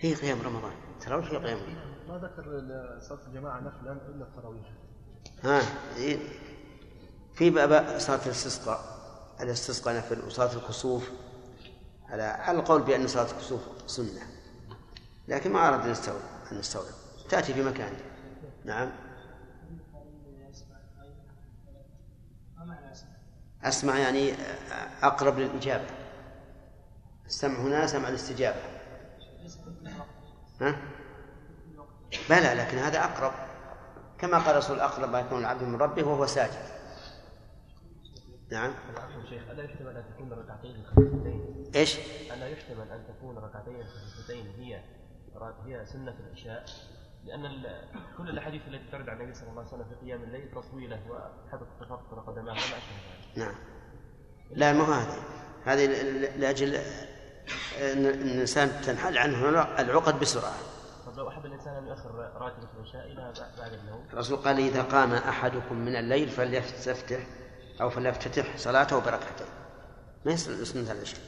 هي 0.01 0.13
قيام 0.13 0.41
رمضان. 0.41 0.71
ترى 1.01 1.21
في 1.21 1.37
قيام 1.37 1.59
رمضان؟ 1.59 1.91
ما 2.07 2.17
ذكر 2.17 2.43
صلاة 3.01 3.27
الجماعة 3.27 3.59
نفلا 3.59 3.91
إلا 3.91 4.23
التراويح. 4.23 4.71
ها. 5.43 5.61
في 7.33 7.49
باب 7.49 7.99
صلاة 7.99 8.25
الاستسقاء 8.25 8.79
الاستسقاء 9.41 9.97
نفل 9.97 10.25
وصلاة 10.25 10.55
الكسوف. 10.55 11.11
على 12.09 12.23
على 12.23 12.59
القول 12.59 12.81
بأن 12.81 13.07
صلاة 13.07 13.31
الكسوف 13.31 13.61
سنة. 13.87 14.21
لكن 15.27 15.51
ما 15.51 15.67
أردنا 15.67 15.91
نستوعب 15.91 16.19
أن 16.51 16.57
نستوعب. 16.57 16.85
تأتي 17.29 17.53
في 17.53 17.63
مكان. 17.63 17.93
نعم. 18.65 18.91
أسمع 23.63 23.97
يعني 23.99 24.33
أقرب 25.03 25.39
للإجابة. 25.39 25.87
السمع 27.25 27.59
هنا 27.59 27.87
سمع 27.87 28.09
الاستجابة. 28.09 28.59
ها؟ 30.61 30.75
بلى 32.29 32.53
لكن 32.53 32.77
هذا 32.77 32.99
أقرب. 33.03 33.31
كما 34.17 34.37
قال 34.37 34.55
رسول 34.55 34.79
أقرب 34.79 35.09
ما 35.09 35.19
يكون 35.19 35.39
العبد 35.39 35.63
من 35.63 35.75
ربه 35.75 36.03
وهو 36.03 36.25
ساجد. 36.25 36.81
نعم. 38.51 38.73
شيخ 39.29 39.43
ألا 39.51 39.63
يحتمل 39.63 39.97
أن 39.97 40.03
تكون 40.15 40.33
ركعتين 40.33 40.83
خفيفتين 40.85 41.71
إيش؟ 41.75 41.97
ألا 42.33 42.47
يحتمل 42.47 42.91
أن 42.91 43.03
تكون 43.07 43.37
ركعتين 43.37 43.83
خفيفتين 43.85 44.47
هي 44.59 44.83
هي 45.65 45.85
سنة 45.85 46.15
العشاء؟ 46.19 46.65
ال- 47.27 47.85
كل 48.17 48.29
الأحاديث 48.29 48.61
التي 48.67 48.91
ترد 48.91 49.09
عن 49.09 49.17
النبي 49.21 49.33
صلى 49.33 49.49
الله 49.49 49.61
عليه 49.61 49.69
وسلم 49.73 49.85
في 49.89 49.95
قيام 50.05 50.23
الليل 50.23 50.51
طويله 50.71 51.01
وحدث 51.09 51.67
تفطر 51.79 52.19
قدماه 52.19 52.51
وما 52.51 52.57
اشبه 52.57 52.77
ذلك 52.77 53.37
نعم. 53.37 53.55
لا 54.51 54.73
ما 54.73 54.83
هو 54.83 54.91
هذه 54.93 55.23
هذه 55.65 55.85
لأجل 56.37 56.75
أن 56.75 57.20
الإنسان 57.81 58.81
تنحل 58.81 59.17
عنه 59.17 59.49
العقد 59.79 60.19
بسرعة. 60.19 60.53
طب 61.05 61.17
لو 61.17 61.29
أحب 61.29 61.45
الإنسان 61.45 61.73
أن 61.73 61.87
يؤخر 61.87 62.11
راتبه 62.35 62.67
العشاء 62.77 63.05
إلى 63.05 63.33
بعد 63.59 63.73
النوم؟ 63.73 64.05
الرسول 64.13 64.37
قال 64.37 64.59
إذا 64.59 64.81
قام 64.81 65.13
أحدكم 65.13 65.75
من 65.75 65.95
الليل 65.95 66.29
فليستفتح 66.29 67.19
أو 67.81 67.89
فليفتتح 67.89 68.57
صلاته 68.57 68.99
بركعتين. 68.99 69.47
ما 70.25 70.31
هي 70.31 70.37
سنة 70.37 70.91
العشاء؟ 70.91 71.19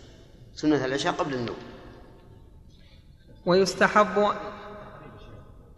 سنة 0.54 0.86
العشاء 0.86 1.14
قبل 1.14 1.34
النوم. 1.34 1.58
ويستحب 3.46 4.34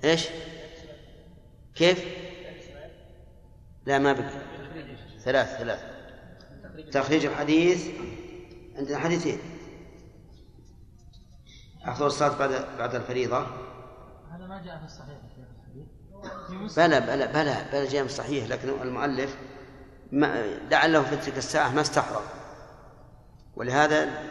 إيش؟ 0.04 0.28
كيف؟ 1.76 2.06
لا 3.86 4.00
ما 4.00 4.14
بقي 4.14 4.42
ثلاث 5.20 5.58
ثلاث. 5.58 5.80
تخريج 6.92 7.26
الحديث 7.26 7.88
عندنا 8.78 8.98
حديثين 8.98 9.40
أفضل 11.86 12.06
الصلاة 12.06 12.38
بعد 12.38 12.78
بعد 12.78 12.96
الفريضة؟ 12.96 13.48
هذا 14.32 14.48
ما 14.48 14.62
جاء 14.66 14.78
في 14.78 14.86
الصحيح. 14.86 15.18
بلى 16.78 17.02
بلى 17.02 17.28
بلى 17.28 17.66
بلى 17.72 17.88
جاء 17.88 18.08
صحيح 18.08 18.48
لكن 18.48 18.70
المؤلف 18.70 19.38
ما 20.12 20.58
لعله 20.72 21.04
في 21.04 21.16
تلك 21.16 21.38
الساعة 21.38 21.70
ما 21.70 21.82
استحضر. 21.82 22.22
ولهذا 23.56 24.24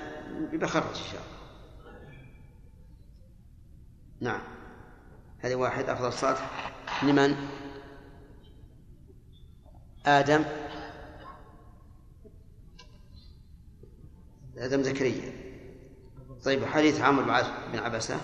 بخرج 0.52 0.86
إن 0.86 0.94
شاء 0.94 1.20
الله. 1.20 1.34
نعم. 4.20 4.42
هذه 5.38 5.54
واحد 5.54 5.88
أفضل 5.88 6.08
الصلاة. 6.08 6.36
لمن؟ 7.02 7.36
آدم. 10.06 10.44
آدم 14.58 14.82
زكريا. 14.82 15.43
طيب 16.44 16.64
حديث 16.64 17.00
عمرو 17.00 17.24
بن 17.72 17.78
عبسة 17.78 18.20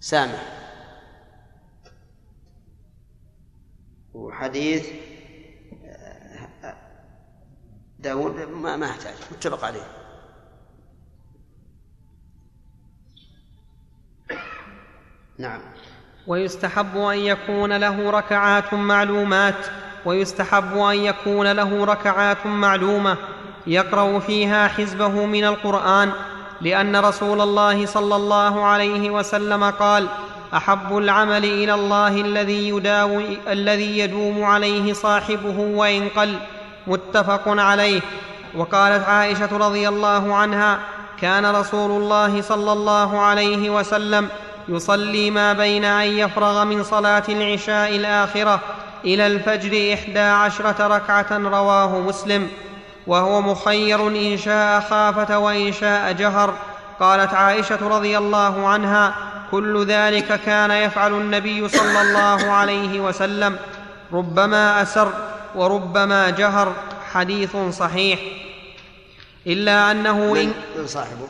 سامح 0.00 0.42
وحديث 4.14 4.88
آه، 5.84 6.76
داود 7.98 8.48
ما 8.48 8.76
ما 8.76 8.90
أحتاج 8.90 9.14
متفق 9.32 9.64
عليه. 9.64 9.86
نعم. 15.38 15.60
ويستحب 16.26 16.96
أن 16.96 17.18
يكون 17.18 17.76
له 17.76 18.10
ركعات 18.10 18.74
معلومات 18.74 19.66
ويستحب 20.04 20.76
أن 20.76 20.96
يكون 20.96 21.52
له 21.52 21.84
ركعات 21.84 22.46
معلومة. 22.46 23.37
يقرأ 23.66 24.18
فيها 24.18 24.68
حزبه 24.68 25.26
من 25.26 25.44
القرآن 25.44 26.12
لأن 26.60 26.96
رسول 26.96 27.40
الله 27.40 27.86
صلى 27.86 28.16
الله 28.16 28.64
عليه 28.64 29.10
وسلم 29.10 29.64
قال 29.64 30.06
أحب 30.54 30.98
العمل 30.98 31.44
إلى 31.44 31.74
الله 31.74 32.08
الذي 32.08 32.68
يداوم 32.68 33.36
الذي 33.48 33.98
يدوم 33.98 34.44
عليه 34.44 34.92
صاحبه 34.92 35.58
وإن 35.58 36.08
قل 36.08 36.34
متفق 36.86 37.42
عليه. 37.46 38.00
وقالت 38.56 39.04
عائشة 39.04 39.56
رضي 39.56 39.88
الله 39.88 40.34
عنها 40.34 40.78
كان 41.20 41.46
رسول 41.46 42.02
الله 42.02 42.42
صلى 42.42 42.72
الله 42.72 43.20
عليه 43.20 43.70
وسلم 43.70 44.28
يصلي 44.68 45.30
ما 45.30 45.52
بين 45.52 45.84
أن 45.84 46.06
يفرغ 46.06 46.64
من 46.64 46.84
صلاة 46.84 47.22
العشاء 47.28 47.96
الآخرة 47.96 48.60
إلى 49.04 49.26
الفجر 49.26 49.94
إحدى 49.94 50.18
عشرة 50.18 50.86
ركعة 50.86 51.26
رواه 51.30 51.98
مسلم. 51.98 52.48
وهو 53.08 53.40
مخير 53.40 54.08
إن 54.08 54.36
شاء 54.36 54.80
خافه 54.80 55.38
وإن 55.38 55.72
شاء 55.72 56.12
جهر. 56.12 56.54
قالت 57.00 57.34
عائشة 57.34 57.88
رضي 57.88 58.18
الله 58.18 58.68
عنها 58.68 59.14
كل 59.50 59.86
ذلك 59.86 60.40
كان 60.40 60.70
يفعل 60.70 61.12
النبي 61.12 61.68
صلى 61.68 62.00
الله 62.00 62.50
عليه 62.50 63.00
وسلم. 63.00 63.58
ربما 64.12 64.82
أسر 64.82 65.12
وربما 65.54 66.30
جهر. 66.30 66.72
حديث 67.12 67.56
صحيح. 67.56 68.20
إلا 69.46 69.90
أنه 69.90 70.40
إن 70.40 70.52
من 70.78 70.86
صاحبه؟ 70.86 71.28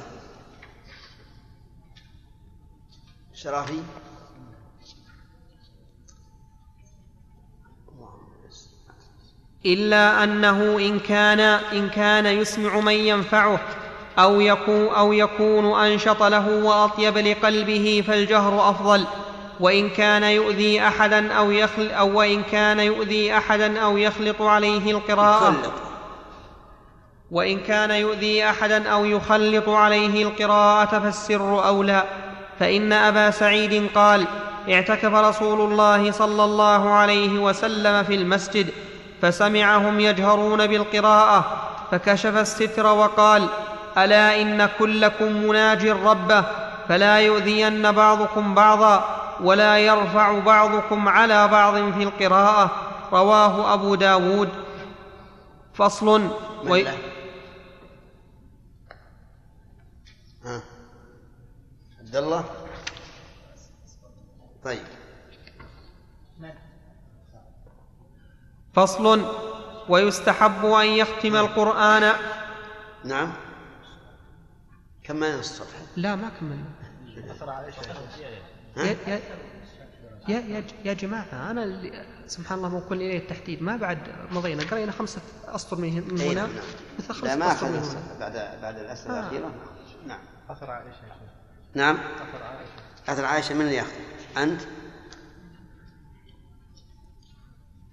شرافي؟ 3.34 3.78
إلا 9.74 10.24
أنه 10.24 10.78
إن 10.78 10.98
كان 10.98 11.40
إن 11.72 11.88
كان 11.88 12.26
يسمع 12.26 12.80
من 12.80 12.92
ينفعه 12.92 13.60
أو 14.18 14.40
يكون 14.40 14.88
أو 14.88 15.12
يكون 15.12 15.80
أنشط 15.80 16.22
له 16.22 16.64
وأطيب 16.64 17.18
لقلبه 17.18 18.04
فالجهر 18.06 18.70
أفضل. 18.70 19.04
وإن 19.60 19.90
كان 19.90 20.22
يؤذي 20.22 20.80
أحدا 20.82 21.32
أو 21.32 21.50
يخل 21.50 21.90
أو 21.90 22.18
وإن 22.18 22.42
كان 22.42 22.80
يؤذي 22.80 23.36
أحدا 23.36 23.80
أو 23.80 23.96
يخلط 23.96 24.42
عليه 24.42 24.90
القراءة. 24.90 25.54
وإن 27.30 27.60
كان 27.60 27.90
يؤذي 27.90 28.44
أحدا 28.44 28.88
أو 28.88 29.04
يخلط 29.04 29.68
عليه 29.68 30.22
القراءة 30.22 30.98
فالسر 30.98 31.66
أولى. 31.68 32.04
فإن 32.60 32.92
أبا 32.92 33.30
سعيد 33.30 33.86
قال 33.94 34.26
اعتكف 34.70 35.14
رسول 35.14 35.72
الله 35.72 36.10
صلى 36.12 36.44
الله 36.44 36.90
عليه 36.90 37.38
وسلم 37.38 38.02
في 38.04 38.14
المسجد 38.14 38.66
فسمعهم 39.22 40.00
يجهرون 40.00 40.66
بالقراءة 40.66 41.44
فكشف 41.90 42.36
الستر 42.36 42.86
وقال 42.86 43.48
ألا 43.98 44.42
إن 44.42 44.66
كلكم 44.78 45.32
مناج 45.32 45.86
ربه 45.86 46.44
فلا 46.88 47.18
يؤذين 47.18 47.92
بعضكم 47.92 48.54
بعضا 48.54 49.18
ولا 49.40 49.78
يرفع 49.78 50.38
بعضكم 50.38 51.08
على 51.08 51.48
بعض 51.48 51.74
في 51.92 52.02
القراءة. 52.02 52.70
رواه 53.12 53.74
أبو 53.74 53.94
داود. 53.94 54.48
فصل. 55.74 56.30
وي... 56.64 56.88
ها 60.44 60.62
عبد 62.00 62.16
الله؟ 62.16 62.44
طيب. 64.64 64.97
فصل 68.78 69.34
ويستحب 69.88 70.64
أن 70.64 70.86
يختم 70.86 71.36
القرآن. 71.36 72.12
نعم. 73.04 73.32
كم 75.04 75.16
معنا 75.16 75.38
الصفحة؟ 75.38 75.80
لا 75.96 76.16
ما 76.16 76.28
كملنا؟ 76.40 76.64
يا 78.76 78.96
يا 79.06 79.20
يا, 80.28 80.38
يا, 80.38 80.64
يا 80.84 80.92
جماعة 80.92 81.50
أنا 81.50 81.64
اللي 81.64 82.04
سبحان 82.26 82.58
الله 82.58 82.68
موكل 82.68 82.96
إليه 82.96 83.18
التحديد. 83.18 83.62
ما 83.62 83.76
بعد 83.76 83.98
مضينا. 84.30 84.62
قرينا 84.62 84.92
خمسة 84.92 85.20
أسطر 85.48 85.76
من 85.76 85.90
هنا 85.90 86.34
نعم، 86.34 86.34
نعم. 86.34 86.48
مثل 86.98 87.08
لا 87.08 87.14
خمسة 87.14 87.36
ما 87.36 87.52
أسطر 87.52 87.68
من 87.68 87.78
أخذنا 87.78 87.92
هنا. 87.92 88.18
بعد 88.20 88.60
بعد 88.62 88.78
الأسئلة 88.78 89.14
آه. 89.14 89.20
الأخيرة. 89.20 89.52
نعم. 90.06 90.20
أثر 90.50 90.70
عائشة 90.70 90.96
نعم. 91.74 91.96
أثر 91.96 92.42
عائشة. 92.42 92.72
أثر 93.08 93.24
عائشة 93.24 93.54
من 93.54 93.60
اللي 93.60 93.74
يأخذ؟ 93.74 93.90
أنت؟ 94.36 94.60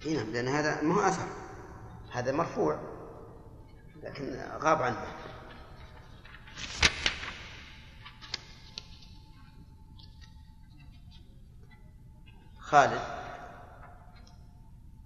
نعم 0.05 0.31
لأن 0.31 0.47
هذا 0.47 0.81
ما 0.81 0.95
هو 0.95 1.01
أثر. 1.01 1.27
هذا 2.11 2.31
مرفوع 2.31 2.79
لكن 4.03 4.41
غاب 4.59 4.81
عنه. 4.81 5.05
خالد 12.59 13.01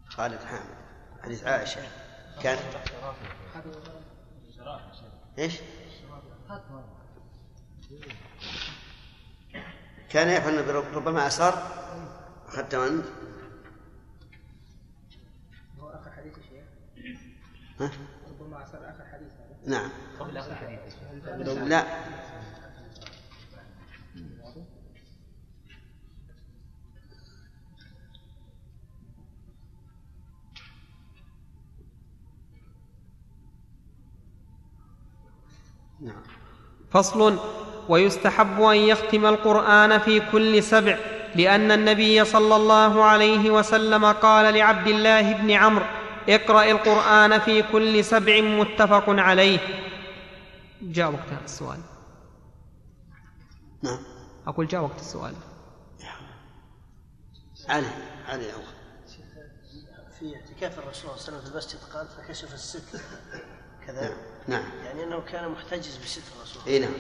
خالد 0.10 0.44
حامد 0.44 0.78
حديث 1.24 1.44
عائشة. 1.44 1.82
كان؟ 2.44 2.58
إيش؟ 5.38 5.60
كان 10.10 10.30
يفعل 10.30 10.96
ربما 10.96 11.28
أسر 11.28 11.54
أخذته 12.48 12.88
أنت؟ 12.88 13.06
ها؟ 17.80 17.92
ربما 18.30 18.64
اخر 18.64 18.80
حديث 19.14 19.32
نعم. 19.66 19.90
قبل 20.20 20.38
اخر 20.38 20.56
حديث 20.56 20.80
لا. 21.48 21.86
نعم. 36.00 36.24
فصل. 36.92 37.40
ويستحب 37.90 38.62
أن 38.62 38.78
يختم 38.78 39.26
القرآن 39.26 40.00
في 40.00 40.20
كل 40.32 40.64
سبع 40.64 40.98
لأن 41.36 41.72
النبي 41.72 42.26
صلى 42.26 42.56
الله 42.56 43.04
عليه 43.04 43.50
وسلم 43.50 44.06
قال 44.06 44.54
لعبد 44.54 44.88
الله 44.88 45.34
بن 45.34 45.52
عمرو 45.52 45.86
اقرأ 46.30 46.72
القرآن 46.72 47.40
في 47.40 47.62
كل 47.62 48.06
سبع 48.06 48.42
متفق 48.42 49.04
عليه. 49.08 49.60
جاء 50.82 51.12
وقت 51.12 51.28
هذا 51.28 51.46
السؤال. 51.46 51.80
نعم. 53.84 54.00
أقول 54.48 54.68
جاء 54.68 54.82
وقت 54.82 55.00
السؤال. 55.00 55.36
علي 57.70 57.88
علي 58.28 58.54
أول. 58.54 58.64
في 60.20 60.36
اعتكاف 60.36 60.80
الرسول 60.80 60.94
صلى 60.94 61.10
الله 61.10 61.12
عليه 61.12 61.22
وسلم 61.22 61.42
في 61.42 61.52
المسجد 61.52 61.80
قال 61.94 62.08
فكشف 62.08 62.54
الستر. 62.54 63.00
كذا. 63.88 64.02
نعم. 64.02 64.18
نعم 64.48 64.86
يعني 64.86 65.04
أنه 65.04 65.22
كان 65.22 65.50
محتجز 65.52 65.98
بستر 65.98 66.22
الرسول. 66.38 66.64
إي 66.68 66.80
نعم. 66.80 66.94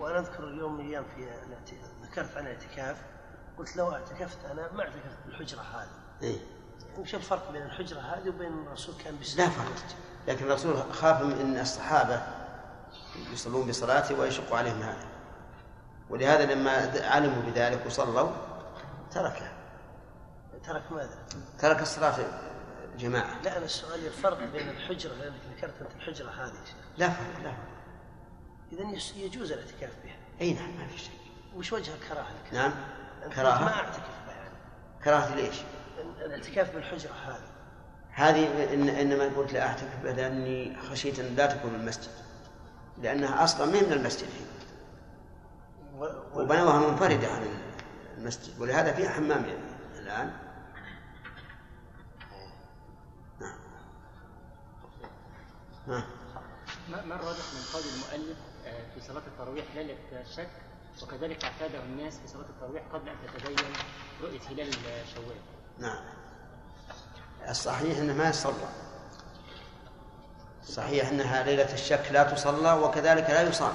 وأنا 0.00 0.18
أذكر 0.18 0.54
يوم 0.58 0.74
من 0.74 0.86
الأيام 0.86 1.04
في 1.16 1.28
ذكرت 2.02 2.36
عن 2.36 2.46
الاعتكاف. 2.46 2.96
قلت 3.58 3.76
لو 3.76 3.92
اعتكفت 3.92 4.44
أنا 4.44 4.72
ما 4.72 4.82
اعتكفت 4.82 5.18
بالحجرة 5.26 5.60
هذه. 5.60 5.88
إيه. 6.22 6.55
وش 6.98 7.14
الفرق 7.14 7.52
بين 7.52 7.62
الحجرة 7.62 8.00
هذه 8.00 8.28
وبين 8.28 8.52
الرسول 8.66 8.94
كان 9.04 9.18
بستر 9.20 9.42
لا 9.42 9.48
فرق. 9.48 9.74
لكن 10.28 10.44
الرسول 10.44 10.92
خاف 10.92 11.22
من 11.22 11.32
إن 11.40 11.60
الصحابة 11.60 12.22
يصلون 13.32 13.68
بصلاته 13.68 14.18
ويشق 14.20 14.54
عليهم 14.54 14.82
هذا. 14.82 15.06
ولهذا 16.10 16.54
لما 16.54 16.70
علموا 17.08 17.42
بذلك 17.42 17.86
وصلوا 17.86 18.30
تركه 19.10 19.52
ترك 20.64 20.92
ماذا؟ 20.92 21.18
ترك 21.58 21.82
الصلاة 21.82 22.14
جماعة. 22.98 23.42
لا 23.42 23.56
أنا 23.56 23.64
السؤال 23.64 24.06
الفرق 24.06 24.38
بين 24.38 24.68
الحجرة 24.68 25.14
لأنك 25.14 25.34
ذكرت 25.56 25.74
أنت 25.80 25.90
الحجرة 25.96 26.30
هذه. 26.30 26.52
لا 26.98 27.08
فرق 27.10 27.54
لا 28.72 28.90
يس- 28.96 29.14
يجوز 29.16 29.52
الاعتكاف 29.52 29.90
بها. 30.04 30.16
أي 30.40 30.52
نعم 30.52 30.76
ما 30.78 30.86
في 30.86 30.98
شيء. 30.98 31.18
وش 31.56 31.72
وجه 31.72 31.94
الكراهة؟ 31.94 32.30
لك؟ 32.46 32.54
نعم 32.54 32.72
أنت 33.24 33.34
كراهة؟ 33.34 33.64
ما 33.64 33.74
أعتكف 33.74 33.98
بها. 34.26 34.34
يعني 34.34 34.54
كراهة 35.04 35.34
ليش؟ 35.34 35.56
الاعتكاف 36.26 36.74
بالحجرة 36.74 37.12
هذه 37.12 37.56
هذه 38.12 38.74
إن 38.74 38.88
إنما 38.88 39.24
قلت 39.36 39.52
لا 39.52 39.66
أعتكف 39.66 40.02
بها 40.02 40.12
لأني 40.12 40.76
خشيت 40.90 41.18
أن 41.18 41.36
لا 41.36 41.46
تكون 41.46 41.74
المسجد 41.74 42.10
لأنها 43.02 43.44
أصلا 43.44 43.66
ما 43.66 43.80
من 43.80 43.92
المسجد. 43.92 44.28
هي. 44.28 44.46
و... 45.98 46.06
وبنوها 46.34 46.90
منفردة 46.90 47.28
عن 47.28 47.46
المسجد 48.18 48.60
ولهذا 48.60 48.92
فيها 48.92 49.08
حمام 49.08 49.44
يعني 49.44 49.60
الآن. 49.98 50.32
نعم. 53.40 53.58
ها. 55.88 56.06
ما 56.90 57.04
ما 57.04 57.14
الراجح 57.14 57.44
من 57.54 57.62
قول 57.72 57.82
المؤلف 57.82 58.38
آه، 58.66 58.94
في 58.94 59.00
صلاة 59.00 59.22
التراويح 59.26 59.64
ليلة 59.74 59.96
الشك 60.12 60.48
وكذلك 61.02 61.44
اعتاده 61.44 61.82
الناس 61.82 62.18
في 62.18 62.28
صلاة 62.28 62.46
التراويح 62.48 62.82
قبل 62.92 63.08
أن 63.08 63.16
تتبين 63.26 63.56
رؤية 64.22 64.40
هلال 64.40 64.72
شوال 65.14 65.55
نعم. 65.78 65.98
الصحيح 67.48 67.98
إنه 67.98 68.14
ما 68.14 68.28
يصلى. 68.28 68.68
صحيح 70.64 71.08
إنها 71.08 71.42
ليلة 71.42 71.72
الشك 71.72 72.08
لا 72.10 72.22
تصلى 72.22 72.72
وكذلك 72.72 73.30
لا 73.30 73.42
يصام. 73.42 73.74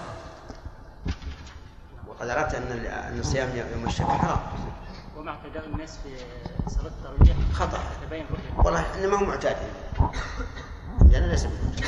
وقد 2.08 2.30
عرفت 2.30 2.56
أن 2.56 2.72
أن 2.86 3.24
صيام 3.24 3.56
يوم 3.72 3.86
الشك 3.88 4.06
حرام. 4.06 4.40
ومع 5.18 5.32
اعتداء 5.32 5.66
الناس 5.66 5.98
في 5.98 6.18
صلاة 6.68 6.88
التراويح 6.88 7.38
خطأ. 7.54 7.80
والله 8.58 8.80
إحنا 8.80 9.08
ما 9.08 9.18
هو 9.18 9.26
معتاد 9.26 9.58
لأن 11.10 11.30
ليس 11.30 11.46
بمعتاد. 11.46 11.86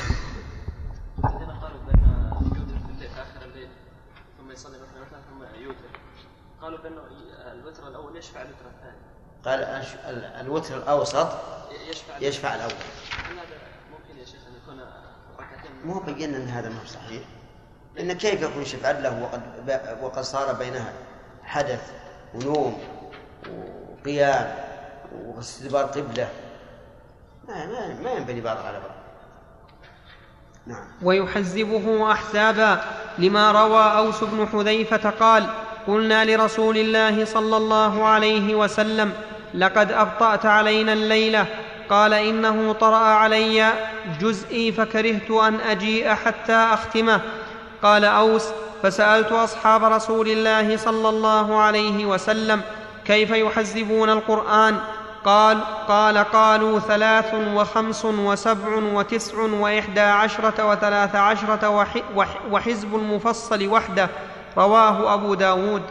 الذين 1.26 1.52
قالوا 1.52 1.80
بأن 1.88 2.32
يوتر 2.56 2.78
في 2.86 2.92
الليل 2.92 3.12
آخر 3.12 3.46
الليل 3.46 3.70
ثم 4.38 4.52
يصلي 4.52 4.78
مثلا 4.78 5.22
ثم 5.30 5.62
يوتر 5.64 6.00
قالوا 6.62 6.80
بأنه 6.80 7.02
الوتر 7.52 7.88
الأول 7.88 8.18
يشفع 8.18 8.42
الوتر 8.42 8.66
الثاني. 8.76 9.13
قال 9.46 9.84
الوتر 10.42 10.78
الأوسط 10.78 11.28
يشفع 11.90 12.18
يشفع 12.22 12.56
الأول. 12.56 12.72
هل 12.72 13.34
هذا 13.34 13.58
ممكن 13.92 14.20
يا 14.20 14.26
شيخ 14.26 14.40
أن 14.48 14.54
يكون 14.64 14.80
ركعتين. 15.40 15.72
مو 15.86 16.00
بينا 16.00 16.38
أن 16.38 16.48
هذا 16.48 16.70
ما 16.70 16.76
هو 16.82 16.86
صحيح. 16.86 17.24
لأن 17.96 18.14
كيف 18.14 18.42
يكون 18.42 18.66
شفعا 18.66 18.94
له 18.94 19.24
وقد 19.24 19.42
وقد 20.02 20.22
صار 20.22 20.54
بينها 20.54 20.94
حدث 21.44 21.92
ونوم 22.34 22.80
وقيام 23.92 24.56
واستدبار 25.26 25.86
قبلة؟ 25.86 26.30
ما 27.48 27.66
ما 27.66 28.02
ما 28.04 28.12
ينبني 28.12 28.42
بعض 28.42 28.58
على 28.58 28.80
بعض 28.80 28.92
نعم. 30.66 30.86
ويحزبه 31.02 32.12
أحزابا 32.12 32.82
لما 33.18 33.52
روى 33.52 33.98
أوس 33.98 34.24
بن 34.24 34.48
حذيفة 34.48 35.10
قال 35.10 35.50
قلنا 35.88 36.26
لرسول 36.26 36.78
الله 36.78 37.26
صلى 37.26 37.58
الله 37.58 38.06
عليه 38.06 38.56
وسلم 38.56 39.14
لقد 39.54 39.92
أبطأت 39.92 40.46
علينا 40.46 40.94
الليلة. 40.94 41.46
قال 41.90 42.14
إنه 42.14 42.74
طرأ 42.74 42.98
علي 42.98 43.74
جزئي 44.22 44.72
فكرهت 44.72 45.32
أن 45.32 45.60
أجيء 45.60 46.14
حتى 46.14 46.54
أختمه. 46.54 47.22
قال 47.84 48.06
أوس 48.06 48.46
فسألت 48.84 49.32
أصحاب 49.32 49.84
رسول 49.84 50.30
الله 50.30 50.78
صلى 50.78 51.10
الله 51.10 51.62
عليه 51.62 52.06
وسلم 52.06 52.62
كيف 53.06 53.30
يحزبون 53.30 54.10
القرآن؟ 54.10 54.78
قال 55.26 55.58
قال 55.88 56.18
قالوا 56.18 56.80
ثلاث 56.80 57.34
وخمس 57.34 58.06
وسبع 58.06 58.76
وتسع 58.94 59.38
وإحدى 59.42 60.00
عشرة 60.00 60.70
وثلاث 60.72 61.16
عشرة 61.16 61.70
وح 61.70 61.96
وح 62.16 62.28
وحزب 62.52 62.96
المفصل 62.96 63.68
وحده. 63.68 64.10
رواه 64.58 65.14
أبو 65.14 65.34
داود. 65.34 65.82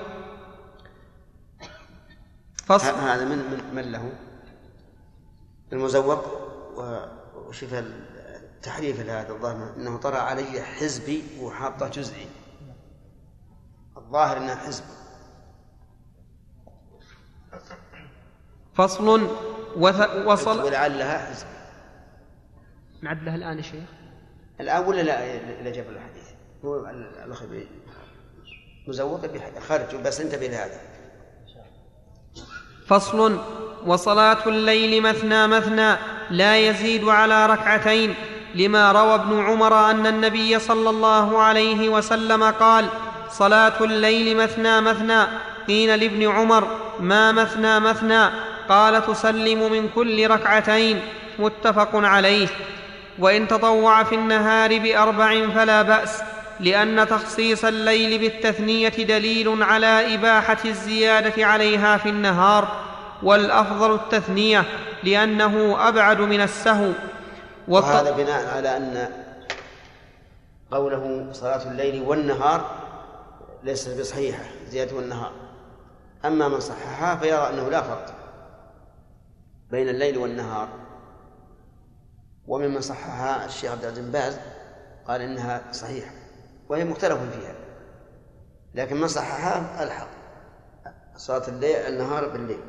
فصل. 2.66 2.94
هذا 2.94 3.24
من 3.24 3.38
من, 3.38 3.74
من 3.74 3.92
له؟ 3.92 4.12
المزوق 5.72 6.24
وشوف 7.48 7.74
التحريف 7.74 9.00
لهذا 9.00 9.32
الظاهر 9.32 9.72
إنه 9.76 9.96
طرأ 9.96 10.18
علي 10.18 10.62
حزبي 10.62 11.22
وحاطه 11.40 11.88
جزئي. 11.88 12.26
الظاهر 13.96 14.36
انها 14.36 14.54
حزب. 14.54 14.84
فصل 18.74 19.28
وث 19.76 20.00
وصل. 20.26 20.64
ولعلها 20.64 21.18
حزب. 21.30 21.46
نعدلها 23.02 23.34
الآن 23.34 23.56
يا 23.56 23.62
شيخ. 23.62 23.88
الآن 24.60 24.84
ولا 24.84 25.02
لا 25.02 25.24
إلى 25.60 25.70
جبل 25.70 25.96
الحديث؟ 25.96 26.28
هو 26.64 26.86
ال- 26.86 27.16
الأخ 27.24 27.44
بي- 27.44 27.68
مزوق 28.88 29.26
خرج 29.58 29.96
بس 29.96 30.20
انتبه 30.20 30.46
لهذا. 30.46 30.80
فصل 32.88 33.38
وصلاة 33.86 34.38
الليل 34.46 35.02
مثنى 35.02 35.46
مثنى 35.46 35.96
لا 36.30 36.56
يزيد 36.56 37.04
على 37.04 37.46
ركعتين 37.46 38.14
لما 38.54 38.92
روى 38.92 39.14
ابن 39.14 39.44
عمر 39.44 39.90
أن 39.90 40.06
النبي 40.06 40.58
صلى 40.58 40.90
الله 40.90 41.38
عليه 41.38 41.88
وسلم 41.88 42.44
قال 42.44 42.86
صلاة 43.30 43.72
الليل 43.80 44.36
مثنى 44.36 44.80
مثنى 44.80 45.22
قيل 45.68 46.00
لابن 46.00 46.30
عمر 46.30 46.68
ما 47.00 47.32
مثنى 47.32 47.80
مثنى 47.80 48.26
قال 48.68 49.06
تسلم 49.06 49.72
من 49.72 49.88
كل 49.94 50.30
ركعتين 50.30 51.00
متفق 51.38 51.90
عليه 51.94 52.48
وإن 53.18 53.48
تطوع 53.48 54.02
في 54.02 54.14
النهار 54.14 54.78
بأربع 54.78 55.48
فلا 55.54 55.82
بأس 55.82 56.22
لأن 56.62 57.06
تخصيص 57.08 57.64
الليل 57.64 58.18
بالتثنية 58.18 58.88
دليل 58.88 59.62
على 59.62 60.14
إباحة 60.14 60.58
الزيادة 60.64 61.46
عليها 61.46 61.96
في 61.96 62.08
النهار 62.08 62.68
والأفضل 63.22 63.94
التثنية 63.94 64.64
لأنه 65.04 65.88
أبعد 65.88 66.20
من 66.20 66.40
السهو. 66.40 66.92
والط- 67.68 67.84
وهذا 67.84 68.10
بناء 68.10 68.56
على 68.56 68.76
أن 68.76 69.08
قوله 70.70 71.28
صلاة 71.32 71.70
الليل 71.70 72.02
والنهار 72.02 72.70
ليست 73.62 74.00
بصحيحة 74.00 74.44
زيادة 74.68 74.98
النهار 74.98 75.32
أما 76.24 76.48
من 76.48 76.60
صححها 76.60 77.16
فيرى 77.16 77.48
أنه 77.48 77.68
لا 77.70 77.82
فرق 77.82 78.14
بين 79.70 79.88
الليل 79.88 80.18
والنهار. 80.18 80.68
وممن 82.46 82.80
صححها 82.80 83.44
الشيخ 83.46 83.70
عبد 83.72 83.84
العزيز 83.84 84.04
باز 84.08 84.38
قال 85.08 85.20
إنها 85.20 85.62
صحيحة. 85.72 86.12
وهي 86.72 86.84
مختلف 86.84 87.18
فيها. 87.18 87.54
لكن 88.74 88.96
من 88.96 89.08
صححها 89.08 89.84
ألحق. 89.84 90.08
صلاة 91.16 91.48
الليل 91.48 91.76
النهار 91.76 92.28
بالليل. 92.28 92.60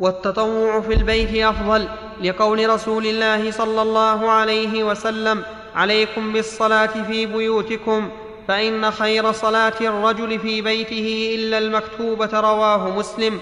والتطوع 0.00 0.80
في 0.80 0.94
البيت 0.94 1.44
أفضل 1.44 1.88
لقول 2.22 2.70
رسول 2.70 3.06
الله 3.06 3.50
صلى 3.50 3.82
الله 3.82 4.30
عليه 4.30 4.84
وسلم 4.84 5.44
عليكم 5.74 6.32
بالصلاة 6.32 7.02
في 7.04 7.26
بيوتكم 7.26 8.10
فإن 8.48 8.90
خير 8.90 9.32
صلاة 9.32 9.74
الرجل 9.80 10.38
في 10.38 10.62
بيته 10.62 11.34
إلا 11.38 11.58
المكتوبة 11.58 12.40
رواه 12.40 12.98
مسلم 12.98 13.40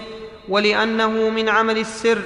ولأنه 0.49 1.29
من 1.29 1.49
عمل 1.49 1.77
السر 1.77 2.21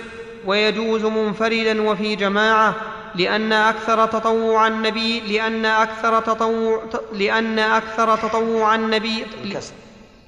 ويجوز 0.45 1.05
منفردا 1.05 1.81
وفي 1.81 2.15
جماعة 2.15 2.75
لأن 3.17 3.53
أكثر 3.53 4.05
تطوع 4.05 4.67
النبي 4.67 5.19
لأن 5.19 5.65
أكثر 5.65 6.21
تطوع 6.21 6.83
لأن 7.13 7.59
أكثر 7.59 8.15
تطوع 8.17 8.75
النبي 8.75 9.25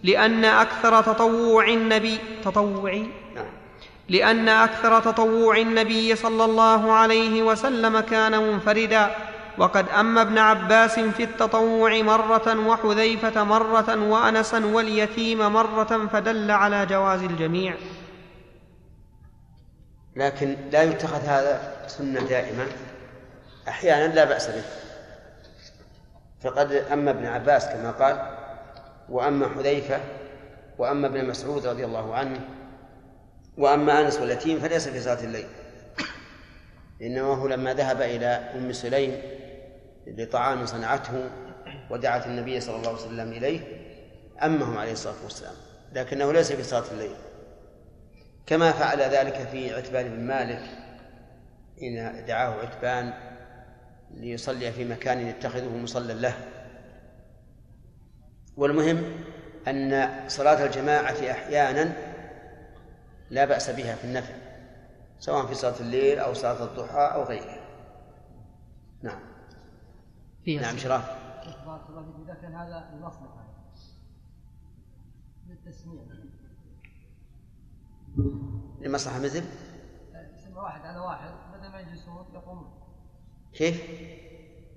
لأن 0.04 0.46
أكثر 0.46 1.02
تطوع 1.02 1.68
النبي 1.68 2.18
تطوعي؟ 2.44 3.08
نعم. 3.36 3.46
لأن 4.10 4.50
أكثر 4.50 5.00
تطوع 5.00 5.58
النبي 5.58 6.16
صلى 6.16 6.46
الله 6.46 6.92
عليه 6.94 7.44
وسلم 7.44 8.00
كان 8.00 8.44
منفردا. 8.44 9.16
وقد 9.58 9.90
أما 9.90 10.22
ابن 10.22 10.38
عباس 10.38 11.00
في 11.00 11.24
التطوع 11.24 12.02
مرة 12.02 12.68
وحذيفة 12.68 13.44
مرة 13.44 14.10
وأنسا 14.10 14.66
واليتيم 14.66 15.54
مرة 15.54 16.10
فدل 16.14 16.52
على 16.52 16.86
جواز 16.86 17.24
الجميع. 17.24 17.74
لكن 20.16 20.56
لا 20.72 20.84
يتخذ 20.84 21.22
هذا 21.26 21.79
سنة 21.90 22.20
دائما 22.28 22.68
أحيانا 23.68 24.14
لا 24.14 24.24
بأس 24.24 24.48
به. 24.48 24.64
فقد 26.42 26.72
أما 26.72 27.12
ابن 27.12 27.26
عباس 27.26 27.66
كما 27.66 27.92
قال 27.92 28.38
وأما 29.10 29.50
حذيفة 29.50 30.00
وأما 30.78 31.08
ابن 31.08 31.26
مسعود 31.26 31.68
رضي 31.68 31.86
الله 31.86 32.16
عنه 32.16 32.40
وأما 33.58 34.02
أنس 34.02 34.20
واليتيم 34.20 34.60
فليس 34.60 34.88
في 34.88 35.00
صلاة 35.00 35.24
الليل. 35.24 35.48
إنما 37.02 37.36
هو 37.36 37.48
لما 37.48 37.74
ذهب 37.74 38.02
إلى 38.02 38.26
أم 38.28 38.74
سليم 38.74 39.22
لطعام 40.08 40.66
صنعته 40.66 41.30
ودعت 41.90 42.26
النبي 42.26 42.60
صلى 42.62 42.76
الله 42.76 42.90
عليه 42.90 43.00
وسلم 43.00 43.32
إليه 43.32 43.62
أمه 44.44 44.80
عليه 44.80 44.92
الصلاة 44.92 45.24
والسلام. 45.24 45.56
لكنه 45.94 46.34
ليس 46.34 46.52
في 46.52 46.64
صلاة 46.64 46.92
الليل. 46.92 47.16
كما 48.46 48.72
فعل 48.72 49.02
ذلك 49.02 49.48
في 49.52 49.76
عتبان 49.76 50.10
بن 50.10 50.24
مالك 50.28 50.62
حين 51.80 52.26
دعاه 52.26 52.62
عتبان 52.62 53.14
ليصلي 54.12 54.72
في 54.72 54.86
مكان 54.86 55.28
يتخذه 55.28 55.78
مصلى 55.78 56.14
له. 56.14 56.34
والمهم 58.58 59.04
أن 59.68 60.10
صلاة 60.28 60.66
الجماعة 60.66 61.32
أحيانا 61.32 61.94
لا 63.30 63.46
بأس 63.46 63.70
بها 63.70 63.96
في 63.96 64.04
النفع 64.04 64.34
سواء 65.20 65.46
في 65.46 65.54
صلاة 65.54 65.80
الليل 65.80 66.20
أو 66.20 66.34
صلاة 66.34 66.64
الضحى 66.64 67.12
أو 67.14 67.24
غيرها. 67.24 67.60
نعم. 69.02 69.20
نعم 70.48 70.78
شراف. 70.78 71.10
بارك 71.66 71.90
الله 71.90 72.04
فيك. 72.04 72.16
إذا 72.26 72.34
كان 72.42 72.56
هذا 72.56 72.90
المصلحه 72.94 73.46
للتسميع. 75.48 76.02
لمصلحة 78.82 79.20
مثل؟ 79.20 79.44
واحد 80.56 80.82
على 80.82 81.00
واحد. 81.00 81.30
يجلسون 81.66 82.26
يقومون 82.34 82.72
كيف؟ 83.54 83.82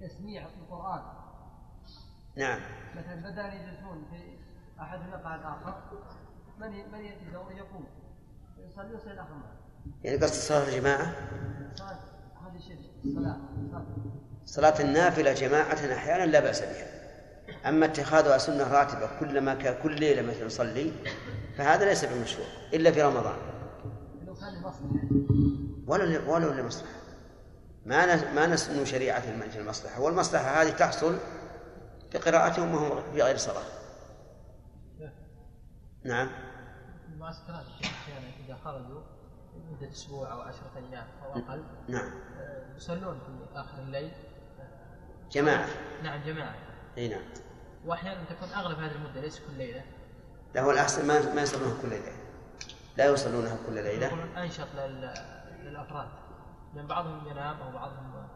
تسميع 0.00 0.46
القرآن. 0.46 1.02
نعم. 2.36 2.60
مثلا 2.96 3.14
بدل 3.14 3.40
ان 3.40 3.56
يجلسون 3.56 4.04
في 4.10 4.38
احدهم 4.82 5.10
يقع 5.10 5.34
الآخر؟ 5.34 5.74
من 6.58 6.68
من 6.92 7.04
يأتي 7.04 7.24
دوره 7.32 7.52
يقوم؟ 7.52 7.84
يصلي 8.58 8.92
ويصلي 8.92 9.12
الآخر 9.12 9.34
معه 9.34 9.52
يعني 10.04 10.16
قصد 10.16 10.32
صلاة. 10.34 10.68
الجماعة 10.68 11.14
هذا 12.42 12.58
شيء. 12.58 12.78
الصلاه 13.04 13.36
صلاة. 13.70 13.86
صلاة 14.44 14.80
النافلة 14.80 15.32
جماعة 15.32 15.94
أحيانا 15.94 16.26
لا 16.30 16.40
بأس 16.40 16.60
بها. 16.60 17.02
أما 17.68 17.86
اتخاذها 17.86 18.38
سنة 18.38 18.72
راتبة 18.72 19.20
كلما 19.20 19.54
كان 19.54 19.82
كل 19.82 20.00
ليلة 20.00 20.22
مثلا 20.22 20.46
نصلي 20.46 20.92
فهذا 21.56 21.84
ليس 21.84 22.04
بمشروع 22.04 22.46
إلا 22.74 22.92
في 22.92 23.02
رمضان. 23.02 23.36
لو 24.26 24.34
كان 24.34 24.62
ولا 25.86 26.30
ولا 26.30 26.60
لمصلحة. 26.60 26.92
ما 27.86 28.32
ما 28.32 28.46
نسن 28.46 28.84
شريعة 28.84 29.24
المنهج 29.30 29.56
المصلحة. 29.56 30.00
والمصلحة 30.00 30.62
هذه 30.62 30.70
تحصل 30.70 31.18
بقراءتهم 32.14 32.74
وهم 32.74 33.12
في 33.12 33.22
غير 33.22 33.36
صلاة. 33.36 33.64
نعم. 36.04 36.28
المعسكرات 37.12 37.64
أحيانا 37.84 38.26
إذا 38.46 38.58
خرجوا 38.64 39.00
مده 39.70 39.90
أسبوع 39.90 40.32
أو 40.32 40.40
عشرة 40.40 40.72
أيام 40.76 41.06
أو 41.24 41.30
أقل 41.32 41.64
نعم. 41.88 42.10
آه، 42.38 42.76
يصلون 42.76 43.18
في 43.18 43.58
آخر 43.60 43.78
الليل. 43.78 44.12
جماعة. 45.32 45.68
نعم 46.02 46.22
جماعة. 46.24 46.54
إي 46.98 47.08
نعم. 47.08 47.24
وأحيانا 47.86 48.24
تكون 48.24 48.48
أغلب 48.48 48.78
هذه 48.78 48.92
المدة 48.92 49.20
ليس 49.20 49.38
كل 49.38 49.58
ليلة. 49.58 49.84
لا 50.54 50.62
هو 50.62 50.70
الأحسن 50.70 51.06
ما 51.06 51.34
ما 51.34 51.42
يصلونها 51.42 51.82
كل 51.82 51.88
ليلة. 51.88 52.12
لا 52.96 53.06
يصلونها 53.06 53.56
كل 53.66 53.74
ليلة. 53.74 54.42
أنشط 54.42 54.68
لل... 54.76 55.14
للأفراد 55.72 56.08
لأن 56.74 56.86
بعضهم 56.86 57.28
ينام 57.28 57.56
أو 57.60 57.72
بعضهم 57.72 58.28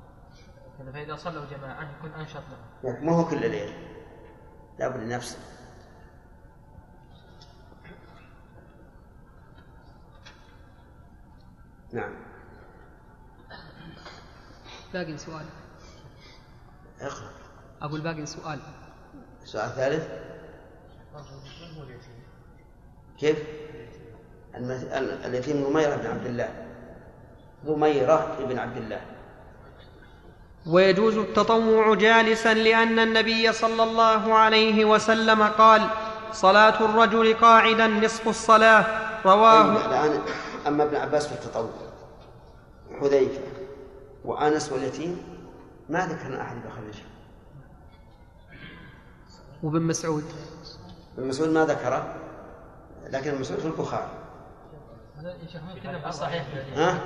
كذا 0.78 0.92
فإذا 0.92 1.16
صلوا 1.16 1.44
جماعة 1.50 1.90
يكون 1.98 2.10
أنشط 2.10 2.42
لهم. 2.82 3.06
ما 3.06 3.12
هو 3.12 3.28
كل 3.28 3.40
ليلة 3.40 3.74
لابد 4.78 5.10
يفصل 5.10 5.38
نعم. 11.92 12.14
باقي 14.92 15.16
سؤال. 15.16 15.46
اقرأ. 17.00 17.30
أقول 17.82 18.00
باقي 18.00 18.26
سؤال. 18.26 18.60
السؤال 19.42 19.64
الثالث 19.64 20.26
كيف؟ 23.18 23.38
اليتيم 25.24 25.64
ضميرة 25.64 25.96
بن 25.96 26.06
عبد 26.06 26.26
الله. 26.26 26.65
ضميرة 27.66 28.36
بن 28.48 28.58
عبد 28.58 28.76
الله. 28.76 29.00
ويجوز 30.66 31.16
التطوع 31.16 31.94
جالسا 31.94 32.54
لأن 32.54 32.98
النبي 32.98 33.52
صلى 33.52 33.82
الله 33.82 34.34
عليه 34.34 34.84
وسلم 34.84 35.42
قال 35.42 35.88
صلاة 36.32 36.84
الرجل 36.84 37.34
قاعدا 37.34 37.86
نصف 37.86 38.28
الصلاة. 38.28 38.82
طيب 38.82 39.32
رواه 39.32 39.86
الآن 39.86 40.20
أما 40.66 40.84
ابن 40.84 40.96
عباس 40.96 41.26
في 41.26 41.32
التطوع 41.32 41.70
حذيفة 43.00 43.40
وأنس 44.24 44.72
واليتيم 44.72 45.22
ما 45.88 46.06
ذكرنا 46.06 46.42
أحد 46.42 46.56
بخرجه 46.56 47.04
وابن 49.62 49.82
مسعود. 49.82 50.24
ابن 51.18 51.28
مسعود 51.28 51.48
ما 51.48 51.64
ذكره 51.64 52.14
لكن 53.10 53.30
ابن 53.30 53.40
مسعود 53.40 53.60
في 53.60 53.66
البخاري. 53.66 54.08
هذا 55.18 55.28
يا 55.28 55.48
شيخ 55.52 55.62
مو 55.62 55.80
كلهم 55.82 56.00
في 56.00 56.08
الصحيح 56.08 56.44
ها؟ 56.76 56.98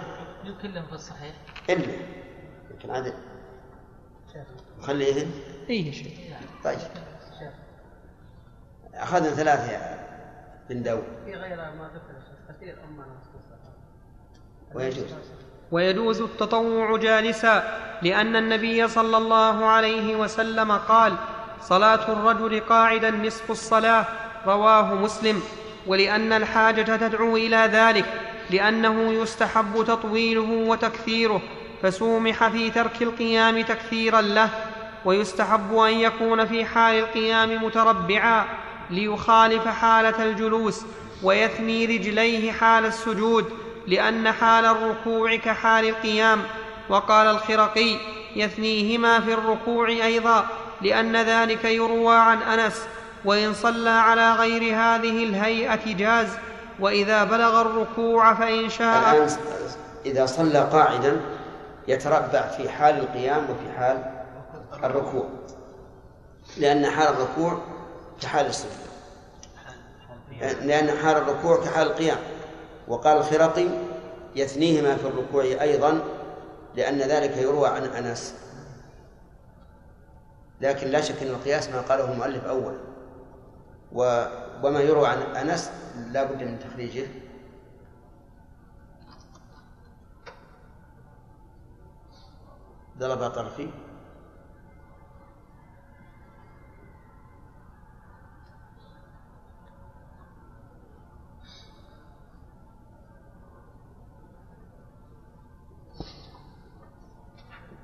مو 0.44 0.54
كلهم 0.62 0.86
في 0.86 0.92
الصحيح. 0.92 1.34
إلا. 1.70 1.92
يمكن 2.70 2.90
عاد 2.90 3.14
خليه 4.82 5.26
اي 5.70 5.92
شيء 5.92 6.34
طيب. 6.64 6.78
أخذنا 8.94 9.30
ثلاثة 9.30 9.72
يا 9.72 10.08
بن 10.70 10.82
داود. 10.82 11.04
في 11.24 11.34
غير 11.34 11.56
ما 11.56 11.90
ذكر 11.94 12.54
كثير 12.54 12.76
أما 12.84 13.04
ويجوز. 14.74 15.14
ويجوز 15.72 16.20
التطوع 16.20 16.96
جالسا 16.96 17.78
لأن 18.02 18.36
النبي 18.36 18.88
صلى 18.88 19.16
الله 19.16 19.66
عليه 19.66 20.16
وسلم 20.16 20.72
قال 20.72 21.16
صلاة 21.60 22.12
الرجل 22.12 22.60
قاعدا 22.60 23.10
نصف 23.10 23.50
الصلاة. 23.50 24.06
رواه 24.46 24.94
مسلم. 24.94 25.42
ولأن 25.86 26.32
الحاجة 26.32 26.96
تدعو 26.96 27.36
إلى 27.36 27.56
ذلك. 27.56 28.29
لأنه 28.50 29.12
يستحب 29.12 29.84
تطويله 29.86 30.50
وتكثيره 30.68 31.42
فسومح 31.82 32.48
في 32.48 32.70
ترك 32.70 33.02
القيام 33.02 33.62
تكثيرا 33.62 34.20
له 34.20 34.50
ويستحب 35.04 35.76
أن 35.76 35.92
يكون 35.92 36.46
في 36.46 36.64
حال 36.64 36.98
القيام 36.98 37.64
متربعا 37.64 38.44
ليخالف 38.90 39.68
حالة 39.68 40.24
الجلوس 40.24 40.82
ويثني 41.22 41.86
رجليه 41.86 42.52
حال 42.52 42.86
السجود 42.86 43.44
لأن 43.86 44.32
حال 44.32 44.64
الركوع 44.64 45.36
كحال 45.36 45.88
القيام. 45.88 46.42
وقال 46.88 47.26
الخرقي 47.26 47.96
يثنيهما 48.36 49.20
في 49.20 49.34
الركوع 49.34 49.88
أيضا 49.88 50.46
لأن 50.82 51.16
ذلك 51.16 51.64
يروى 51.64 52.14
عن 52.16 52.42
أنس 52.42 52.82
وإن 53.24 53.54
صلى 53.54 53.90
على 53.90 54.32
غير 54.32 54.62
هذه 54.62 55.24
الهيئة 55.24 55.94
جاز. 55.94 56.28
وإذا 56.80 57.24
بلغ 57.24 57.60
الركوع 57.60 58.34
فإن 58.34 58.68
شاء 58.68 58.98
الآن 58.98 59.30
إذا 60.06 60.26
صلى 60.26 60.58
قاعدا 60.58 61.20
يتربع 61.88 62.46
في 62.46 62.68
حال 62.68 62.98
القيام 62.98 63.44
وفي 63.50 63.72
حال 63.78 64.04
الركوع. 64.84 65.24
لأن 66.56 66.86
حال 66.86 67.08
الركوع 67.08 67.58
كحال 68.20 68.46
السجود 68.46 68.90
لأن 70.40 70.90
حال 70.90 71.16
الركوع 71.16 71.64
كحال 71.64 71.86
القيام. 71.86 72.18
وقال 72.88 73.16
الخرقي 73.16 73.66
يثنيهما 74.36 74.96
في 74.96 75.06
الركوع 75.06 75.42
أيضا 75.44 76.00
لأن 76.76 76.98
ذلك 76.98 77.36
يروى 77.36 77.68
عن 77.68 77.84
أنس. 77.84 78.34
لكن 80.60 80.86
لا 80.86 81.00
شك 81.00 81.22
أن 81.22 81.28
القياس 81.28 81.68
ما 81.68 81.80
قاله 81.80 82.12
المؤلف 82.12 82.44
أولا 82.44 82.78
و 83.92 84.24
وما 84.62 84.80
يروى 84.80 85.08
عن 85.08 85.18
أنس 85.18 85.70
لا 86.12 86.24
بد 86.24 86.42
من 86.42 86.58
تخريجه. 86.58 87.06
ضرب 92.98 93.30
طرفي. 93.30 93.70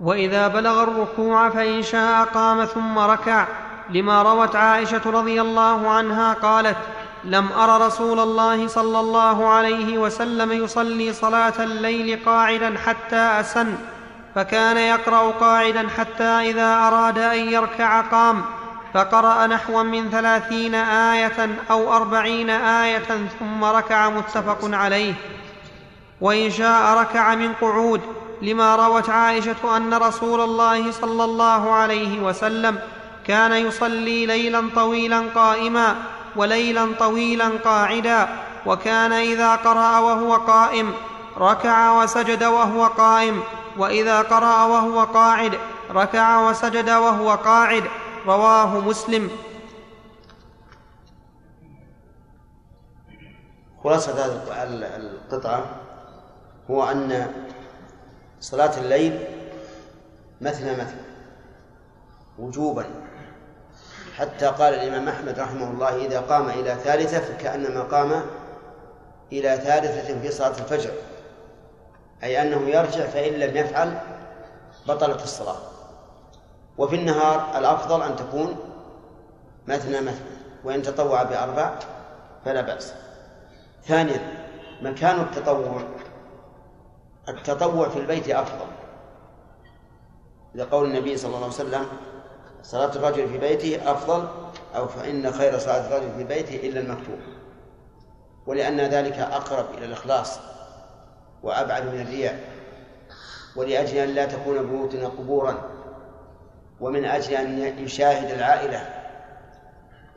وإذا 0.00 0.48
بلغ 0.48 0.82
الركوع 0.82 1.50
فإن 1.50 1.82
شاء 1.82 2.24
قام 2.24 2.64
ثم 2.64 2.98
ركع. 2.98 3.65
لما 3.90 4.22
روت 4.22 4.56
عائشة 4.56 5.02
رضي 5.06 5.40
الله 5.40 5.90
عنها 5.90 6.32
قالت 6.32 6.76
لم 7.24 7.52
ار 7.52 7.86
رسول 7.86 8.20
الله 8.20 8.68
صلى 8.68 9.00
الله 9.00 9.48
عليه 9.48 9.98
وسلم 9.98 10.52
يصلي 10.52 11.12
صلاة 11.12 11.54
الليل 11.58 12.20
قاعدا 12.26 12.78
حتى 12.86 13.16
أسن 13.16 13.74
فكان 14.34 14.76
يقرأ 14.76 15.30
قاعدا 15.30 15.88
حتى 15.88 16.24
إذا 16.24 16.74
أراد 16.74 17.18
أن 17.18 17.38
يركع 17.38 18.00
قام 18.00 18.42
فقرأ 18.94 19.46
نحوا 19.46 19.82
من 19.82 20.10
ثلاثين 20.10 20.74
آية 20.74 21.48
أو 21.70 21.96
أربعين 21.96 22.50
آية 22.50 23.28
ثم 23.38 23.64
ركع 23.64 24.08
متفق 24.08 24.58
عليه. 24.62 25.14
وإن 26.20 26.50
شاء 26.50 26.98
ركع 26.98 27.34
من 27.34 27.52
قعود 27.60 28.00
لما 28.42 28.76
روت 28.76 29.10
عائشة 29.10 29.76
أن 29.76 29.94
رسول 29.94 30.40
الله 30.40 30.92
صلى 30.92 31.24
الله 31.24 31.72
عليه 31.72 32.20
وسلم 32.20 32.78
كان 33.26 33.52
يصلي 33.52 34.26
ليلا 34.26 34.70
طويلا 34.74 35.20
قائما 35.34 35.96
وليلا 36.36 36.94
طويلا 36.98 37.48
قاعدا 37.48 38.28
وكان 38.66 39.12
إذا 39.12 39.54
قرأ 39.56 39.98
وهو 39.98 40.36
قائم 40.36 40.94
ركع 41.38 42.02
وسجد 42.02 42.44
وهو 42.44 42.86
قائم 42.86 43.42
وإذا 43.78 44.22
قرأ 44.22 44.64
وهو 44.64 45.04
قاعد 45.04 45.58
ركع 45.90 46.48
وسجد 46.50 46.90
وهو 46.90 47.30
قاعد. 47.30 47.84
رواه 48.26 48.80
مسلم. 48.80 49.30
خلاصة 53.84 54.12
هذه 54.12 54.42
القطعة 54.96 55.66
هو 56.70 56.84
أن 56.84 57.32
صلاة 58.40 58.78
الليل 58.78 59.24
مثنى 60.40 60.72
مثنى 60.72 61.06
وجوبا. 62.38 62.84
حتى 64.16 64.46
قال 64.46 64.74
الإمام 64.74 65.08
أحمد 65.08 65.38
رحمه 65.38 65.70
الله 65.70 66.06
إذا 66.06 66.20
قام 66.20 66.48
إلى 66.48 66.74
ثالثة 66.74 67.18
فكأنما 67.18 67.82
قام 67.82 68.22
إلى 69.32 69.56
ثالثة 69.56 70.20
في 70.20 70.30
صلاة 70.30 70.48
الفجر. 70.48 70.90
أي 72.22 72.42
أنه 72.42 72.68
يرجع 72.68 73.06
فإن 73.06 73.32
لم 73.32 73.56
يفعل 73.56 73.98
بطلت 74.88 75.22
الصلاة. 75.22 75.56
وفي 76.78 76.96
النهار 76.96 77.58
الأفضل 77.58 78.02
أن 78.02 78.16
تكون 78.16 78.56
مثنى 79.66 80.00
مثنى 80.00 80.36
وإن 80.64 80.82
تطوع 80.82 81.22
بأربع 81.22 81.74
فلا 82.44 82.60
بأس. 82.60 82.94
ثانيا 83.84 84.46
مكان 84.82 85.20
التطوع. 85.20 85.82
التطوع 87.28 87.88
في 87.88 87.98
البيت 87.98 88.30
أفضل. 88.30 88.66
لقول 90.54 90.86
النبي 90.86 91.16
صلى 91.16 91.28
الله 91.28 91.44
عليه 91.44 91.46
وسلم 91.46 91.86
صلاة 92.66 92.96
الرجل 92.96 93.28
في 93.28 93.38
بيته 93.38 93.92
أفضل 93.92 94.28
أو 94.76 94.88
فإن 94.88 95.32
خير 95.32 95.58
صلاة 95.58 95.86
الرجل 95.86 96.12
في 96.16 96.24
بيته 96.24 96.68
إلا 96.68 96.80
المكتوب 96.80 97.18
ولأن 98.46 98.80
ذلك 98.80 99.18
أقرب 99.18 99.74
إلى 99.74 99.86
الإخلاص 99.86 100.38
وأبعد 101.42 101.84
من 101.94 102.00
الرياء. 102.00 102.40
ولأجل 103.56 103.96
أن 103.96 104.08
لا 104.08 104.26
تكون 104.26 104.66
بيوتنا 104.66 105.06
قبورا 105.08 105.58
ومن 106.80 107.04
أجل 107.04 107.34
أن 107.34 107.58
يشاهد 107.78 108.30
العائلة 108.30 108.88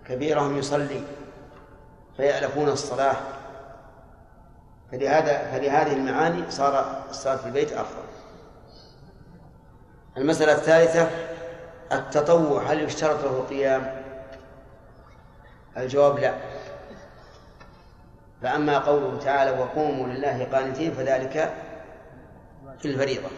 كبيرهم 0.08 0.58
يصلي 0.58 1.02
فيألفون 2.18 2.70
الصلاة. 2.70 3.16
فلهذا 4.92 5.52
فلهذه 5.52 5.94
المعاني 5.94 6.52
صار 6.52 7.04
الصلاة 7.10 7.36
في 7.36 7.46
البيت 7.46 7.74
أفضل. 7.74 8.04
المسألة 10.18 10.54
الثالثة 10.54 11.10
التطوع 11.92 12.64
هل 12.64 12.84
يشترط 12.84 13.24
له 13.24 13.46
قيام؟ 13.50 14.02
الجواب 15.78 16.20
لا. 16.20 16.34
فأما 18.42 18.80
قوله 18.80 19.20
تعالى 19.20 19.52
وقوموا 19.52 20.08
لله 20.08 20.48
قانتين 20.52 20.94
فذلك 20.94 21.54
في 22.80 22.88
الفريضة. 22.88 23.30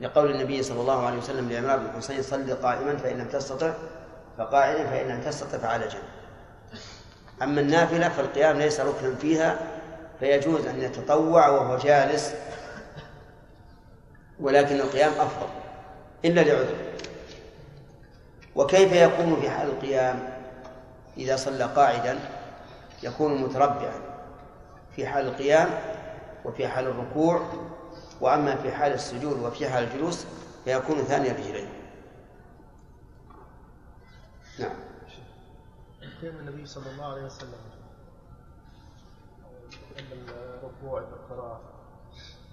لقول 0.00 0.30
النبي 0.30 0.62
صلى 0.62 0.80
الله 0.80 1.06
عليه 1.06 1.18
وسلم 1.18 1.52
لعمران 1.52 1.78
بن 1.78 1.90
حسين 1.96 2.22
صل 2.22 2.54
قائما 2.54 2.96
فإن 2.96 3.18
لم 3.18 3.28
تستطع 3.28 3.72
فقاعدا 4.38 4.86
فإن 4.86 5.08
لم 5.08 5.20
تستطع 5.20 5.58
فعلى 5.58 5.88
جنب. 5.88 6.02
أما 7.42 7.60
النافلة 7.60 8.08
فالقيام 8.08 8.58
ليس 8.58 8.80
ركنا 8.80 9.14
فيها 9.14 9.58
فيجوز 10.20 10.66
أن 10.66 10.82
يتطوع 10.82 11.48
وهو 11.48 11.78
جالس 11.78 12.34
ولكن 14.40 14.76
القيام 14.76 15.12
أفضل 15.12 15.48
إلا 16.24 16.40
لعذر. 16.40 16.74
وكيف 18.56 18.92
يكون 18.92 19.36
في 19.40 19.50
حال 19.50 19.68
القيام 19.68 20.36
إذا 21.16 21.36
صلى 21.36 21.64
قاعدا 21.64 22.18
يكون 23.02 23.42
متربعا 23.42 24.00
في 24.96 25.06
حال 25.06 25.26
القيام 25.26 25.68
وفي 26.44 26.68
حال 26.68 26.86
الركوع 26.86 27.42
وأما 28.20 28.56
في 28.56 28.72
حال 28.72 28.92
السجود 28.92 29.38
وفي 29.38 29.68
حال 29.68 29.84
الجلوس 29.84 30.26
فيكون 30.64 30.96
ثاني 30.96 31.30
الرجلين 31.30 31.68
نعم 34.58 34.76
قيام 36.22 36.36
النبي 36.36 36.66
صلى 36.66 36.90
الله 36.90 37.04
عليه 37.12 37.24
وسلم 37.24 37.58
عند 39.98 40.06
الركوع 40.12 41.00
عند 41.00 41.12
القراءة 41.12 41.60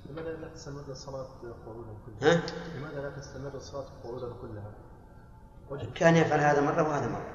لماذا 0.09 0.29
لا 0.29 0.47
تستمر 0.47 0.83
الصلاة 0.89 1.27
قعودا 1.65 1.93
كلها؟ 2.05 2.33
ها؟ 2.35 2.41
لماذا 2.77 3.01
لا 3.01 3.09
تستمر 3.09 3.51
الصلاة 3.55 3.85
قعودا 4.03 4.27
كلها؟ 4.41 4.71
كان 5.95 6.15
يفعل 6.15 6.39
هذا 6.39 6.61
مرة 6.61 6.89
وهذا 6.89 7.07
مرة. 7.07 7.33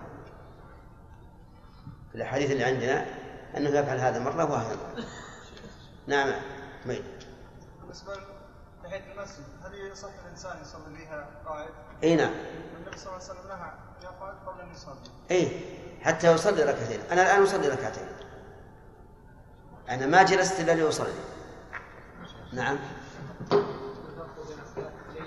في 2.10 2.14
الأحاديث 2.14 2.50
اللي 2.50 2.64
عندنا 2.64 3.06
أنه 3.56 3.68
يفعل 3.70 3.98
هذا 3.98 4.18
مرة 4.18 4.44
وهذا 4.44 4.76
مرة. 4.76 5.04
نعم 6.06 6.32
مي. 6.86 7.02
بالنسبة 7.80 8.12
لتحية 8.84 9.12
المسجد 9.12 9.44
هل 9.64 9.74
يصح 9.74 10.08
الإنسان 10.24 10.60
يصلي 10.62 10.94
بها 10.98 11.28
قاعد؟ 11.46 11.68
إي 12.02 12.16
نعم. 12.16 12.32
النبي 12.76 12.96
صلى 12.96 13.12
الله 13.12 13.24
عليه 13.24 13.32
وسلم 13.32 13.48
نهى 13.48 13.72
يقعد 14.02 14.34
قبل 14.46 14.60
أن 14.60 14.70
يصلي. 14.72 15.10
إي 15.30 15.60
حتى 16.02 16.32
يصلي 16.32 16.62
ركعتين. 16.62 17.00
أنا 17.12 17.22
الآن 17.22 17.42
أصلي 17.42 17.68
ركعتين. 17.68 18.06
أنا 19.88 20.06
ما 20.06 20.22
جلست 20.22 20.60
إلا 20.60 20.72
لأصلي. 20.72 21.12
نعم. 22.52 22.78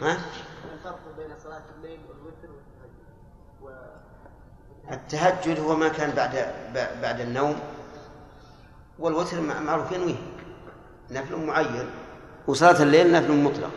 ها؟ 0.02 0.18
الفرق 0.74 1.00
بين 1.18 1.40
صلاة 1.44 1.64
الليل 1.76 2.00
والوتر 2.10 2.50
التهجد 4.92 5.60
هو 5.60 5.76
ما 5.76 5.88
كان 5.88 6.12
بعد 6.12 6.54
بعد 7.02 7.20
النوم 7.20 7.60
والوتر 9.00 9.42
معروف 9.42 9.92
ينويه. 9.92 10.16
نفل 11.12 11.36
معين. 11.36 11.90
وصلاة 12.48 12.84
الليل 12.84 13.12
نفل 13.12 13.32
مطلق. 13.32 13.72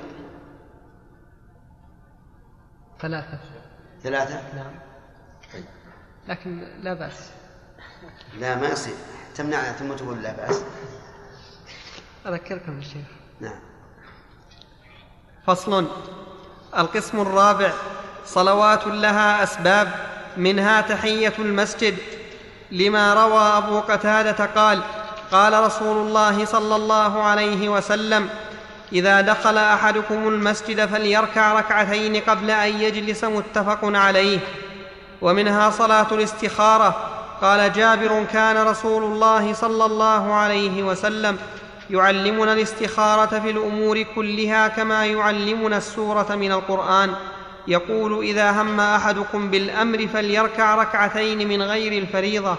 ثلاثة. 3.01 3.39
ثلاثة؟ 4.03 4.43
نعم. 4.57 4.75
لكن 6.29 6.59
لا 6.83 6.95
بأس. 6.95 7.31
لا 8.39 8.57
ما 8.57 8.69
يصير. 8.69 8.95
تمنعنا 9.35 9.73
ثم 9.73 9.93
تقول 9.93 10.23
لا 10.23 10.33
بأس. 10.33 10.63
أذكركم 12.27 12.79
الشيخ 12.79 13.07
نعم. 13.41 13.61
فصل. 15.47 15.89
القسم 16.79 17.21
الرابع. 17.21 17.73
صلوات 18.27 18.87
لها 18.87 19.43
أسباب 19.43 20.14
منها 20.37 20.81
تحية 20.81 21.33
المسجد 21.39 21.95
لما 22.73 23.15
روى 23.15 23.41
أبو 23.41 23.81
قتادة 23.81 24.45
قال 24.45 24.81
قال 25.33 25.65
رسول 25.65 26.07
الله 26.07 26.45
صلى 26.45 26.77
الله 26.77 27.23
عليه 27.23 27.69
وسلم 27.69 28.29
إذا 28.93 29.21
دخل 29.21 29.59
أحدكم 29.59 30.29
المسجد 30.29 30.87
فليركع 30.87 31.53
ركعتين 31.53 32.21
قبل 32.21 32.51
أن 32.51 32.81
يجلس 32.81 33.25
متفق 33.25 33.79
عليه. 33.83 34.39
ومنها 35.23 35.71
صلاة 35.71 36.07
الاستخارة. 36.13 37.11
قال 37.43 37.73
جابر 37.73 38.25
كان 38.33 38.67
رسول 38.67 39.03
الله 39.03 39.53
صلى 39.53 39.85
الله 39.85 40.35
عليه 40.35 40.83
وسلم 40.83 41.39
يعلمنا 41.91 42.53
الاستخارة 42.53 43.39
في 43.39 43.51
الأمور 43.51 44.03
كلها 44.03 44.69
كما 44.69 45.07
يعلمنا 45.07 45.77
السورة 45.77 46.35
من 46.35 46.53
القرآن. 46.53 47.15
يقول 47.69 48.25
إذا 48.25 48.51
هم 48.51 48.81
أحدكم 48.81 49.51
بالأمر 49.51 50.07
فليركع 50.07 50.75
ركعتين 50.75 51.49
من 51.49 51.63
غير 51.63 51.93
الفريضة 51.93 52.57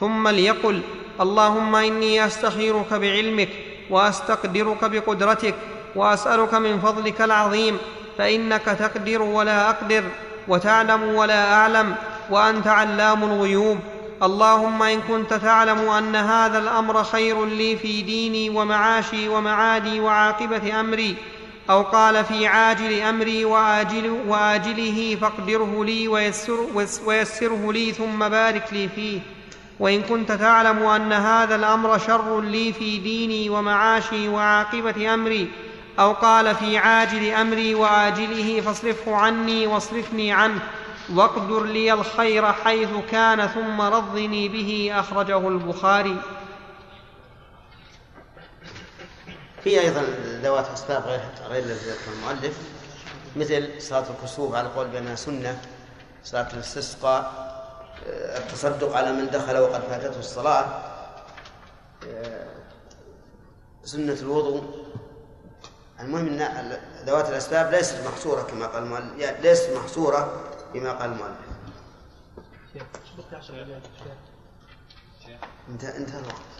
ثم 0.00 0.28
ليقل 0.28 0.80
اللهم 1.20 1.76
إني 1.76 2.26
أستخيرك 2.26 2.94
بعلمك 2.94 3.48
وأستقدرك 3.90 4.84
بقدرتك 4.84 5.54
وأسألك 5.96 6.54
من 6.54 6.80
فضلك 6.80 7.22
العظيم 7.22 7.78
فإنك 8.18 8.64
تقدر 8.64 9.22
ولا 9.22 9.70
أقدر 9.70 10.04
وتعلم 10.48 11.02
ولا 11.02 11.54
أعلم 11.54 11.94
وأنت 12.30 12.66
علام 12.66 13.24
الغيوب. 13.24 13.78
اللهم 14.22 14.82
إن 14.82 15.00
كنت 15.00 15.34
تعلم 15.34 15.78
أن 15.78 16.16
هذا 16.16 16.58
الأمر 16.58 17.04
خير 17.04 17.44
لي 17.44 17.76
في 17.76 18.02
ديني 18.02 18.50
ومعاشي 18.50 19.28
ومعادي 19.28 20.00
وعاقبة 20.00 20.80
أمري 20.80 21.16
أو 21.70 21.82
قال 21.82 22.24
في 22.24 22.46
عاجل 22.46 23.00
أمري 23.00 23.44
وآجل 23.44 24.20
وآجله 24.26 25.16
فاقدره 25.20 25.84
لي 25.84 26.08
ويسر 26.08 26.58
ويسره 27.06 27.72
لي 27.72 27.92
ثم 27.92 28.28
بارك 28.28 28.68
لي 28.72 28.88
فيه. 28.88 29.20
وإن 29.80 30.02
كنت 30.02 30.32
تعلم 30.32 30.82
أن 30.82 31.12
هذا 31.12 31.54
الأمر 31.54 31.98
شر 31.98 32.40
لي 32.40 32.72
في 32.72 32.98
ديني 32.98 33.50
ومعاشي 33.50 34.28
وعاقبة 34.28 35.14
أمري 35.14 35.48
أو 35.98 36.12
قال 36.12 36.54
في 36.54 36.78
عاجل 36.78 37.30
أمري 37.30 37.74
وآجله 37.74 38.60
فاصرفه 38.60 39.16
عني 39.16 39.66
واصرفني 39.66 40.32
عنه 40.32 40.60
واقدر 41.14 41.64
لي 41.64 41.92
الخير 41.92 42.52
حيث 42.52 42.88
كان 43.10 43.46
ثم 43.46 43.80
رضني 43.80 44.48
به 44.48 44.92
أخرجه 44.94 45.48
البخاري. 45.48 46.16
في 49.64 49.80
أيضا 49.80 50.02
ذوات 50.42 50.68
اسباب 50.68 51.02
غير 51.02 51.20
غير 51.48 51.64
الذي 51.64 51.90
ذكر 51.90 52.12
المؤلف 52.12 52.58
مثل 53.36 53.82
صلاة 53.82 54.04
الكسوف 54.10 54.54
على 54.54 54.66
القول 54.66 54.88
بأنها 54.88 55.14
سنة 55.14 55.60
صلاة 56.24 56.52
الاستسقاء 56.52 57.46
آه، 58.06 58.38
التصدق 58.38 58.96
على 58.96 59.12
من 59.12 59.30
دخل 59.30 59.58
وقد 59.58 59.80
فاتته 59.80 60.18
الصلاة 60.18 60.64
آه، 62.08 62.46
سنة 63.84 64.12
الوضوء. 64.22 64.86
المهم 66.00 66.26
إن 66.40 66.78
ذوات 67.06 67.28
الأسباب 67.28 67.70
ليست 67.74 67.96
محصورة 68.06 68.42
كما 68.42 68.66
قال 68.66 68.82
المؤلف 68.82 69.18
يعني 69.18 69.42
ليست 69.42 69.70
محصورة 69.76 70.44
بما 70.74 70.92
قال 70.92 71.12
المؤلف. 71.12 71.36
انتهى 75.96 76.18
الوقت. 76.20 76.55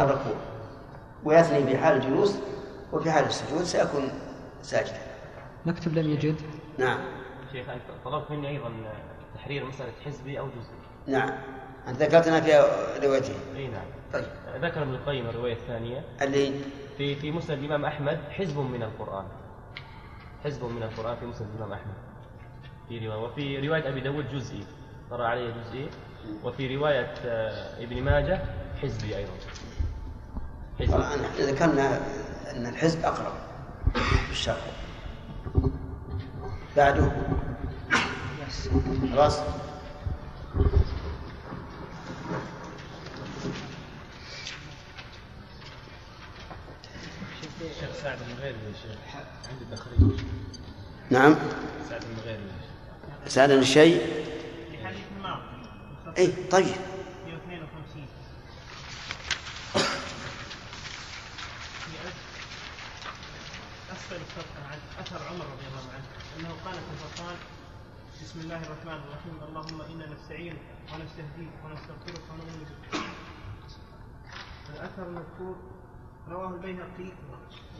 الركوع 0.00 0.34
ويثني 1.24 1.64
في 1.64 1.78
حال 1.78 1.96
الجلوس 1.96 2.38
وفي 2.92 3.10
حال 3.10 3.24
السجود 3.24 3.62
سيكون 3.62 4.12
ساجدا. 4.62 5.00
نكتب 5.66 5.98
لم 5.98 6.10
يجد. 6.10 6.36
نعم. 6.78 6.98
شيخ 7.52 7.66
طلبت 8.04 8.30
مني 8.30 8.48
أيضا 8.48 8.70
تحرير 9.34 9.64
مسألة 9.64 9.92
حزبي 10.04 10.38
أو 10.38 10.46
جزئي 10.46 11.18
نعم. 11.18 11.30
أنت 11.88 12.02
ذكرتنا 12.02 12.40
في 12.40 12.50
روايتين. 13.06 13.36
إي 13.56 13.68
نعم. 13.68 13.84
طيب. 14.12 14.24
ذكر 14.62 14.82
ابن 14.82 14.94
القيم 14.94 15.26
الرواية 15.28 15.52
الثانية. 15.52 16.04
اللي؟ 16.22 16.52
في 16.98 17.14
في 17.14 17.30
مسند 17.30 17.58
الإمام 17.58 17.84
أحمد 17.84 18.18
حزب 18.30 18.58
من 18.58 18.82
القرآن. 18.82 19.24
حزب 20.44 20.64
من 20.64 20.82
القرآن 20.82 21.16
في 21.16 21.26
مسند 21.26 21.48
الإمام 21.54 21.72
أحمد. 21.72 21.94
في 22.88 23.06
رواية 23.06 23.22
وفي 23.22 23.68
رواية 23.68 23.88
أبي 23.88 24.00
داود 24.00 24.28
جزئي. 24.28 24.64
قرأ 25.10 25.26
عليه 25.26 25.50
جزئي. 25.50 25.88
وفي 26.44 26.76
رواية 26.76 27.14
آه، 27.24 27.82
ابن 27.82 28.02
ماجه 28.02 28.40
حزبي 28.82 29.16
أيضا. 29.16 29.32
طبعا 30.88 31.16
ذكرنا 31.40 32.00
أن 32.50 32.66
الحزب 32.66 33.04
أقرب 33.04 33.32
في 34.26 34.30
الشرع 34.30 34.56
بعده. 36.76 37.12
خلاص. 39.12 39.38
الشيخ 47.60 47.90
سعد 48.02 48.18
يا 48.42 48.72
شيخ 48.82 48.98
عندي 49.50 49.64
تخريج. 49.76 50.20
نعم. 51.10 51.36
سعد 51.90 52.02
المغيري 52.04 52.42
سألني 53.26 53.58
الشيء 53.62 53.98
في 54.70 54.86
حديث 54.86 55.00
الماضي 55.18 55.42
اي 56.18 56.32
طيب. 56.50 56.74
أثر 64.10 65.22
عمر 65.28 65.44
رضي 65.44 65.66
الله 65.70 65.92
عنه 65.94 66.04
أنه 66.38 66.48
قال 66.64 66.74
في 66.74 66.90
الفرقان 66.92 67.36
بسم 68.22 68.40
الله 68.40 68.56
الرحمن 68.62 68.92
الرحيم 69.06 69.38
اللهم 69.48 69.80
إنا 69.82 70.06
نستعينك 70.14 70.58
ونستهديك 70.92 71.50
ونستغفرك 71.64 72.22
ونؤمن 72.30 72.66
بك. 72.92 73.00
الأثر 74.74 75.06
المذكور 75.06 75.56
رواه 76.28 76.48
البيهقي 76.54 77.12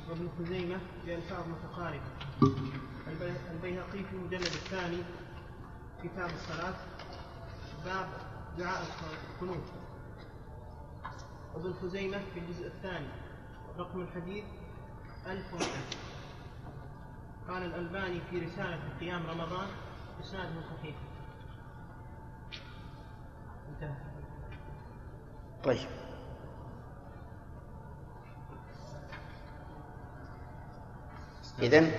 وابن 0.08 0.28
خزيمة 0.38 0.80
بألفاظ 1.06 1.44
متقاربة. 1.48 2.10
البي- 3.08 3.50
البيهقي 3.50 4.04
في 4.04 4.12
المجلد 4.12 4.42
الثاني 4.46 5.02
كتاب 6.04 6.30
الصلاة 6.30 6.74
باب 7.84 8.08
دعاء 8.58 8.82
القنوت. 9.34 9.68
وابن 11.54 11.74
خزيمة 11.82 12.18
في 12.34 12.40
الجزء 12.40 12.66
الثاني 12.66 13.08
رقم 13.78 14.00
الحديث 14.00 14.44
1001 15.26 16.09
قال 17.48 17.62
الألباني 17.64 18.20
في 18.30 18.38
رسالة 18.38 18.78
قيام 19.00 19.26
رمضان 19.26 19.66
إسناده 20.20 20.60
صحيح. 20.78 20.94
انتهى. 23.68 23.94
طيب. 25.64 25.88
إذن 31.62 31.92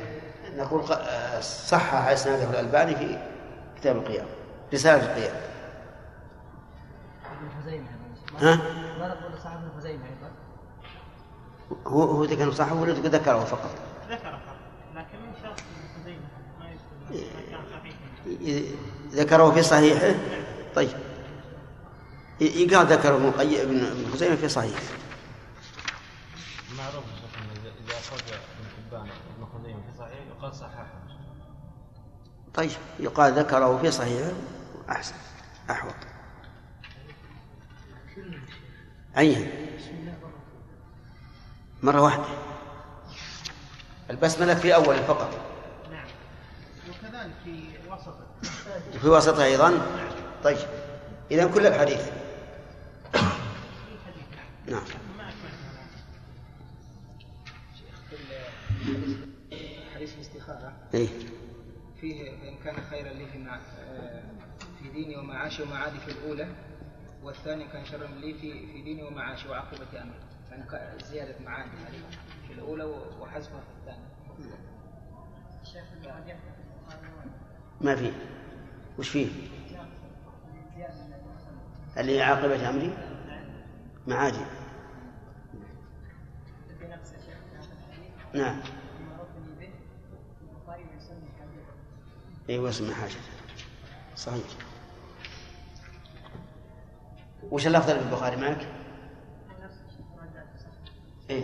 نقول 0.57 0.83
صحح 1.43 2.07
إسناده 2.07 2.49
الألباني 2.49 2.95
في 2.95 3.17
كتاب 3.77 3.95
القيام 3.97 4.25
رسالة 4.73 5.03
القيام. 5.03 5.35
ابن 7.25 7.49
خزيمة 7.61 7.87
ها؟ 8.39 8.55
ما 8.99 9.07
نقول 9.07 9.39
صاحب 9.43 9.57
ابن 9.57 9.77
خزيمة 9.79 10.05
أيضا؟ 10.05 10.31
هو 11.87 12.01
هو 12.03 12.23
ذكر 12.23 12.51
صححه 12.51 12.75
ولا 12.75 12.93
ذكره 12.93 13.43
فقط؟ 13.43 13.69
ذكر 14.09 14.31
فقط 14.31 14.55
لكن 14.95 15.17
من 15.21 15.33
شرط 15.43 15.59
ابن 15.59 16.01
خزيمة 16.01 16.27
ما 16.59 16.69
يذكر 16.69 16.85
ما 16.85 16.89
كان 16.89 16.89
صحيحا 16.89 16.89
ي- 16.89 16.97
ذكره 19.11 19.51
في 19.51 19.63
صحيحه 19.63 20.15
طيب. 20.75 20.97
يقال 22.41 22.87
ذكره 22.87 23.15
ابن 23.15 23.25
القيم 23.25 23.59
ابن 23.61 24.11
خزيمة 24.13 24.35
في 24.35 24.49
صحيح. 24.49 24.79
معروف 26.77 27.03
إذا 27.85 27.97
أخرج 27.99 28.21
ابن 28.33 28.69
حبان 28.77 29.09
ابن 29.35 29.45
خزيمة 29.53 29.81
في 29.91 29.97
صحيح 29.97 30.19
يقال 30.37 30.55
صححه 30.55 30.87
طيب. 32.53 32.71
يقال 32.99 33.33
ذكره 33.33 33.77
في 33.81 33.91
صحيحه 33.91 34.31
أحسن. 34.89 35.15
أحوط. 35.69 35.95
عيها 39.15 39.47
مرة 41.83 42.01
واحدة. 42.01 42.23
البسملة 44.09 44.55
في 44.55 44.75
أول 44.75 45.03
فقط 45.03 45.29
نعم 45.91 46.07
وكذلك 46.89 47.31
في 47.43 47.63
وسطه 47.89 48.25
وفي 48.95 49.07
وسطها 49.07 49.45
أيضا. 49.45 49.81
طيب 50.43 50.57
إذا 51.31 51.47
كل 51.47 51.67
الحديث. 51.67 52.11
نعم. 54.67 54.83
حديث 59.95 60.15
الاستخارة. 60.15 60.73
إيه. 60.93 61.07
فيه 62.01 62.29
إن 62.29 62.55
كان 62.63 62.75
خيرا 62.89 63.13
لي 63.13 63.25
في 63.27 63.37
مع... 63.37 63.59
في 64.81 64.89
ديني 64.93 65.17
ومعاشي 65.17 65.63
ومعادي 65.63 65.99
في 65.99 66.11
الأولى 66.11 66.47
والثاني 67.23 67.67
كان 67.67 67.85
شرا 67.85 68.07
لي 68.07 68.33
في 68.33 68.67
في 68.67 68.81
ديني 68.81 69.03
ومعاشي 69.03 69.47
وعاقبة 69.49 70.01
أمري. 70.01 70.15
يعني 70.51 71.03
زيادة 71.03 71.35
معاني 71.45 71.71
هذه 71.71 72.17
في 72.47 72.53
الأولى 72.53 72.83
وحذفها 73.19 73.59
في 73.59 73.67
الثانية 73.79 74.11
ما 77.81 77.95
في. 77.95 78.11
وش 79.01 79.09
فيه؟ 79.09 79.27
اللي 81.97 82.21
عاقبة 82.21 82.69
أمري؟ 82.69 82.97
معادي 84.07 84.39
نعم. 88.33 88.59
اي 92.49 92.59
واسم 92.59 92.93
حاجة 92.93 93.11
صحيح. 94.15 94.43
وش 97.51 97.67
الأفضل 97.67 97.99
في 97.99 98.05
البخاري 98.05 98.35
معك؟ 98.35 98.67
إيه. 101.29 101.43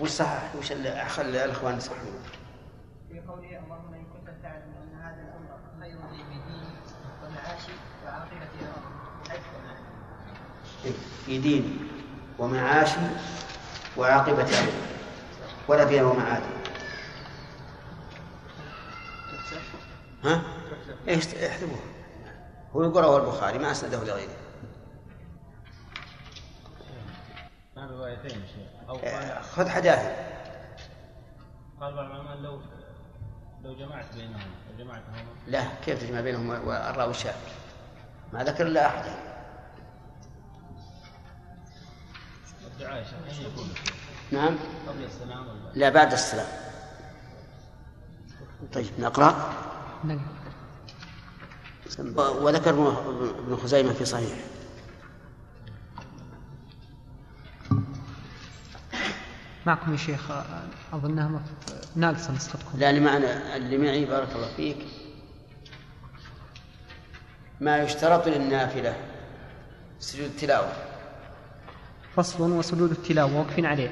وش 0.00 0.10
صحح؟ 0.10 0.56
وش 0.56 0.72
اللي 0.72 1.04
خلي 1.04 1.44
الإخوان 1.44 1.76
يصححون؟ 1.76 2.22
في 3.08 3.20
قوله 3.20 3.58
اللهم 3.58 3.94
إن 3.94 4.04
كنت 4.04 4.42
تعلم 4.42 4.74
أن 4.82 5.00
هذا 5.02 5.22
الأمر 5.22 5.54
خير 5.80 5.98
لي 6.10 6.24
في 6.24 6.30
ديني 6.30 6.74
ومعاشي 7.24 7.72
وعاقبة 8.04 8.36
أمري 8.36 8.44
إيه، 9.30 9.38
في 11.26 11.38
ديني 11.38 11.76
ومعاشي 12.38 13.00
وعاقبة 13.96 14.42
أمري 14.42 14.72
ولا 15.68 15.86
فيها 15.86 16.02
ومعادي 16.02 16.44
ها؟ 20.24 20.42
إيش 21.08 21.34
احسبوها 21.34 21.80
هو 22.76 22.82
يقرأه 22.82 23.16
البخاري 23.16 23.58
ما 23.58 23.70
أسنده 23.70 24.04
لغيره. 24.04 24.36
ما 27.76 28.92
قال 28.92 29.42
خذ 29.42 29.68
حداثة. 29.68 30.16
قال 31.80 31.94
بعض 31.94 32.06
العلماء 32.06 32.36
لو 32.36 32.60
لو 33.64 33.74
جمعت 33.74 34.14
بينهم 34.14 34.40
لو 34.70 34.84
جمعتهما 34.84 35.24
لا 35.46 35.64
كيف 35.84 36.02
تجمع 36.02 36.20
بينهم؟ 36.20 36.48
والرأوي 36.48 37.10
الشاذ 37.10 37.34
ما 38.32 38.44
ذكر 38.44 38.66
إلا 38.66 38.86
أحدا. 38.86 39.33
الدعاء 42.74 43.06
يكون؟ 43.40 43.68
نعم. 44.30 44.56
قبل 44.88 45.04
السلام 45.04 45.46
ولا 45.46 45.72
لا 45.74 45.88
بعد 45.88 46.12
السلام. 46.12 46.46
طيب 48.72 48.90
نقرأ. 48.98 49.54
نعم. 50.04 50.20
وذكر 52.18 52.70
ابن 52.70 53.56
خزيمة 53.62 53.92
في 53.92 54.04
صحيح. 54.04 54.38
معكم 59.66 59.92
يا 59.92 59.96
شيخ 59.96 60.30
أظنها 60.92 61.42
ناقصة 61.96 62.32
نسختكم. 62.32 62.78
لا 62.78 62.90
اللي 62.90 63.00
معنا 63.00 63.56
اللي 63.56 63.78
معي 63.78 64.04
بارك 64.04 64.28
الله 64.36 64.48
فيك. 64.56 64.86
ما 67.60 67.78
يشترط 67.78 68.28
للنافلة 68.28 68.96
سجود 70.00 70.26
التلاوة. 70.26 70.93
فصل 72.16 72.50
وسجود 72.50 72.90
التلاوة 72.90 73.38
واقفين 73.38 73.66
عليه. 73.66 73.90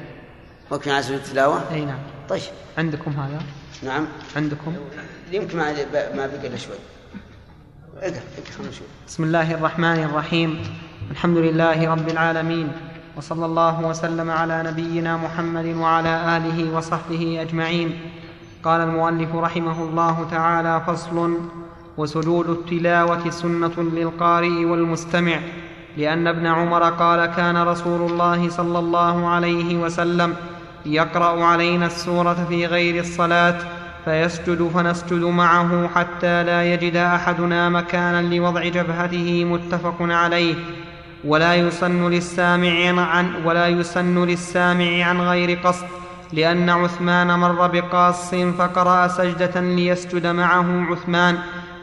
وقف 0.71 0.89
على 0.89 1.03
سجود 1.03 1.19
التلاوة؟ 1.19 1.73
أي 1.73 1.85
نعم. 1.85 1.99
طيب. 2.29 2.43
عندكم 2.79 3.11
هذا؟ 3.11 3.43
نعم. 3.83 4.07
عندكم؟ 4.37 4.75
يمكن 5.33 5.59
ما 5.59 5.73
ما 6.15 6.27
بقى 6.27 6.47
إلا 6.47 6.57
شوي. 6.57 6.75
خلنا 8.01 8.69
نشوف. 8.69 8.87
بسم 9.07 9.25
الله 9.25 9.55
الرحمن 9.55 10.05
الرحيم. 10.05 10.65
الحمد 11.11 11.37
لله 11.37 11.91
رب 11.95 12.09
العالمين 12.09 12.73
وصلى 13.17 13.47
الله 13.47 13.87
وسلم 13.87 14.31
على 14.31 14.63
نبينا 14.63 15.17
محمد 15.17 15.67
وعلى 15.67 16.37
آله 16.37 16.77
وصحبه 16.77 17.43
أجمعين. 17.43 18.01
قال 18.65 18.81
المؤلف 18.81 19.35
رحمه 19.35 19.83
الله 19.83 20.29
تعالى 20.31 20.83
فصل 20.87 21.39
وسجود 21.97 22.49
التلاوة 22.49 23.31
سنة 23.31 23.77
للقارئ 23.79 24.65
والمستمع. 24.65 25.41
لأن 25.97 26.27
ابن 26.27 26.47
عمر 26.47 26.83
قال 26.91 27.27
كان 27.27 27.57
رسول 27.57 28.11
الله 28.11 28.49
صلى 28.49 28.79
الله 28.79 29.29
عليه 29.29 29.77
وسلم 29.77 30.35
يقرأ 30.87 31.45
علينا 31.45 31.87
السورة 31.87 32.47
في 32.49 32.67
غير 32.67 33.01
الصلاة 33.01 33.59
فيسجد 34.05 34.71
فنسجد 34.75 35.25
معه 35.25 35.89
حتى 35.89 36.45
لا 36.45 36.75
يجد 36.75 36.97
أحدنا 36.97 37.69
مكانا 37.69 38.23
لوضع 38.35 38.69
جبهته 38.69 39.45
متفق 39.45 39.97
عليه. 40.01 40.55
ولا 41.25 41.55
يسن 41.55 42.11
للسامع 42.11 43.03
عن 43.03 43.35
ولا 43.45 43.69
يسن 43.69 44.25
للسامع 44.25 45.05
عن 45.05 45.21
غير 45.21 45.59
قصد 45.65 45.87
لأن 46.33 46.71
عثمان 46.71 47.39
مر 47.39 47.67
بقاص 47.67 48.35
فقرأ 48.35 49.09
سجدة 49.09 49.61
ليسجد 49.61 50.27
معه 50.27 50.87
عثمان 50.91 51.39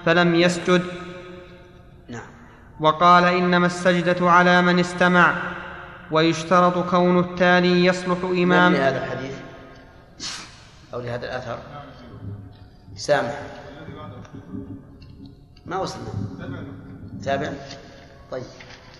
فلم 0.05 0.35
يسجد 0.35 0.81
وقال 2.79 3.23
إنما 3.23 3.65
السجدة 3.65 4.31
على 4.31 4.61
من 4.61 4.79
استمع 4.79 5.33
ويشترط 6.11 6.89
كون 6.89 7.19
التالي 7.19 7.85
يصلح 7.85 8.17
من 8.23 8.41
إمام 8.43 8.73
لهذا 8.73 9.03
الحديث 9.05 9.33
أو 10.93 11.01
لهذا 11.01 11.25
الأثر؟ 11.25 11.57
سامح. 12.95 13.39
ما 15.65 15.77
وصلنا 15.77 16.07
تابع؟ 17.23 17.49
طيب. 18.31 18.43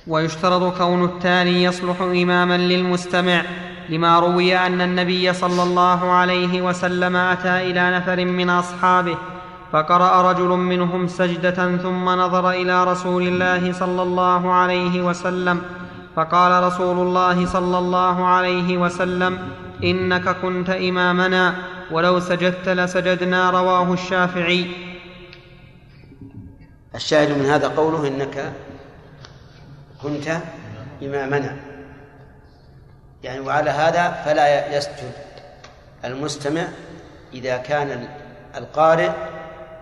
ويشترط 0.08 0.78
كون 0.78 1.06
التالي 1.06 1.64
يصلح 1.64 2.02
إماما 2.02 2.58
للمستمع 2.58 3.44
لما 3.90 4.20
روي 4.20 4.58
أن 4.58 4.82
النبي 4.82 5.34
صلى 5.34 5.64
الله 5.64 6.12
عليه 6.12 6.62
وسلم 6.62 7.16
أتى 7.16 7.72
إلى 7.72 7.98
نفر 7.98 8.26
من 8.26 8.50
أصحابه. 8.50 9.18
فقرأ 9.72 10.32
رجل 10.32 10.48
منهم 10.48 11.08
سجدة 11.08 11.78
ثم 11.78 12.10
نظر 12.10 12.50
إلى 12.50 12.84
رسول 12.84 13.28
الله 13.28 13.74
صلى 13.74 14.02
الله 14.02 14.54
عليه 14.54 15.02
وسلم 15.02 15.62
فقال 16.16 16.64
رسول 16.64 17.08
الله 17.08 17.46
صلى 17.46 17.78
الله 17.78 18.26
عليه 18.26 18.78
وسلم 18.78 19.40
إنك 19.84 20.30
كنت 20.30 20.70
إمامنا 20.70 21.56
ولو 21.92 22.20
سجدت 22.20 22.70
لسجدنا 22.70 23.50
رواه 23.50 23.94
الشافعي. 23.94 24.72
الشاهد 26.96 27.38
من 27.38 27.46
هذا 27.46 27.68
قوله 27.68 28.08
إنك 28.08 28.54
كنت 30.04 30.38
إمامنا. 31.04 31.58
يعني 33.24 33.40
وعلى 33.40 33.70
هذا 33.70 34.22
فلا 34.26 34.78
يسجد 34.78 35.14
المستمع 36.06 36.68
إذا 37.34 37.58
كان 37.58 38.08
القارئ 38.58 39.12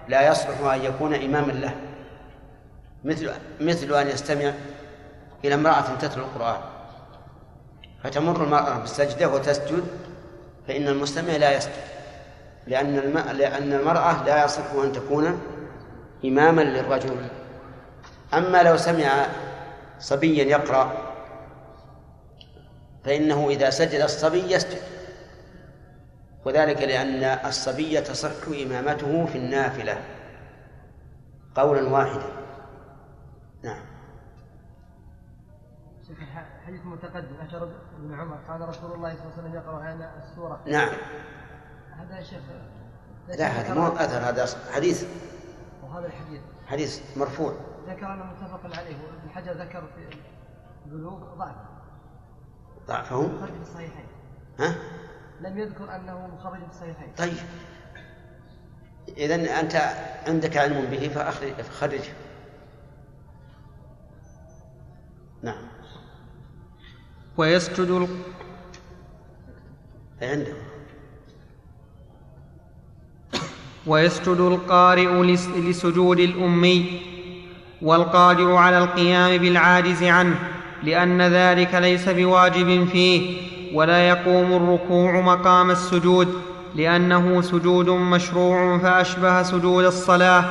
لا 0.07 0.27
يصلح 0.27 0.61
أن 0.61 0.83
يكون 0.83 1.13
إماما 1.13 1.51
له. 1.51 1.75
مثل 3.03 3.31
مثل 3.61 3.93
أن 3.93 4.07
يستمع 4.07 4.53
إلى 5.45 5.55
امرأة 5.55 5.95
تتلو 6.01 6.23
القرآن. 6.23 6.61
فتمر 8.03 8.43
المرأة 8.43 8.79
بالسجده 8.79 9.29
وتسجد 9.29 9.83
فإن 10.67 10.87
المستمع 10.87 11.35
لا 11.35 11.57
يسجد. 11.57 11.73
لأن 12.67 12.97
الم... 12.97 13.17
لأن 13.17 13.73
المرأة 13.73 14.23
لا 14.23 14.45
يصح 14.45 14.71
أن 14.83 14.91
تكون 14.91 15.41
إماما 16.25 16.61
للرجل. 16.61 17.27
أما 18.33 18.63
لو 18.63 18.77
سمع 18.77 19.25
صبيا 19.99 20.43
يقرأ 20.43 20.91
فإنه 23.05 23.49
إذا 23.49 23.69
سجد 23.69 24.01
الصبي 24.01 24.53
يسجد. 24.53 24.81
وذلك 26.47 26.81
لأن 26.81 27.23
الصبي 27.23 28.01
تصح 28.01 28.47
إمامته 28.47 29.25
في 29.25 29.37
النافلة. 29.37 30.03
قولا 31.55 31.89
واحدا. 31.89 32.31
نعم. 33.63 33.81
الحديث 36.59 36.81
متقدم. 36.85 37.35
أشار 37.47 37.63
ابن 37.99 38.13
عمر 38.13 38.37
كان 38.47 38.63
رسول 38.63 38.91
الله 38.91 39.15
صلى 39.15 39.23
الله 39.23 39.33
عليه 39.33 39.41
وسلم 39.41 39.55
يقرأ 39.55 39.83
علينا 39.83 40.23
السورة. 40.23 40.61
نعم. 40.65 40.89
هذا 41.97 42.23
شيخ 42.23 42.41
لا 43.27 43.47
هذا 43.47 43.73
مو 43.73 43.87
أثر. 43.87 44.29
هذا 44.29 44.45
حديث. 44.71 45.05
وهذا 45.83 46.05
الحديث. 46.05 46.41
حديث 46.67 47.17
مرفوع. 47.17 47.53
ذكر 47.87 48.13
أنه 48.13 48.23
متفق 48.23 48.79
عليه 48.79 48.95
وابن 48.95 49.29
حجر 49.29 49.51
ذكر 49.51 49.83
في 49.95 50.17
البلوغ 50.85 51.35
ضعف 51.35 51.55
ضعفه؟ 52.87 53.21
مخرج 53.21 53.53
في 53.53 53.61
الصحيحين. 53.61 54.05
ها؟ 54.59 54.75
لم 55.41 55.57
يذكر 55.57 55.95
أنه 55.95 56.27
مخرج 56.39 56.59
في 56.59 56.69
الصحيحين. 56.69 57.11
طيب. 57.17 57.33
إذا 59.17 59.59
أنت 59.59 59.75
عندك 60.27 60.57
علم 60.57 60.85
به 60.91 61.07
فخرجه 61.63 62.13
نعم. 65.43 65.67
ويسجد 67.37 67.79
ال... 67.79 68.07
عنده 70.21 70.53
ويسجد 73.87 74.27
القارئ 74.39 75.21
لس- 75.23 75.47
لسجود 75.47 76.19
الأمي 76.19 77.01
والقادر 77.81 78.55
على 78.55 78.77
القيام 78.77 79.37
بالعاجز 79.41 80.03
عنه 80.03 80.35
لأن 80.83 81.21
ذلك 81.21 81.73
ليس 81.75 82.09
بواجب 82.09 82.87
فيه. 82.87 83.47
ولا 83.77 84.07
يقوم 84.09 84.53
الركوع 84.53 85.11
مقام 85.11 85.71
السجود 85.71 86.33
لأنه 86.75 87.41
سجود 87.41 87.89
مشروع 87.89 88.77
فأشبه 88.77 89.43
سجود 89.43 89.85
الصلاة 89.85 90.43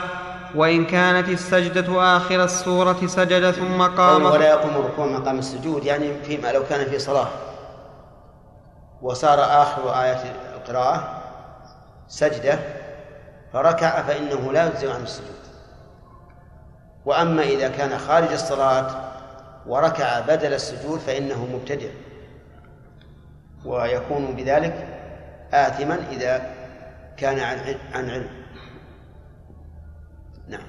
وإن 0.54 0.84
كانت 0.84 1.28
السجدة 1.28 2.16
آخر 2.16 2.44
السورة 2.44 3.06
سجد 3.06 3.50
ثم 3.50 3.82
قام 3.82 4.24
ولا 4.24 4.48
يقوم 4.48 4.70
الركوع 4.70 5.06
مقام 5.06 5.38
السجود 5.38 5.84
يعني 5.84 6.22
فيما 6.22 6.52
لو 6.52 6.62
كان 6.70 6.90
في 6.90 6.98
صلاة. 6.98 7.28
وصار 9.02 9.38
آخر 9.40 10.02
آية 10.02 10.22
القراءة 10.56 11.22
سجدة 12.08 12.58
فركع 13.52 14.02
فإنه 14.02 14.52
لا 14.52 14.66
يجزئ 14.66 14.92
عن 14.92 15.02
السجود. 15.02 15.36
وأما 17.04 17.42
إذا 17.42 17.68
كان 17.68 17.98
خارج 17.98 18.32
الصلاة 18.32 18.86
وركع 19.66 20.20
بدل 20.20 20.54
السجود 20.54 20.98
فإنه 20.98 21.46
مبتدع. 21.54 21.88
ويكون 23.64 24.36
بذلك 24.36 24.88
آثما 25.52 25.98
إذا 26.10 26.50
كان 27.16 27.38
عن 27.38 27.58
عن 27.94 28.10
علم. 28.10 28.28
نعم. 30.48 30.66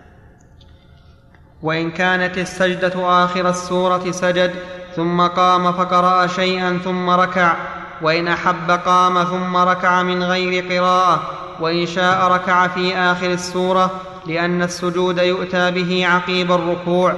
وإن 1.61 1.91
كانت 1.91 2.38
السجدة 2.38 3.23
آخر 3.26 3.49
السورة 3.49 4.11
سجد 4.11 4.55
ثم 4.95 5.27
قام 5.27 5.72
فقرأ 5.72 6.27
شيئا 6.27 6.80
ثم 6.84 7.09
ركع 7.09 7.55
وإن 8.01 8.27
أحب 8.27 8.72
قام 8.72 9.23
ثم 9.23 9.57
ركع 9.57 10.03
من 10.03 10.23
غير 10.23 10.80
قراءة 10.80 11.22
وإن 11.59 11.85
شاء 11.85 12.31
ركع 12.31 12.68
في 12.68 12.97
آخر 12.97 13.31
السورة 13.31 14.01
لأن 14.26 14.61
السجود 14.61 15.18
يؤتى 15.18 15.72
به 15.72 16.07
عقيب 16.07 16.51
الركوع. 16.51 17.15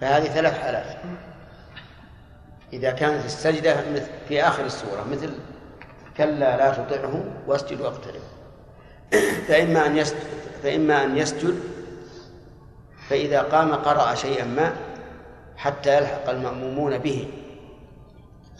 فهذه 0.00 0.24
ثلاث 0.24 0.58
حالات. 0.58 0.96
إذا 2.72 2.90
كانت 2.90 3.24
السجدة 3.24 3.76
في 4.28 4.42
آخر 4.42 4.64
السورة 4.64 5.04
مثل 5.12 5.32
كلا 6.16 6.56
لا 6.56 6.70
تطعه 6.70 7.24
واسجد 7.46 7.80
واقترب. 7.80 8.20
فإما 9.48 9.86
أن 9.86 9.96
يسجد 9.96 10.18
فإما 10.62 11.04
أن 11.04 11.16
يسجد 11.16 11.60
فإذا 13.08 13.42
قام 13.42 13.74
قرأ 13.74 14.14
شيئا 14.14 14.44
ما 14.44 14.72
حتى 15.56 15.96
يلحق 15.96 16.30
المأمومون 16.30 16.98
به 16.98 17.28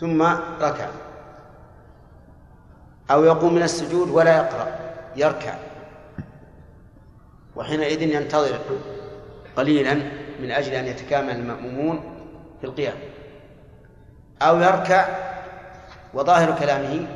ثم 0.01 0.22
ركع. 0.60 0.89
أو 3.10 3.24
يقوم 3.24 3.55
من 3.55 3.62
السجود 3.62 4.10
ولا 4.10 4.36
يقرأ 4.36 4.78
يركع. 5.16 5.55
وحينئذ 7.56 8.02
ينتظر 8.02 8.59
قليلا 9.56 9.94
من 10.40 10.51
أجل 10.51 10.72
أن 10.72 10.86
يتكامل 10.86 11.30
المأمومون 11.30 12.01
في 12.60 12.66
القيام. 12.66 13.11
أو 14.48 14.60
يركع 14.60 15.09
وظاهر 16.14 16.59
كلامه 16.59 17.06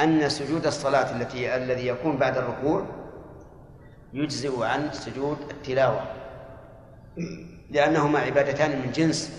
أن 0.00 0.28
سجود 0.28 0.66
الصلاة 0.66 1.16
التي 1.16 1.56
الذي 1.56 1.86
يكون 1.86 2.16
بعد 2.16 2.36
الركوع 2.36 2.84
يجزئ 4.12 4.64
عن 4.64 4.92
سجود 4.92 5.38
التلاوة. 5.50 6.00
لأنهما 7.70 8.18
عبادتان 8.18 8.70
من 8.70 8.92
جنس 8.92 9.32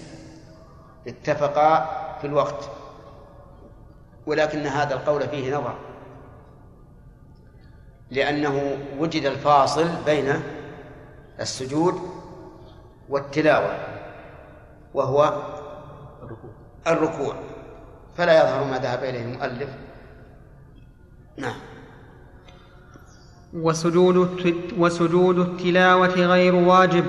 اتفقا 1.07 1.80
في 2.22 2.28
الوقت 2.28 2.70
ولكن 4.26 4.68
هذا 4.68 4.94
القول 4.94 5.30
فيه 5.30 5.57
نظر. 5.57 5.76
لأنه 8.11 8.78
وجد 8.99 9.26
الفاصل 9.26 9.88
بين 10.06 10.41
السجود 11.40 11.95
والتلاوة 13.10 13.78
وهو 14.94 15.53
الركوع. 16.88 17.36
فلا 18.18 18.44
يظهر 18.44 18.64
ما 18.64 18.78
ذهب 18.78 19.04
إليه 19.04 19.22
المؤلف. 19.22 19.70
نعم. 21.38 21.56
وسجود 23.54 24.18
وسجود 24.78 25.40
التلاوة 25.40 26.08
غير 26.08 26.56
واجب. 26.56 27.06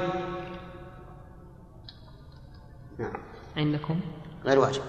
نعم. 2.98 3.12
عندكم؟ 3.56 4.00
غير 4.44 4.58
واجب. 4.58 4.82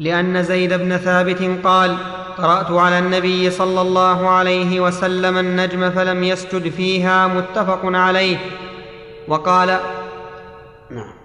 لأن 0.00 0.42
زيد 0.42 0.72
بن 0.72 0.96
ثابت 0.96 1.66
قال 1.66 1.96
قرأت 2.36 2.70
على 2.70 2.98
النبي 2.98 3.50
صلى 3.50 3.80
الله 3.80 4.28
عليه 4.28 4.80
وسلم 4.80 5.38
النجم 5.38 5.90
فلم 5.90 6.24
يسجد 6.24 6.68
فيها 6.68 7.26
متفق 7.26 7.80
عليه. 7.84 8.38
وقال 9.28 9.80
نعم. 10.90 11.23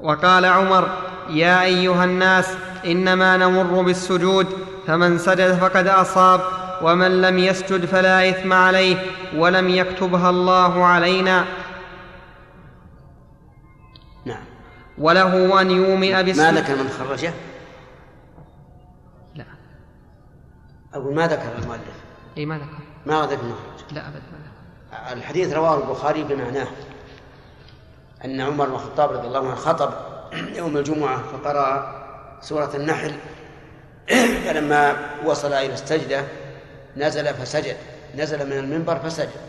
وقال 0.00 0.44
عمر 0.44 0.88
يا 1.30 1.62
أيها 1.62 2.04
الناس 2.04 2.56
إنما 2.84 3.36
نمر 3.36 3.82
بالسجود 3.82 4.46
فمن 4.86 5.18
سجد 5.18 5.54
فقد 5.54 5.86
أصاب 5.86 6.40
ومن 6.82 7.22
لم 7.22 7.38
يسجد 7.38 7.84
فلا 7.84 8.30
إثم 8.30 8.52
عليه 8.52 8.96
ولم 9.36 9.68
يكتبها 9.68 10.30
الله 10.30 10.84
علينا. 10.84 11.44
نعم. 14.24 14.44
وله 14.98 15.60
أن 15.60 15.70
يومئ 15.70 16.12
ما 16.12 16.22
بالسجود. 16.22 16.54
ذكر 16.54 16.76
من 16.76 16.88
خرجه؟ 16.88 17.32
لا. 19.34 19.44
أقول 20.94 21.14
ما 21.14 21.26
ذكر 21.26 21.58
المؤلف؟ 21.58 21.96
اي 22.38 22.46
ما 22.46 22.56
ذكر. 22.58 22.82
ما 23.06 23.26
ذكر 23.26 23.42
لا 23.92 24.08
ابدا 24.08 24.22
ما 24.32 24.38
ذكر. 24.38 25.12
الحديث 25.12 25.52
رواه 25.52 25.82
البخاري 25.82 26.22
بمعناه. 26.22 26.66
أن 28.26 28.40
عمر 28.40 28.66
بن 28.66 28.74
الخطاب 28.74 29.12
رضي 29.12 29.26
الله 29.26 29.38
عنه 29.38 29.54
خطب 29.54 29.92
يوم 30.58 30.76
الجمعة 30.76 31.22
فقرأ 31.32 31.94
سورة 32.40 32.70
النحل. 32.74 33.14
فلما 34.44 34.96
وصل 35.24 35.52
إلى 35.52 35.74
السجدة 35.74 36.24
نزل 36.96 37.34
فسجد. 37.34 37.76
نزل 38.16 38.46
من 38.46 38.52
المنبر 38.52 38.98
فسجد. 38.98 39.40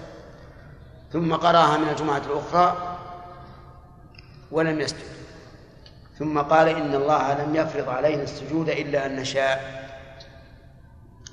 ثم 1.14 1.34
قرأها 1.34 1.78
من 1.78 1.90
الجمعة 1.90 2.22
الأخرى 2.30 2.98
ولم 4.52 4.80
يسجد. 4.82 5.08
ثم 6.20 6.40
قال 6.40 6.68
إن 6.68 6.96
الله 6.96 7.44
لم 7.44 7.56
يفرض 7.56 7.90
علينا 7.90 8.24
السجود 8.24 8.70
إلا 8.70 9.06
أن 9.06 9.16
نشاء. 9.16 9.88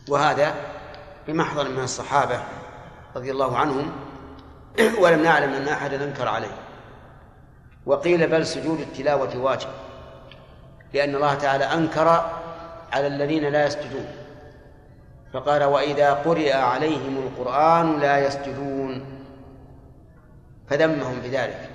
وهذا 0.08 0.54
بمحضر 1.28 1.68
من 1.68 1.84
الصحابة 1.84 2.40
رضي 3.16 3.30
الله 3.30 3.58
عنهم. 3.58 3.92
ولم 5.02 5.22
نعلم 5.22 5.52
أن 5.52 5.68
أحدا 5.68 6.04
أنكر 6.04 6.28
عليه. 6.28 6.63
وقيل 7.86 8.26
بل 8.26 8.46
سجود 8.46 8.80
التلاوة 8.80 9.36
واجب 9.36 9.68
لأن 10.94 11.14
الله 11.14 11.34
تعالى 11.34 11.64
أنكر 11.64 12.08
على 12.92 13.06
الذين 13.06 13.44
لا 13.44 13.66
يسجدون 13.66 14.06
فقال 15.32 15.64
وإذا 15.64 16.12
قرئ 16.12 16.52
عليهم 16.52 17.16
القرآن 17.18 18.00
لا 18.00 18.26
يسجدون 18.26 19.04
فذمهم 20.68 21.20
بذلك 21.20 21.70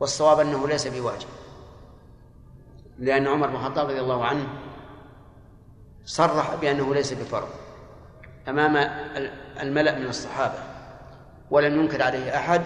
والصواب 0.00 0.40
أنه 0.40 0.68
ليس 0.68 0.86
بواجب 0.86 1.28
لأن 2.98 3.26
عمر 3.26 3.46
بن 3.46 3.54
الخطاب 3.54 3.90
رضي 3.90 4.00
الله 4.00 4.24
عنه 4.24 4.46
صرح 6.04 6.54
بأنه 6.54 6.94
ليس 6.94 7.12
بفرض 7.12 7.48
أمام 8.48 8.76
الملأ 9.60 9.98
من 9.98 10.06
الصحابة 10.06 10.58
ولم 11.50 11.80
ينكر 11.80 12.02
عليه 12.02 12.36
أحد 12.36 12.62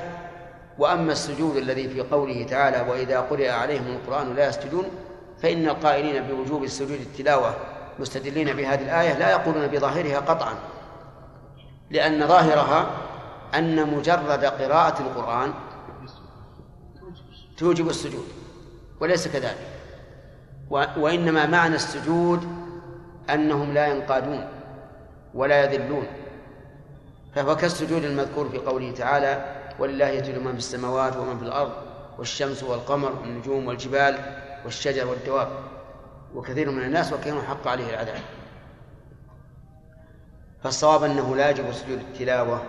وأما 0.79 1.13
السجود 1.13 1.57
الذي 1.57 1.89
في 1.89 2.01
قوله 2.01 2.45
تعالى 2.45 2.91
وإذا 2.91 3.21
قرئ 3.21 3.49
عليهم 3.49 3.87
القرآن 3.87 4.35
لا 4.35 4.49
يسجدون 4.49 4.85
فإن 5.43 5.69
القائلين 5.69 6.23
بوجوب 6.23 6.65
السجود 6.65 7.01
التلاوة 7.01 7.55
مستدلين 7.99 8.53
بهذه 8.57 8.83
الآية 8.83 9.19
لا 9.19 9.31
يقولون 9.31 9.67
بظاهرها 9.67 10.19
قطعا 10.19 10.55
لأن 11.91 12.27
ظاهرها 12.27 12.91
أن 13.55 13.95
مجرد 13.95 14.45
قراءة 14.45 15.03
القرآن 15.03 15.53
توجب 17.57 17.89
السجود 17.89 18.27
وليس 19.01 19.29
كذلك. 19.29 19.67
وإنما 20.71 21.47
معنى 21.47 21.75
السجود 21.75 22.49
أنهم 23.31 23.75
لا 23.75 23.87
ينقادون 23.87 24.47
ولا 25.35 25.65
يذلون 25.65 26.07
فهو 27.35 27.57
كالسجود 27.57 28.05
المذكور 28.05 28.49
في 28.49 28.59
قوله 28.59 28.93
تعالى 28.93 29.58
ولله 29.79 30.09
يسجد 30.09 30.39
من 30.39 30.53
في 30.53 30.59
السماوات 30.59 31.17
ومن 31.17 31.39
في 31.39 31.45
الأرض 31.45 31.73
والشمس 32.19 32.63
والقمر 32.63 33.13
والنجوم 33.13 33.67
والجبال 33.67 34.19
والشجر 34.65 35.07
والدواب. 35.07 35.49
وكثير 36.35 36.71
من 36.71 36.83
الناس 36.83 37.13
وكانوا 37.13 37.43
حق 37.43 37.69
عليه 37.69 37.91
العذاب 37.91 38.23
فالصواب 40.63 41.03
أنه 41.05 41.37
لا 41.37 41.51
يجب 41.51 41.73
سجود 41.73 41.99
التلاوة. 41.99 42.63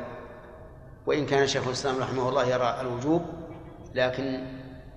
وإن 1.06 1.26
كان 1.26 1.48
شيخ 1.48 1.68
الإسلام 1.68 1.98
رحمه 1.98 2.30
الله 2.30 2.46
يرى 2.46 2.82
الوجوب 2.82 3.22
لكن 3.96 4.48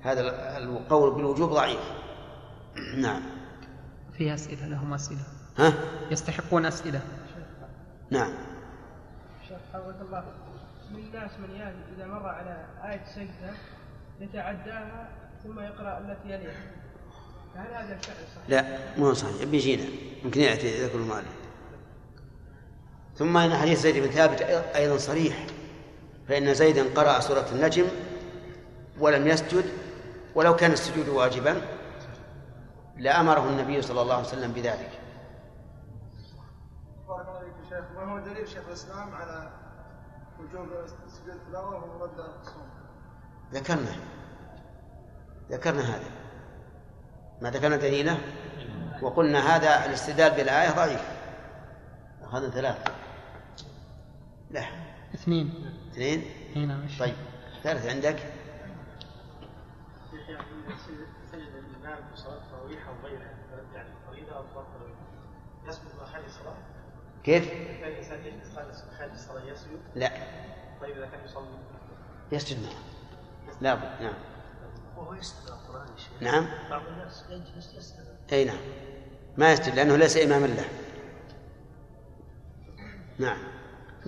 هذا 0.03 0.21
القول 0.59 1.15
بالوجوب 1.15 1.51
ضعيف. 1.51 1.81
نعم. 2.97 3.23
في 4.13 4.35
أسئلة 4.35 4.67
لهم 4.67 4.95
أسئلة. 4.95 5.21
ها؟ 5.59 5.73
يستحقون 6.11 6.67
أسئلة. 6.67 7.01
نعم. 8.11 8.33
شيخ 9.49 9.59
حفظك 9.73 10.01
الله. 10.01 10.25
من 10.93 10.99
الناس 10.99 11.31
من 11.39 11.51
يأتي 11.51 11.79
إذا 11.97 12.07
مر 12.07 12.27
على 12.27 12.67
آية 12.85 13.05
سجدة 13.05 13.53
يتعداها 14.21 15.09
ثم 15.43 15.61
يقرأ 15.61 15.99
التي 15.99 16.29
يليها 16.29 16.61
فهل 17.55 17.75
هذا 17.75 17.95
الفعل 17.95 18.17
صحيح؟ 18.17 18.49
لا 18.49 18.79
مو 18.99 19.15
صحيح. 19.15 19.45
بيجينا 19.45 19.85
يمكن 20.25 20.41
يأتي 20.41 20.83
يذكر 20.83 20.99
المؤلف 20.99 21.43
ثم 23.15 23.37
إن 23.37 23.57
حديث 23.57 23.81
زيد 23.81 24.05
بن 24.05 24.11
ثابت 24.11 24.43
أيضا 24.77 24.97
صريح. 24.97 25.47
فإن 26.29 26.55
زيدا 26.55 26.95
قرأ 26.95 27.21
سورة 27.21 27.47
النجم 27.53 27.87
ولم 28.99 29.27
يسجد 29.27 29.65
ولو 30.35 30.57
كان 30.57 30.73
السجود 30.73 31.09
واجبا 31.09 31.63
لأمره 32.97 33.49
النبي 33.49 33.83
صلى 33.83 34.03
الله 34.03 34.15
عليه 34.15 34.27
وسلم 34.27 34.53
بذلك. 34.53 34.91
بارك 37.09 37.29
الله 37.29 37.41
فيك 37.41 37.69
شيخ. 37.69 37.85
ما 37.97 38.13
هو 38.13 38.19
دليل 38.19 38.49
شيخ 38.49 38.63
الإسلام 38.69 39.15
على 39.15 39.62
وجوب 40.43 40.69
سجود 40.87 41.29
التلاوه 41.29 42.01
ورد 42.01 42.19
الصوم؟ 42.19 42.69
ذكرنا. 43.53 43.97
ذكرنا 45.51 45.81
هذا. 45.81 46.11
ما 47.43 47.51
ذكرنا 47.51 47.77
دليله؟ 47.77 48.19
وقلنا 49.03 49.39
هذا 49.57 49.87
الاستدلال 49.87 50.31
بالآية 50.31 50.71
ضعيف. 50.71 51.03
أخذنا 52.23 52.51
ثلاثة. 52.51 52.93
لا. 54.51 54.65
اثنين. 55.15 55.73
اثنين؟ 55.93 56.25
هنا 56.57 56.87
طيب. 57.01 57.15
ثالث 57.63 57.87
عندك؟ 57.87 58.17
سجد 61.33 61.53
الإمام 61.55 61.99
في 62.11 62.17
صلاة 62.17 62.37
التراويح 62.37 62.89
أو 62.89 62.95
غيرها 63.05 63.31
يعني 63.75 63.89
فريضة 64.07 64.37
أو 64.37 64.45
صلاة 64.55 64.65
التراويح 64.65 64.97
الصلاة؟ 65.69 66.02
كيف؟ 67.25 67.49
يسجد؟ 69.53 69.79
لا. 69.95 70.13
طيب 70.81 70.97
إذا 70.97 71.07
كان 71.07 71.25
يصلي؟ 71.25 71.47
يسجد 72.33 72.59
لا 73.61 73.75
بد 73.75 74.03
نعم. 74.03 74.13
وهو 74.97 75.15
يا 75.15 75.21
شيخ. 75.21 76.11
نعم. 76.21 76.47
بعض 76.71 76.83
الناس 76.87 77.25
يجلس 77.31 77.95
أي 78.33 78.45
نعم. 78.45 78.57
ما 79.37 79.53
يسجد 79.53 79.75
لأنه 79.75 79.97
ليس 79.97 80.17
إماما 80.17 80.47
له. 80.47 80.65
نعم. 83.19 83.39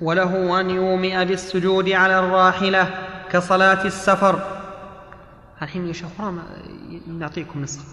وله 0.03 0.61
أن 0.61 0.71
يومئ 0.71 1.25
بالسجود 1.25 1.89
على 1.89 2.19
الراحلة 2.19 3.09
كصلاة 3.31 3.85
السفر. 3.85 4.61
الحين 5.63 5.89
يا 5.89 5.93
شيخ 5.93 6.21
نعطيكم 7.07 7.63
نسخة. 7.63 7.85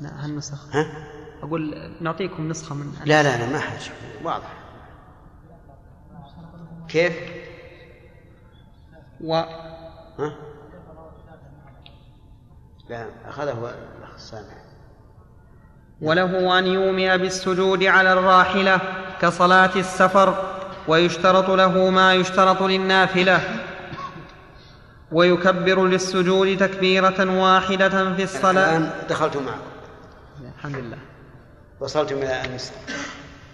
لا 0.00 0.24
هالنسخ 0.24 0.76
ها؟ 0.76 1.06
أقول 1.42 1.92
نعطيكم 2.00 2.48
نسخة 2.48 2.74
من 2.74 2.94
لا 3.04 3.22
لا 3.22 3.38
لا 3.38 3.52
ما 3.52 3.58
حاجة 3.58 3.92
واضح. 4.24 4.59
كيف؟ 6.92 7.12
و 9.20 9.34
ها؟ 9.34 10.32
لا 12.88 13.06
أخذه 13.28 13.74
الأخ 13.98 14.14
السامع. 14.14 14.60
وله 16.00 16.58
أن 16.58 16.66
يومئ 16.66 17.18
بالسجود 17.18 17.84
على 17.84 18.12
الراحلة 18.12 18.80
كصلاة 19.20 19.70
السفر 19.76 20.56
ويشترط 20.88 21.50
له 21.50 21.90
ما 21.90 22.14
يشترط 22.14 22.62
للنافلة. 22.62 23.40
ويكبر 25.12 25.86
للسجود 25.86 26.56
تكبيرة 26.56 27.40
واحدة 27.40 28.14
في 28.14 28.22
الصلاة. 28.22 28.76
الآن 28.76 28.90
دخلت 29.08 29.36
معكم 29.36 29.60
الحمد 30.56 30.76
لله. 30.76 30.98
وصلتم 31.80 32.16
إلى 32.16 32.32
أمس 32.32 32.72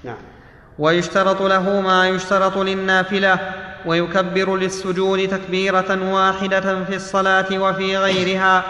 نعم. 0.04 0.35
ويشترط 0.78 1.42
له 1.42 1.80
ما 1.80 2.08
يشترط 2.08 2.58
للنافلة 2.58 3.38
ويكبر 3.86 4.56
للسجود 4.56 5.28
تكبيرة 5.28 6.12
واحدة 6.12 6.84
في 6.84 6.96
الصلاة 6.96 7.58
وفي 7.58 7.96
غيرها 7.98 8.64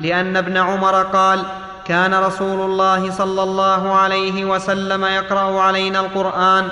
لأن 0.00 0.36
ابن 0.36 0.56
عمر 0.56 1.02
قال 1.02 1.42
كان 1.84 2.14
رسول 2.14 2.60
الله 2.70 3.10
صلى 3.10 3.42
الله 3.42 3.94
عليه 3.94 4.44
وسلم 4.44 5.04
يقرأ 5.04 5.60
علينا 5.60 6.00
القرآن 6.00 6.68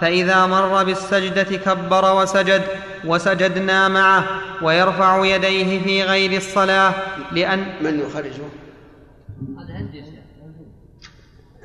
فإذا 0.00 0.46
مر 0.46 0.84
بالسجدة 0.84 1.56
كبر 1.56 2.22
وسجد 2.22 2.62
وسجدنا 3.04 3.88
معه 3.88 4.24
ويرفع 4.62 5.24
يديه 5.24 5.82
في 5.82 6.02
غير 6.02 6.36
الصلاة 6.36 6.94
لأن 7.32 7.66
من 7.80 8.00
يخرجه؟ 8.00 8.44
هذا 9.58 9.74
عندي 9.74 9.98
يا 9.98 10.04
شيخ 10.04 10.14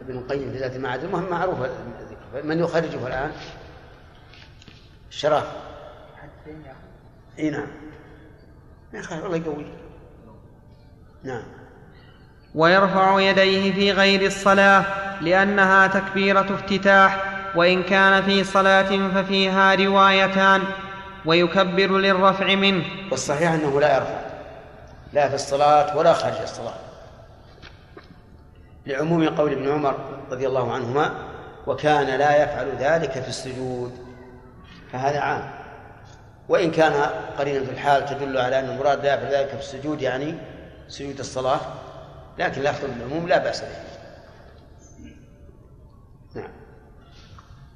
ابن 0.00 0.18
القيم 0.18 0.52
في 0.52 0.58
ذات 0.58 0.76
المعاد. 0.76 1.04
المهم 1.04 1.30
معروف 1.30 1.58
من 2.44 2.58
يخرجه 2.58 3.06
الآن؟ 3.06 3.32
الشراف 5.08 5.56
اي 7.38 7.50
نعم. 7.50 7.66
يا 8.94 9.00
أخي 9.00 9.18
الله 9.18 9.36
يقوي. 9.36 9.66
نعم. 11.24 11.42
ويرفع 12.54 13.20
يديه 13.20 13.72
في 13.72 13.92
غير 13.92 14.26
الصلاة 14.26 14.84
لأنها 15.20 15.86
تكبيرة 15.86 16.54
افتتاح 16.54 17.27
وإن 17.54 17.82
كان 17.82 18.22
في 18.22 18.44
صلاة 18.44 19.08
ففيها 19.14 19.74
روايتان 19.74 20.62
ويكبر 21.26 21.98
للرفع 21.98 22.54
منه 22.54 22.84
والصحيح 23.10 23.52
أنه 23.52 23.80
لا 23.80 23.96
يرفع 23.96 24.20
لا 25.12 25.28
في 25.28 25.34
الصلاة 25.34 25.96
ولا 25.96 26.12
خارج 26.12 26.40
الصلاة. 26.42 26.74
لعموم 28.86 29.28
قول 29.28 29.52
ابن 29.52 29.70
عمر 29.70 29.94
رضي 30.30 30.46
الله 30.46 30.72
عنهما 30.72 31.14
وكان 31.66 32.06
لا 32.18 32.42
يفعل 32.42 32.76
ذلك 32.78 33.10
في 33.10 33.28
السجود. 33.28 33.92
فهذا 34.92 35.20
عام. 35.20 35.50
وإن 36.48 36.70
كان 36.70 36.92
قرينا 37.38 37.64
في 37.64 37.70
الحال 37.70 38.06
تدل 38.06 38.38
على 38.38 38.58
أن 38.58 38.64
المراد 38.64 39.04
لا 39.04 39.14
يفعل 39.14 39.32
ذلك 39.32 39.48
في 39.48 39.58
السجود 39.58 40.02
يعني 40.02 40.34
سجود 40.88 41.18
الصلاة 41.18 41.60
لكن 42.38 42.62
لفظ 42.62 42.84
العموم 42.84 43.28
لا 43.28 43.38
بأس 43.38 43.60
به. 43.60 43.87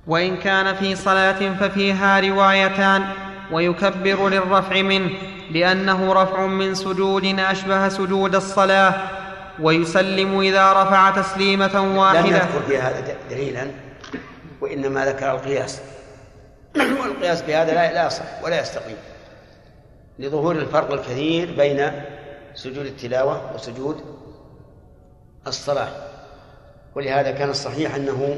وإن 0.07 0.37
كان 0.37 0.75
في 0.75 0.97
صلاة 0.97 1.55
ففيها 1.61 2.21
روايتان 2.21 3.05
ويكبر 3.53 4.29
للرفع 4.29 4.83
منه 4.83 5.11
لأنه 5.51 6.13
رفع 6.13 6.47
من 6.47 6.75
سجود 6.75 7.39
أشبه 7.39 7.89
سجود 7.89 8.35
الصلاة 8.35 8.95
ويسلم 9.61 10.41
إذا 10.41 10.73
رفع 10.73 11.11
تسليمة 11.11 11.71
لم 11.75 11.97
واحدة. 11.97 12.37
يذكر 12.37 12.63
في 12.69 12.79
هذا 12.79 13.17
دليلا 13.31 13.67
وإنما 14.61 15.07
ذكر 15.07 15.31
القياس. 15.31 15.81
والقياس 16.77 17.43
بهذا 17.43 17.75
لا 17.75 17.93
لا 17.93 18.07
يصح 18.07 18.45
ولا 18.45 18.61
يستقيم 18.61 18.97
لظهور 20.19 20.57
الفرق 20.57 20.93
الكثير 20.93 21.55
بين 21.57 21.93
سجود 22.55 22.87
التلاوة 22.87 23.55
وسجود 23.55 24.01
الصلاة. 25.47 25.89
ولهذا 26.95 27.31
كان 27.31 27.51
الصحيح 27.51 27.95
أنه 27.95 28.37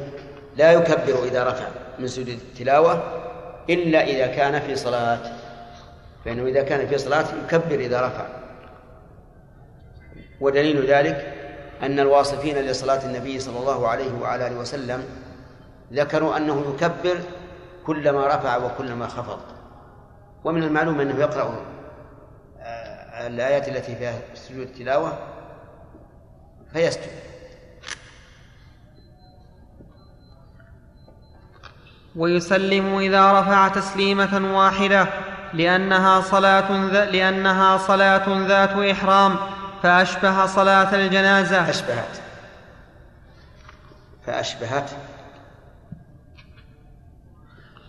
لا 0.56 0.72
يكبر 0.72 1.24
إذا 1.24 1.48
رفع 1.48 1.68
من 1.98 2.06
سجود 2.06 2.28
التلاوة 2.28 3.02
إلا 3.70 4.04
إذا 4.04 4.26
كان 4.26 4.60
في 4.60 4.76
صلاة. 4.76 5.18
فإنه 6.24 6.46
إذا 6.46 6.62
كان 6.62 6.86
في 6.86 6.98
صلاة 6.98 7.24
يكبر 7.44 7.74
إذا 7.74 8.06
رفع. 8.06 8.26
ودليل 10.40 10.86
ذلك 10.90 11.34
أن 11.82 12.00
الواصفين 12.00 12.56
لصلاة 12.56 13.04
النبي 13.06 13.40
صلى 13.40 13.58
الله 13.58 13.88
عليه 13.88 14.12
وعلى 14.20 14.46
آله 14.46 14.56
وسلم 14.56 15.04
ذكروا 15.92 16.36
أنه 16.36 16.74
يكبر 16.74 17.18
كلما 17.86 18.26
رفع 18.26 18.56
وكلما 18.56 19.06
خفض. 19.06 19.40
ومن 20.44 20.62
المعلوم 20.62 21.00
أنه 21.00 21.20
يقرأ 21.20 21.64
آه، 22.60 23.26
الآيات 23.26 23.68
التي 23.68 23.96
فيها 23.96 24.18
سجود 24.34 24.66
التلاوة 24.66 25.18
فيسجد. 26.72 27.33
ويسلم 32.16 32.98
إذا 32.98 33.40
رفع 33.40 33.68
تسليمة 33.68 34.58
واحدة 34.58 35.06
لأنها 35.54 36.20
صلاة 36.20 36.88
ذا 36.92 37.04
لأنها 37.04 37.76
صلاة 37.76 38.46
ذات 38.46 38.70
إحرام 38.70 39.36
فأشبه 39.82 40.46
صلاة 40.46 40.94
الجنازة. 40.94 41.70
أشبهت 41.70 42.18
فأشبهت. 44.26 44.90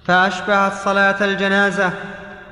فأشبهت 0.08 0.74
صلاة 0.74 1.26
الجنازة 1.26 1.92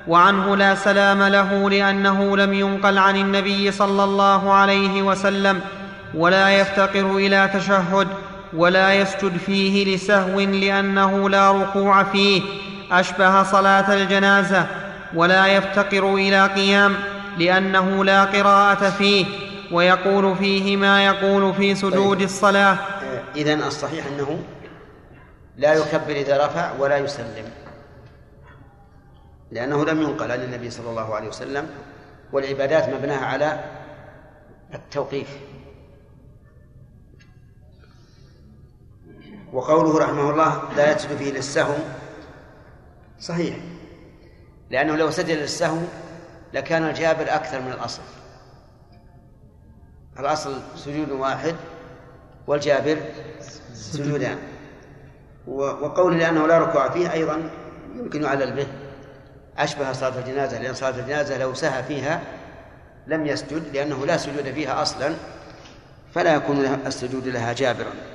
وعنه 0.08 0.56
لا 0.56 0.76
سلام 0.76 1.24
له 1.24 1.70
لأنه 1.70 2.38
لم 2.38 2.54
ينقل 2.54 2.98
عن 2.98 3.16
النبي 3.16 3.72
صلى 3.72 4.04
الله 4.04 4.54
عليه 4.54 5.02
وسلم 5.02 5.62
ولا 6.14 6.50
يفتقر 6.50 7.18
إلى 7.18 7.50
تشهد. 7.54 8.08
ولا 8.56 8.94
يسجد 8.94 9.38
فيه 9.38 9.96
لسهو 9.96 10.40
لأنه 10.40 11.30
لا 11.30 11.52
ركوع 11.52 12.04
فيه 12.04 12.42
أشبه 12.92 13.44
صلاة 13.44 13.94
الجنازة 13.94 14.68
ولا 15.16 15.48
يفتقر 15.48 16.16
إلى 16.16 16.48
قيام 16.48 16.96
لأنه 17.38 18.04
لا 18.06 18.24
قراءة 18.24 18.90
فيه 18.90 19.26
ويقول 19.72 20.36
فيه 20.36 20.78
ما 20.78 21.06
يقول 21.06 21.54
في 21.54 21.76
سجود 21.76 22.18
طيب. 22.18 22.26
الصلاة 22.26 22.78
إذن 23.36 23.64
الصحيح 23.64 24.06
أنه 24.06 24.40
لا 25.58 25.74
يكبر 25.74 26.12
إذا 26.12 26.46
رفع 26.46 26.72
ولا 26.80 26.98
يسلم 26.98 27.46
لأنه 29.52 29.86
لم 29.86 30.02
ينقل 30.02 30.32
عن 30.32 30.44
النبي 30.44 30.70
صلى 30.70 30.90
الله 30.90 31.16
عليه 31.16 31.28
وسلم 31.28 31.68
والعبادات 32.32 32.90
مبناها 32.90 33.26
على 33.26 33.64
التوقيف 34.74 35.28
وقوله 39.54 40.00
رحمه 40.00 40.30
الله 40.30 40.62
لا 40.78 40.96
يسجد 40.96 41.18
فيه 41.18 41.32
للسهو 41.32 41.76
صحيح. 43.20 43.56
لأنه 44.70 44.96
لو 44.96 45.12
سجد 45.12 45.38
للسهو 45.38 45.78
لكان 46.54 46.84
الجابر 46.84 47.36
أكثر 47.36 47.62
من 47.62 47.72
الأصل. 47.72 48.02
الأصل 50.20 50.62
سجود 50.76 51.12
واحد 51.12 51.56
والجابر 52.48 52.98
سجودان. 53.74 54.38
وقول 55.48 56.20
لأنه 56.20 56.48
لا 56.48 56.58
ركوع 56.58 56.90
فيه 56.90 57.14
أيضا 57.14 57.50
يمكن 57.96 58.24
يعلل 58.24 58.54
به 58.54 58.68
أشبه 59.58 59.92
صلاة 59.92 60.20
الجنازة 60.20 60.62
لأن 60.62 60.74
صلاة 60.74 61.00
الجنازة 61.00 61.38
لو 61.38 61.54
سهى 61.54 61.84
فيها 61.84 62.22
لم 63.08 63.26
يسجد 63.26 63.64
لأنه 63.74 64.06
لا 64.06 64.18
سجود 64.18 64.52
فيها 64.52 64.82
أصلا 64.82 65.14
فلا 66.14 66.36
يكون 66.36 66.66
السجود 66.86 67.28
لها 67.28 67.54
جابرا. 67.54 68.13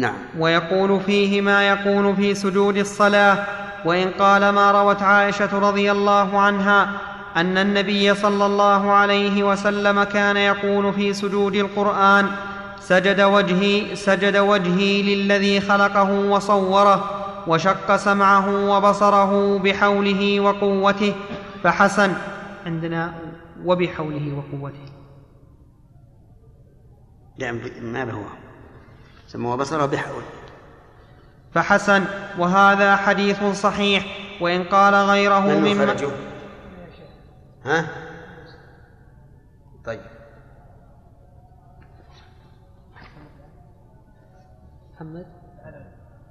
نعم. 0.00 0.14
ويقول 0.38 1.00
فيه 1.00 1.40
ما 1.40 1.68
يقول 1.68 2.16
في 2.16 2.34
سجود 2.34 2.76
الصلاة 2.76 3.46
وإن 3.84 4.10
قال 4.10 4.48
ما 4.48 4.70
روت 4.70 5.02
عائشة 5.02 5.58
رضي 5.58 5.92
الله 5.92 6.40
عنها 6.40 6.90
أن 7.36 7.58
النبي 7.58 8.14
صلى 8.14 8.46
الله 8.46 8.92
عليه 8.92 9.42
وسلم 9.42 10.02
كان 10.02 10.36
يقول 10.36 10.92
في 10.92 11.12
سجود 11.12 11.54
القرآن 11.54 12.26
سجد 12.80 13.20
وجهي 13.20 13.96
سجد 13.96 14.36
وجهي 14.36 15.02
للذي 15.02 15.60
خلقه 15.60 16.10
وصوره 16.10 17.10
وشق 17.46 17.96
سمعه 17.96 18.70
وبصره 18.70 19.58
بحوله 19.58 20.40
وقوته 20.40 21.14
فحسن 21.62 22.12
عندنا 22.66 23.12
وبحوله 23.64 24.32
وقوته. 24.36 24.90
نعم 27.38 27.60
ما 27.82 28.10
هو؟ 28.12 28.49
سمى 29.30 29.46
وبصره 29.46 29.86
بحول. 29.86 30.22
فحسن 31.54 32.04
وهذا 32.38 32.96
حديث 32.96 33.44
صحيح 33.44 34.06
وإن 34.40 34.64
قال 34.64 34.94
غيره 34.94 35.40
من 35.40 35.74
مما 35.74 35.86
خرجه 35.86 36.10
ها؟ 37.64 37.86
طيب. 39.84 40.00
محمد؟ 44.94 45.26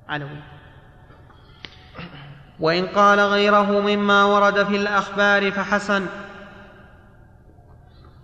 علوي. 0.10 0.40
وإن 2.60 2.88
قال 2.88 3.20
غيره 3.20 3.80
مما 3.80 4.24
ورد 4.24 4.64
في 4.64 4.76
الأخبار 4.76 5.52
فحسن. 5.52 6.06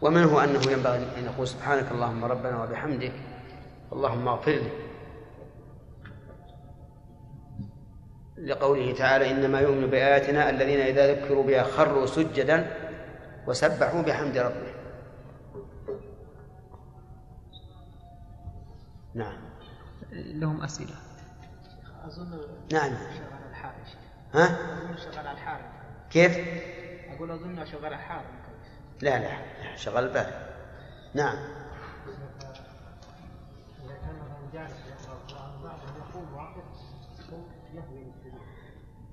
ومنه 0.02 0.44
أنه 0.44 0.72
ينبغي 0.72 1.08
أن 1.18 1.26
يقول 1.26 1.48
سبحانك 1.48 1.92
اللهم 1.92 2.26
ربنا 2.26 2.64
وبحمدك 2.64 3.35
اللهم 3.96 4.28
اغفر 4.28 4.52
لي. 4.52 4.72
لقوله 8.38 8.94
تعالى 8.94 9.32
إنما 9.32 9.60
يؤمن 9.60 9.88
بآياتنا 9.88 10.50
الذين 10.50 10.80
إذا 10.80 11.14
ذكروا 11.16 11.44
بها 11.44 11.64
خروا 11.64 12.06
سجدا 12.06 12.72
وسبحوا 13.48 14.02
بحمد 14.02 14.38
ربهم. 14.38 14.76
نعم. 19.14 19.38
لهم 20.12 20.64
أسئلة. 20.64 20.96
أظن 22.06 22.42
نعم. 22.72 22.94
شغال. 22.94 23.36
ها؟ 24.34 24.46
أظن 24.46 24.98
شغال 24.98 25.28
الحار 25.28 25.62
كيف؟ 26.10 26.38
أقول 27.16 27.32
أظن 27.32 27.66
شغال 27.66 27.94
الحار 27.94 28.24
لا 29.02 29.20
لا 29.20 29.76
شغل 29.76 30.04
البال 30.04 30.32
نعم. 31.14 31.38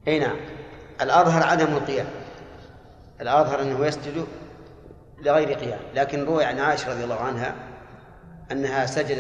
أي 0.08 0.18
نعم. 0.18 0.36
الأظهر 1.00 1.42
عدم 1.42 1.76
القيام. 1.76 2.06
الأظهر 3.20 3.62
أنه 3.62 3.86
يسجد 3.86 4.26
لغير 5.22 5.52
قيام. 5.52 5.80
لكن 5.94 6.24
روي 6.24 6.44
عن 6.44 6.58
عائشة 6.58 6.92
رضي 6.92 7.04
الله 7.04 7.20
عنها 7.20 7.54
أنها 8.52 8.86
سجدت 8.86 9.18